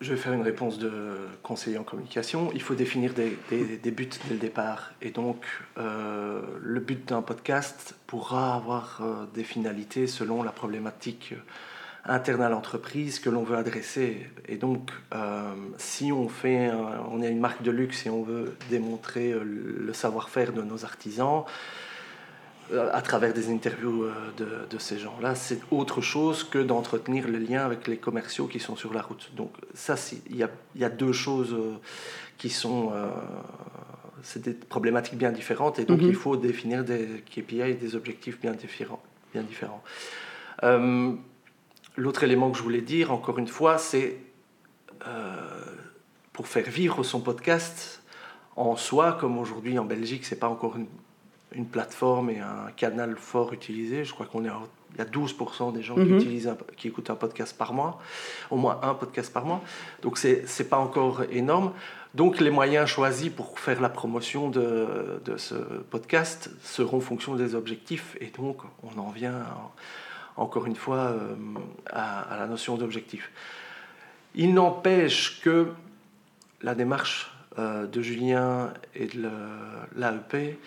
Je 0.00 0.14
vais 0.14 0.16
faire 0.16 0.32
une 0.32 0.42
réponse 0.42 0.78
de 0.78 0.90
conseiller 1.44 1.78
en 1.78 1.84
communication. 1.84 2.50
Il 2.54 2.62
faut 2.62 2.74
définir 2.74 3.14
des, 3.14 3.38
des, 3.50 3.90
buts 3.92 4.08
dès 4.26 4.34
le 4.34 4.40
départ. 4.40 4.94
Et 5.00 5.10
donc, 5.10 5.44
euh, 5.78 6.42
le 6.60 6.80
but 6.80 7.08
d'un 7.08 7.22
podcast 7.22 7.94
pourra 8.08 8.56
avoir 8.56 9.00
euh, 9.00 9.26
des 9.32 9.44
finalités 9.44 10.08
selon 10.08 10.42
la 10.42 10.50
problématique 10.50 11.34
interne 12.04 12.42
à 12.42 12.48
l'entreprise 12.48 13.20
que 13.20 13.30
l'on 13.30 13.44
veut 13.44 13.56
adresser. 13.56 14.26
Et 14.48 14.56
donc, 14.56 14.90
euh, 15.14 15.52
si 15.78 16.10
on 16.12 16.28
fait, 16.28 16.70
on 17.10 17.22
est 17.22 17.30
une 17.30 17.40
marque 17.40 17.62
de 17.62 17.70
luxe 17.70 18.06
et 18.06 18.10
on 18.10 18.22
veut 18.22 18.56
démontrer 18.70 19.32
euh, 19.32 19.44
le 19.44 19.92
savoir-faire 19.92 20.52
de 20.52 20.62
nos 20.62 20.84
artisans 20.84 21.44
euh, 22.72 22.90
à 22.92 23.02
travers 23.02 23.32
des 23.32 23.50
interviews 23.50 24.06
de, 24.36 24.66
de 24.68 24.78
ces 24.78 24.98
gens-là, 24.98 25.34
c'est 25.34 25.60
autre 25.70 26.00
chose 26.00 26.42
que 26.42 26.58
d'entretenir 26.58 27.28
le 27.28 27.38
lien 27.38 27.64
avec 27.64 27.86
les 27.86 27.98
commerciaux 27.98 28.46
qui 28.46 28.58
sont 28.58 28.74
sur 28.74 28.92
la 28.92 29.02
route. 29.02 29.30
Donc 29.36 29.52
ça, 29.74 29.94
il 30.28 30.36
y 30.36 30.42
a, 30.42 30.50
y 30.74 30.84
a, 30.84 30.90
deux 30.90 31.12
choses 31.12 31.56
qui 32.38 32.50
sont... 32.50 32.92
c'est 34.22 34.42
des 34.42 34.54
problématiques 34.54 35.18
bien 35.18 35.32
différentes 35.32 35.78
et 35.78 35.84
donc 35.84 36.00
mm-hmm. 36.00 36.08
il 36.08 36.14
faut 36.14 36.36
définir 36.36 36.82
des 36.84 37.06
KPI 37.30 37.60
et 37.60 37.74
des 37.74 37.94
objectifs 37.94 38.40
bien 38.40 38.52
différents. 38.52 39.02
Bien 39.32 39.42
différents. 39.42 39.82
L'autre 41.96 42.24
élément 42.24 42.50
que 42.50 42.58
je 42.58 42.62
voulais 42.62 42.80
dire, 42.80 43.12
encore 43.12 43.38
une 43.38 43.48
fois, 43.48 43.78
c'est 43.78 44.18
euh, 45.06 45.36
pour 46.32 46.46
faire 46.46 46.68
vivre 46.68 47.02
son 47.02 47.20
podcast 47.20 48.02
en 48.56 48.76
soi, 48.76 49.16
comme 49.20 49.38
aujourd'hui 49.38 49.78
en 49.78 49.84
Belgique, 49.84 50.24
c'est 50.24 50.38
pas 50.38 50.48
encore 50.48 50.76
une, 50.76 50.86
plateforme 51.70 52.30
et 52.30 52.40
un 52.40 52.70
canal 52.76 53.16
fort 53.16 53.52
utilisé. 53.52 54.04
Je 54.06 54.14
crois 54.14 54.24
qu'on 54.24 54.44
est 54.44 54.50
il 54.94 54.98
y 54.98 55.00
a 55.00 55.04
12% 55.04 55.72
des 55.72 55.82
gens 55.82 55.94
qui, 55.94 56.00
mhm. 56.00 56.16
utilisent 56.16 56.54
qui 56.76 56.88
écoutent 56.88 57.10
un 57.10 57.14
podcast 57.14 57.56
par 57.56 57.72
mois, 57.72 57.98
au 58.50 58.56
moins 58.56 58.80
un 58.82 58.94
podcast 58.94 59.32
par 59.32 59.44
mois. 59.44 59.62
Donc 60.02 60.18
c'est 60.18 60.44
n'est 60.58 60.64
pas 60.64 60.78
encore 60.78 61.22
énorme. 61.30 61.72
Donc 62.14 62.40
les 62.40 62.50
moyens 62.50 62.88
choisis 62.88 63.30
pour 63.30 63.58
faire 63.58 63.80
la 63.80 63.88
promotion 63.88 64.50
de, 64.50 65.20
de 65.24 65.36
ce 65.36 65.54
podcast 65.54 66.50
seront 66.62 66.98
en 66.98 67.00
fonction 67.00 67.34
des 67.34 67.54
objectifs. 67.54 68.16
Et 68.20 68.30
donc 68.36 68.58
on 68.82 68.98
en 68.98 69.10
vient 69.10 69.44
encore 70.36 70.66
une 70.66 70.76
fois, 70.76 70.98
euh, 70.98 71.34
à, 71.90 72.36
la 72.38 72.46
notion 72.46 72.76
d'objectif. 72.76 73.30
Il 74.34 74.54
n'empêche 74.54 75.40
que 75.42 75.68
la 76.62 76.74
démarche 76.74 77.32
euh, 77.58 77.86
de 77.86 78.00
Julien 78.00 78.72
et 78.94 79.06
de 79.06 79.28
l'AEP, 79.96 80.58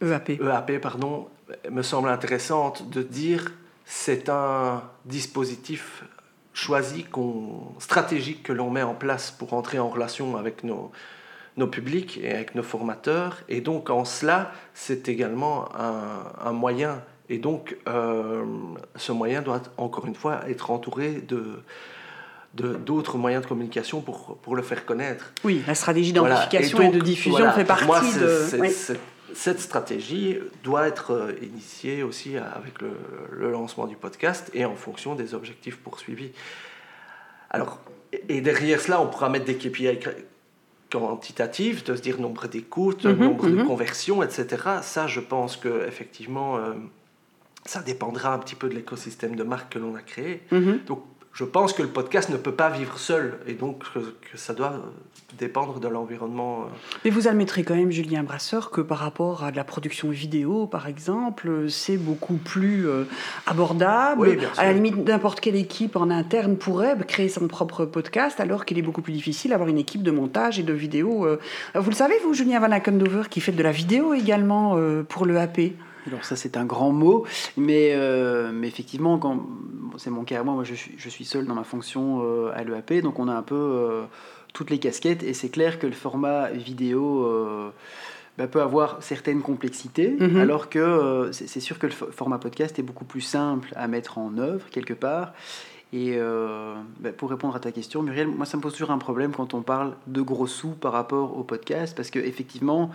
EAP. 0.00 0.30
EAP 0.40 0.80
pardon, 0.80 1.28
me 1.70 1.82
semble 1.82 2.08
intéressante 2.08 2.88
de 2.90 3.02
dire 3.02 3.52
c'est 3.84 4.28
un 4.28 4.82
dispositif 5.04 6.04
choisi, 6.52 7.04
stratégique 7.80 8.44
que 8.44 8.52
l'on 8.52 8.70
met 8.70 8.82
en 8.82 8.94
place 8.94 9.30
pour 9.30 9.54
entrer 9.54 9.78
en 9.78 9.88
relation 9.88 10.36
avec 10.36 10.62
nos, 10.64 10.92
nos 11.56 11.66
publics 11.66 12.18
et 12.22 12.30
avec 12.30 12.54
nos 12.54 12.62
formateurs. 12.62 13.38
Et 13.48 13.60
donc 13.60 13.90
en 13.90 14.04
cela, 14.04 14.52
c'est 14.72 15.08
également 15.08 15.68
un, 15.76 16.32
un, 16.44 16.52
moyen. 16.52 17.02
Et 17.28 17.38
donc 17.38 17.76
euh, 17.88 18.44
ce 18.96 19.12
moyen 19.12 19.42
doit 19.42 19.62
encore 19.76 20.06
une 20.06 20.14
fois 20.14 20.42
être 20.48 20.70
entouré 20.70 21.22
de 21.22 21.62
d'autres 22.54 23.18
moyens 23.18 23.42
de 23.42 23.48
communication 23.48 24.00
pour, 24.00 24.36
pour 24.36 24.54
le 24.54 24.62
faire 24.62 24.86
connaître. 24.86 25.32
Oui, 25.42 25.64
la 25.66 25.74
stratégie 25.74 26.12
d'amplification 26.12 26.82
et, 26.82 26.88
de 26.90 27.00
diffusion 27.00 27.50
fait 27.50 27.64
partie 27.64 28.16
de... 28.16 28.96
cette 29.34 29.58
stratégie 29.58 30.38
doit 30.62 30.86
être 30.86 31.10
euh, 31.10 31.32
initiée 31.42 32.04
aussi 32.04 32.36
avec 32.36 32.80
le, 32.80 32.92
le, 33.32 33.50
lancement 33.50 33.88
du 33.88 33.96
podcast 33.96 34.52
et 34.54 34.64
en 34.64 34.76
fonction 34.76 35.16
des 35.16 35.34
objectifs 35.34 35.78
poursuivis. 35.78 36.30
Alors, 37.50 37.80
et 38.28 38.40
derrière 38.40 38.80
cela, 38.80 39.00
on 39.00 39.08
pourra 39.08 39.28
mettre 39.28 39.46
des 39.46 39.56
KPI 39.56 39.98
quantitatifs, 40.90 41.84
de 41.84 41.96
se 41.96 42.02
dire 42.02 42.20
nombre 42.20 42.46
d'écoutes, 42.46 43.04
mhm, 43.04 43.18
nombre 43.18 43.48
de 43.48 43.56
mhm. 43.56 43.66
conversions, 43.66 44.22
etc. 44.22 44.62
Ça, 44.82 45.06
je 45.06 45.20
pense 45.20 45.56
que 45.56 45.86
effectivement, 45.86 46.56
euh, 46.56 46.74
ça 47.64 47.80
dépendra 47.80 48.34
un 48.34 48.38
petit 48.38 48.54
peu 48.54 48.68
de 48.68 48.74
l'écosystème 48.74 49.36
de 49.36 49.42
marque 49.42 49.72
que 49.72 49.78
l'on 49.78 49.94
a 49.94 50.02
créé. 50.02 50.42
Mhm. 50.50 50.80
Donc, 50.86 51.04
je 51.34 51.42
pense 51.42 51.72
que 51.72 51.82
le 51.82 51.88
podcast 51.88 52.28
ne 52.30 52.36
peut 52.36 52.52
pas 52.52 52.70
vivre 52.70 52.96
seul 52.96 53.40
et 53.48 53.54
donc 53.54 53.82
que, 53.92 54.38
ça 54.38 54.54
doit 54.54 54.74
dépendre 55.36 55.80
de 55.80 55.88
l'environnement. 55.88 56.62
Euh. 56.62 56.66
Mais 57.04 57.10
vous 57.10 57.26
admettrez 57.26 57.64
quand 57.64 57.74
même, 57.74 57.90
Julien 57.90 58.22
Brasseur, 58.22 58.70
que 58.70 58.80
par 58.80 58.98
rapport 58.98 59.42
à 59.42 59.50
de 59.50 59.56
la 59.56 59.64
production 59.64 60.10
vidéo, 60.10 60.68
par 60.68 60.86
exemple, 60.86 61.68
c'est 61.68 61.96
beaucoup 61.96 62.36
plus 62.36 62.88
euh, 62.88 63.04
abordable. 63.48 64.38
à 64.56 64.64
la 64.64 64.72
limite, 64.72 64.96
n'importe 64.96 65.40
quelle 65.40 65.56
équipe 65.56 65.96
en 65.96 66.08
interne 66.08 66.56
pourrait 66.56 66.96
créer 67.04 67.28
son 67.28 67.48
propre 67.48 67.84
podcast, 67.84 68.38
alors 68.38 68.64
qu'il 68.64 68.78
est 68.78 68.82
beaucoup 68.82 69.02
plus 69.02 69.12
difficile 69.12 69.50
d'avoir 69.50 69.68
une 69.68 69.78
équipe 69.78 70.04
de 70.04 70.12
montage 70.12 70.60
et 70.60 70.62
de 70.62 70.72
vidéo. 70.72 71.26
Euh. 71.26 71.40
Vous 71.74 71.90
le 71.90 71.96
savez, 71.96 72.14
vous, 72.22 72.32
Julien 72.32 72.60
Van 72.60 72.70
Akendover, 72.70 73.22
qui 73.28 73.40
fait 73.40 73.52
de 73.52 73.62
la 73.62 73.72
vidéo 73.72 74.14
également 74.14 74.78
pour 75.08 75.26
le 75.26 75.38
AP 75.38 75.72
alors 76.06 76.24
ça 76.24 76.36
c'est 76.36 76.56
un 76.56 76.64
grand 76.64 76.92
mot, 76.92 77.24
mais, 77.56 77.92
euh, 77.94 78.50
mais 78.52 78.68
effectivement, 78.68 79.18
quand 79.18 79.46
c'est 79.96 80.10
mon 80.10 80.24
cas, 80.24 80.42
moi, 80.42 80.54
moi 80.54 80.64
je, 80.64 80.74
suis, 80.74 80.94
je 80.96 81.08
suis 81.08 81.24
seul 81.24 81.46
dans 81.46 81.54
ma 81.54 81.64
fonction 81.64 82.22
euh, 82.22 82.52
à 82.54 82.64
l'EAP, 82.64 83.02
donc 83.02 83.18
on 83.18 83.28
a 83.28 83.34
un 83.34 83.42
peu 83.42 83.54
euh, 83.54 84.02
toutes 84.52 84.70
les 84.70 84.78
casquettes, 84.78 85.22
et 85.22 85.34
c'est 85.34 85.48
clair 85.48 85.78
que 85.78 85.86
le 85.86 85.92
format 85.92 86.50
vidéo 86.50 87.30
bah, 88.38 88.46
peut 88.46 88.60
avoir 88.60 89.02
certaines 89.02 89.42
complexités, 89.42 90.16
mhm. 90.18 90.36
alors 90.36 90.68
que 90.68 91.30
c'est 91.32 91.60
sûr 91.60 91.78
que 91.78 91.86
le 91.86 91.92
format 91.92 92.38
podcast 92.38 92.78
est 92.78 92.82
beaucoup 92.82 93.04
plus 93.04 93.20
simple 93.20 93.72
à 93.76 93.88
mettre 93.88 94.18
en 94.18 94.36
œuvre 94.38 94.68
quelque 94.70 94.94
part. 94.94 95.32
Et 95.92 96.18
bah, 97.00 97.10
pour 97.16 97.30
répondre 97.30 97.54
à 97.56 97.60
ta 97.60 97.72
question, 97.72 98.02
Muriel, 98.02 98.28
moi 98.28 98.46
ça 98.46 98.56
me 98.56 98.62
pose 98.62 98.72
toujours 98.72 98.90
un 98.90 98.98
problème 98.98 99.32
quand 99.32 99.54
on 99.54 99.62
parle 99.62 99.94
de 100.06 100.22
gros 100.22 100.46
sous 100.46 100.70
par 100.70 100.92
rapport 100.92 101.36
au 101.36 101.42
podcast, 101.42 101.96
parce 101.96 102.10
qu'effectivement, 102.10 102.90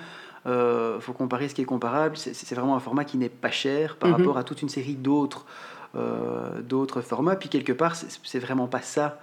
euh, 0.45 0.99
faut 0.99 1.13
comparer 1.13 1.49
ce 1.49 1.55
qui 1.55 1.61
est 1.61 1.65
comparable. 1.65 2.17
C'est 2.17 2.55
vraiment 2.55 2.75
un 2.75 2.79
format 2.79 3.05
qui 3.05 3.17
n'est 3.17 3.29
pas 3.29 3.51
cher 3.51 3.97
par 3.97 4.09
mhm. 4.09 4.15
rapport 4.15 4.37
à 4.37 4.43
toute 4.43 4.61
une 4.61 4.69
série 4.69 4.95
d'autres 4.95 5.45
euh, 5.95 6.61
d'autres 6.61 7.01
formats. 7.01 7.35
Puis 7.35 7.49
quelque 7.49 7.73
part, 7.73 7.95
c'est 7.95 8.39
vraiment 8.39 8.67
pas 8.67 8.81
ça 8.81 9.19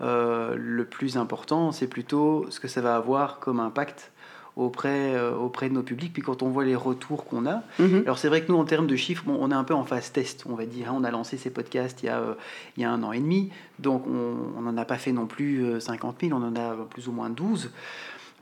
euh, 0.00 0.54
le 0.58 0.84
plus 0.84 1.16
important. 1.16 1.72
C'est 1.72 1.86
plutôt 1.86 2.46
ce 2.50 2.60
que 2.60 2.68
ça 2.68 2.80
va 2.80 2.96
avoir 2.96 3.38
comme 3.38 3.60
impact 3.60 4.10
auprès, 4.56 5.18
auprès 5.30 5.68
de 5.68 5.74
nos 5.74 5.82
publics. 5.82 6.12
Puis 6.12 6.22
quand 6.22 6.42
on 6.42 6.50
voit 6.50 6.64
les 6.64 6.74
retours 6.74 7.24
qu'on 7.24 7.46
a, 7.46 7.62
mhm. 7.78 8.02
alors 8.04 8.18
c'est 8.18 8.28
vrai 8.28 8.42
que 8.42 8.52
nous, 8.52 8.58
en 8.58 8.64
termes 8.64 8.88
de 8.88 8.96
chiffres, 8.96 9.24
on 9.26 9.50
est 9.50 9.54
un 9.54 9.64
peu 9.64 9.74
en 9.74 9.84
phase 9.84 10.12
test, 10.12 10.44
on 10.46 10.54
va 10.54 10.66
dire. 10.66 10.90
Hein. 10.90 10.96
On 10.98 11.04
a 11.04 11.10
lancé 11.10 11.38
ces 11.38 11.50
podcasts 11.50 12.02
il 12.02 12.06
y 12.06 12.08
a, 12.10 12.22
il 12.76 12.82
y 12.82 12.84
a 12.84 12.90
un 12.90 13.02
an 13.02 13.12
et 13.12 13.20
demi, 13.20 13.50
donc 13.78 14.04
on 14.06 14.60
n'en 14.60 14.76
a 14.76 14.84
pas 14.84 14.98
fait 14.98 15.12
non 15.12 15.26
plus 15.26 15.80
50 15.80 16.16
000, 16.20 16.38
on 16.38 16.44
en 16.44 16.56
a 16.56 16.74
plus 16.90 17.08
ou 17.08 17.12
moins 17.12 17.30
12 17.30 17.70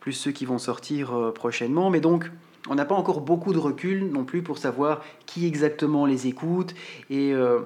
plus 0.01 0.13
ceux 0.13 0.33
qui 0.33 0.45
vont 0.45 0.59
sortir 0.59 1.15
euh, 1.15 1.33
prochainement. 1.33 1.91
Mais 1.91 2.01
donc, 2.01 2.31
on 2.69 2.75
n'a 2.75 2.85
pas 2.85 2.95
encore 2.95 3.21
beaucoup 3.21 3.53
de 3.53 3.59
recul 3.59 4.11
non 4.11 4.25
plus 4.25 4.43
pour 4.43 4.59
savoir 4.59 5.03
qui 5.27 5.47
exactement 5.47 6.07
les 6.07 6.27
écoute. 6.27 6.75
Et 7.11 7.33
euh, 7.33 7.61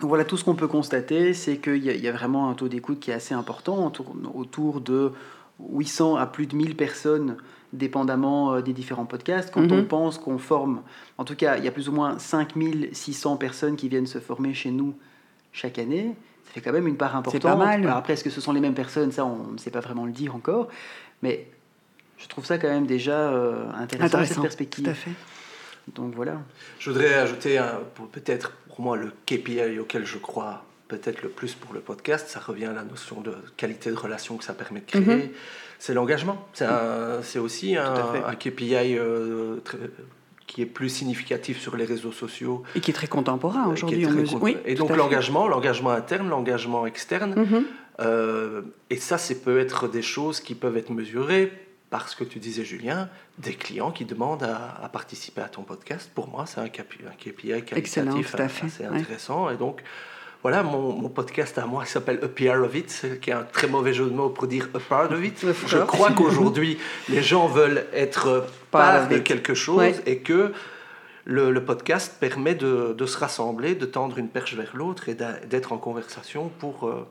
voilà, 0.00 0.24
tout 0.24 0.36
ce 0.36 0.44
qu'on 0.44 0.54
peut 0.54 0.68
constater, 0.68 1.34
c'est 1.34 1.58
qu'il 1.58 1.84
y, 1.84 2.08
a 2.08 2.12
vraiment 2.12 2.48
un 2.48 2.54
taux 2.54 2.68
d'écoute 2.68 3.00
qui 3.00 3.10
est 3.10 3.14
assez 3.14 3.34
important, 3.34 3.86
autour, 3.86 4.14
autour, 4.34 4.80
de 4.80 5.12
800 5.70 6.16
à 6.16 6.26
plus 6.26 6.46
de 6.46 6.56
1000 6.56 6.76
personnes, 6.76 7.36
dépendamment 7.72 8.54
euh, 8.54 8.62
des 8.62 8.72
différents 8.72 9.04
podcasts. 9.04 9.52
Quand 9.52 9.60
mhm. 9.60 9.80
on 9.80 9.84
pense 9.84 10.18
qu'on 10.18 10.38
forme, 10.38 10.80
en 11.18 11.24
tout 11.24 11.36
cas, 11.36 11.58
il 11.58 11.64
y 11.64 11.68
a 11.68 11.72
plus 11.72 11.88
ou 11.88 11.92
moins 11.92 12.18
5600 12.18 13.36
personnes 13.36 13.76
qui 13.76 13.88
viennent 13.88 14.06
se 14.06 14.18
former 14.18 14.54
chez 14.54 14.70
nous 14.70 14.94
chaque 15.52 15.78
année. 15.78 16.14
Ça 16.44 16.52
fait 16.52 16.60
quand 16.62 16.72
même 16.72 16.88
une 16.88 16.96
part 16.96 17.14
importante. 17.14 17.42
Pas 17.42 17.56
mal. 17.56 17.86
après, 17.88 18.14
est-ce 18.14 18.24
que 18.24 18.30
ce 18.30 18.40
sont 18.40 18.52
les 18.52 18.60
mêmes 18.60 18.74
personnes? 18.74 19.12
Ça, 19.12 19.24
on 19.24 19.52
ne 19.52 19.58
sait 19.58 19.70
pas 19.70 19.80
vraiment 19.80 20.06
le 20.06 20.12
dire 20.12 20.34
encore. 20.34 20.68
Mais 21.22 21.46
je 22.20 22.28
trouve 22.28 22.44
ça 22.44 22.58
quand 22.58 22.68
même 22.68 22.86
déjà 22.86 23.30
euh, 23.30 23.64
intéressant, 23.74 24.24
cette 24.24 24.40
perspective. 24.40 24.84
Tout 24.84 24.90
à 24.90 24.94
fait. 24.94 25.12
Donc 25.94 26.14
voilà. 26.14 26.40
Je 26.78 26.90
voudrais 26.90 27.14
ajouter 27.14 27.60
peut-être 28.12 28.52
pour 28.68 28.80
moi 28.80 28.96
le 28.96 29.12
KPI 29.26 29.78
auquel 29.78 30.04
je 30.04 30.18
crois 30.18 30.64
peut-être 30.90 31.22
le 31.22 31.28
plus 31.28 31.54
pour 31.54 31.72
le 31.72 31.80
podcast, 31.80 32.28
ça 32.28 32.40
revient 32.40 32.66
à 32.66 32.72
la 32.72 32.82
notion 32.82 33.20
de 33.20 33.32
qualité 33.56 33.90
de 33.90 33.96
relation 33.96 34.36
que 34.36 34.44
ça 34.44 34.54
permet 34.54 34.80
de 34.80 34.86
créer. 34.86 35.02
Mhm. 35.02 35.28
C'est 35.78 35.94
l'engagement. 35.94 36.46
C'est 36.52 37.38
aussi 37.38 37.76
un, 37.76 37.94
un, 38.26 38.34
KPI 38.34 38.98
euh, 38.98 39.56
qui 40.46 40.62
est 40.62 40.66
plus 40.66 40.88
significatif 40.88 41.60
sur 41.60 41.76
les 41.76 41.84
réseaux 41.84 42.12
sociaux. 42.12 42.64
Et 42.74 42.80
qui 42.80 42.90
est 42.90 42.94
très 42.94 43.06
contemporain 43.06 43.68
aujourd'hui. 43.68 44.04
Oui, 44.40 44.56
et 44.66 44.74
donc 44.74 44.94
l'engagement, 44.94 45.48
l'engagement 45.48 45.90
interne, 45.90 46.28
l'engagement 46.28 46.86
externe. 46.86 47.34
Mhm. 47.36 47.64
Euh, 48.00 48.62
et 48.90 48.96
ça, 48.96 49.16
c'est 49.16 49.42
peut 49.42 49.60
être 49.60 49.88
des 49.88 50.02
choses 50.02 50.40
qui 50.40 50.54
peuvent 50.54 50.76
être 50.76 50.90
mesurées 50.90 51.52
parce 51.90 52.14
que 52.14 52.22
tu 52.22 52.38
disais, 52.38 52.64
Julien, 52.64 53.08
des 53.38 53.54
clients 53.54 53.90
qui 53.90 54.04
demandent 54.04 54.44
à, 54.44 54.88
participer 54.88 55.42
à 55.42 55.48
ton 55.48 55.62
podcast. 55.62 56.10
Pour 56.14 56.28
moi, 56.28 56.46
c'est 56.46 56.60
un, 56.60 56.68
KPI 56.68 57.64
qualitatif 57.64 58.34
assez 58.36 58.84
intéressant. 58.84 59.50
Et 59.50 59.56
donc, 59.56 59.82
voilà, 60.42 60.62
mon, 60.62 61.08
podcast 61.08 61.58
à 61.58 61.66
moi 61.66 61.84
s'appelle 61.84 62.20
A 62.22 62.28
PR 62.28 62.62
of 62.62 62.74
It, 62.76 63.18
qui 63.20 63.30
est 63.30 63.32
un 63.34 63.42
très 63.42 63.66
mauvais 63.66 63.92
jeu 63.92 64.04
de 64.04 64.14
mots 64.14 64.30
pour 64.30 64.46
dire 64.46 64.68
A 64.72 64.78
Part 64.78 65.10
of 65.10 65.24
It. 65.24 65.44
Je 65.66 65.78
crois 65.78 66.12
qu'aujourd'hui, 66.12 66.78
les 67.08 67.22
gens 67.22 67.48
veulent 67.48 67.84
être 67.92 68.46
part 68.70 69.08
de 69.08 69.18
quelque 69.18 69.54
chose 69.54 70.00
et 70.06 70.18
que 70.18 70.52
le, 71.24 71.64
podcast 71.64 72.16
permet 72.20 72.54
de, 72.54 73.04
se 73.04 73.18
rassembler, 73.18 73.74
de 73.74 73.86
tendre 73.86 74.16
une 74.18 74.28
perche 74.28 74.54
vers 74.54 74.76
l'autre 74.76 75.08
et 75.08 75.14
d'être 75.14 75.72
en 75.72 75.78
conversation 75.78 76.50
pour... 76.60 76.88
Euh, 76.88 77.06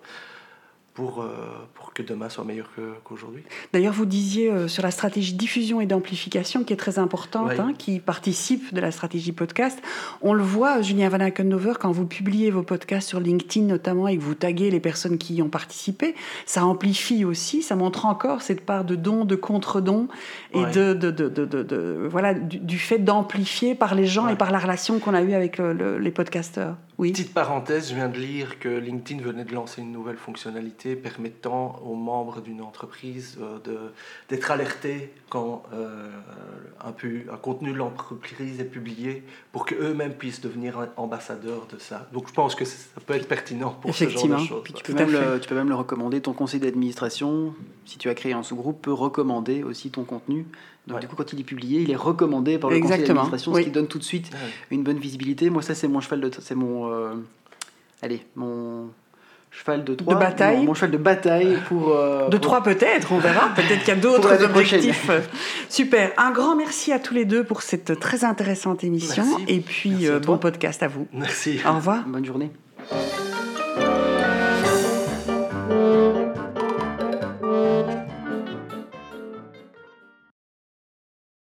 pour, 0.94 1.22
euh, 1.22 1.30
pour 1.76 1.94
que 1.94 2.04
demain 2.04 2.30
soit 2.30 2.44
meilleur 2.44 2.70
qu'aujourd'hui. 3.04 3.44
D'ailleurs, 3.74 3.94
vous 3.94 4.06
disiez 4.06 4.52
euh, 4.52 4.68
sur 4.68 4.84
la 4.84 4.92
stratégie 4.92 5.34
diffusion 5.34 5.80
et 5.82 5.86
d'amplification 5.86 6.64
qui 6.64 6.74
est 6.74 6.78
très 6.78 7.00
importante, 7.00 7.52
hein, 7.60 7.74
qui 7.78 8.00
participe 8.00 8.74
de 8.74 8.82
la 8.82 8.92
stratégie 8.92 9.32
podcast. 9.32 9.80
On 10.22 10.34
le 10.34 10.44
voit, 10.44 10.82
Julien 10.82 11.10
Van 11.10 11.20
Akenhover, 11.20 11.74
quand 11.80 11.92
vous 11.92 12.06
publiez 12.06 12.52
vos 12.52 12.64
podcasts 12.64 13.08
sur 13.08 13.20
LinkedIn 13.20 13.66
notamment 13.66 14.08
et 14.08 14.18
que 14.18 14.22
vous 14.22 14.36
taguez 14.36 14.72
les 14.72 14.80
personnes 14.80 15.18
qui 15.18 15.36
y 15.36 15.42
ont 15.42 15.50
participé, 15.50 16.16
ça 16.46 16.66
amplifie 16.66 17.24
aussi, 17.24 17.62
ça 17.62 17.76
montre 17.76 18.06
encore 18.06 18.42
cette 18.42 18.66
part 18.66 18.84
de 18.84 18.96
don, 18.96 19.26
de 19.26 19.36
contre-don 19.36 20.08
et 20.54 20.66
de, 20.66 20.94
de, 20.94 21.12
de, 21.12 21.30
de, 21.30 22.08
voilà, 22.10 22.34
du, 22.34 22.80
fait 22.80 23.00
d'amplifier 23.00 23.76
par 23.76 23.96
les 23.96 24.06
gens 24.06 24.28
et 24.28 24.36
par 24.36 24.52
la 24.52 24.60
relation 24.60 25.00
qu'on 25.00 25.14
a 25.14 25.22
eue 25.22 25.34
avec 25.34 25.60
les 25.60 26.12
podcasteurs. 26.12 26.76
Oui. 27.00 27.14
Petite 27.14 27.34
parenthèse, 27.34 27.92
je 27.92 27.96
viens 27.96 28.10
de 28.10 28.18
lire 28.18 28.60
que 28.60 28.68
LinkedIn 28.68 29.22
venait 29.24 29.46
de 29.46 29.54
lancer 29.54 29.82
une 29.82 29.94
nouvelle 29.94 30.18
fonctionnalité 30.18 30.98
permettant 30.98 31.82
aux 31.86 31.96
membres 31.96 32.42
d'une 32.42 32.62
entreprise 32.62 33.38
euh, 33.42 33.90
d'être 34.28 34.52
alertés 34.52 35.14
quand 35.30 35.64
euh, 35.74 36.10
un, 36.84 36.90
un, 36.90 37.38
contenu 37.38 37.72
de 37.72 37.78
l'entreprise 37.78 38.60
est 38.60 38.66
publié 38.66 39.24
pour 39.54 39.66
qu'eux-mêmes 39.66 40.14
puissent 40.14 40.42
devenir 40.42 40.90
ambassadeurs 40.98 41.68
de 41.72 41.80
ça. 41.80 42.10
Donc 42.12 42.28
je 42.28 42.34
pense 42.34 42.54
que 42.54 42.66
ça 42.66 43.00
peut 43.06 43.14
être 43.14 43.30
pertinent 43.30 43.78
pour 43.82 43.96
ce 43.96 44.10
genre 44.10 44.28
de 44.28 44.38
choses. 44.38 44.64
tu, 44.76 44.84
peux 44.84 44.94
même 44.94 45.14
le, 45.14 45.40
tu 45.40 45.48
peux 45.48 45.56
même 45.56 45.70
le 45.70 45.76
recommander. 45.76 46.20
Ton 46.20 46.34
conseil 46.34 46.60
d'administration, 46.60 47.56
si 47.86 47.98
tu 47.98 48.10
as 48.10 48.14
créé 48.14 48.34
un 48.34 48.44
sous-groupe, 48.44 48.82
peut 48.82 48.92
recommander 48.92 49.64
aussi 49.64 49.90
ton 49.90 50.04
contenu. 50.04 50.46
Donc 50.90 51.00
du 51.00 51.08
coup, 51.08 51.16
quand 51.16 51.32
il 51.34 51.40
est 51.40 51.44
publié, 51.44 51.82
il 51.82 51.92
est 51.92 51.96
recommandé 51.96 52.58
par 52.58 52.70
le 52.70 52.80
conseil 52.80 53.04
d'administration, 53.04 53.54
ce 53.54 53.62
qui 53.62 53.72
donne 53.72 53.88
tout 53.88 54.00
de 54.00 54.04
suite 54.04 54.32
une 54.72 54.84
bonne 54.84 54.98
visibilité. 54.98 55.50
Moi, 55.50 55.62
ça, 55.62 55.76
c'est 55.76 55.88
mon 55.88 56.02
cheval 56.02 56.22
de... 56.22 56.32
C'est 56.40 56.56
mon... 56.56 56.92
Euh, 56.92 57.14
allez, 58.02 58.26
mon 58.36 58.90
cheval 59.52 59.84
de 59.84 59.96
trois. 59.96 60.16
De 60.16 60.20
bataille. 60.20 60.66
mon 60.66 60.74
cheval 60.74 60.92
de 60.92 60.98
bataille 60.98 61.58
pour. 61.68 61.90
Euh, 61.90 62.30
de 62.30 62.38
trois 62.38 62.64
peut-être, 62.64 63.12
on 63.12 63.20
verra. 63.20 63.50
Peut-être 63.56 63.80
qu'il 63.80 63.90
y 63.90 63.92
a 63.92 63.96
d'autres 64.00 64.44
objectifs. 64.44 65.10
Super. 65.70 66.12
Un 66.18 66.32
grand 66.32 66.56
merci 66.56 66.92
à 66.92 67.00
tous 67.00 67.14
les 67.14 67.26
deux 67.26 67.44
pour 67.44 67.62
cette 67.62 68.00
très 68.00 68.24
intéressante 68.24 68.84
émission. 68.84 69.26
Et 69.48 69.60
puis, 69.60 70.08
euh, 70.08 70.20
bon 70.20 70.38
podcast 70.38 70.84
à 70.84 70.88
vous. 70.88 71.08
Merci. 71.14 71.60
Au 71.68 71.74
revoir. 71.74 72.04
Bonne 72.08 72.26
journée. 72.26 72.52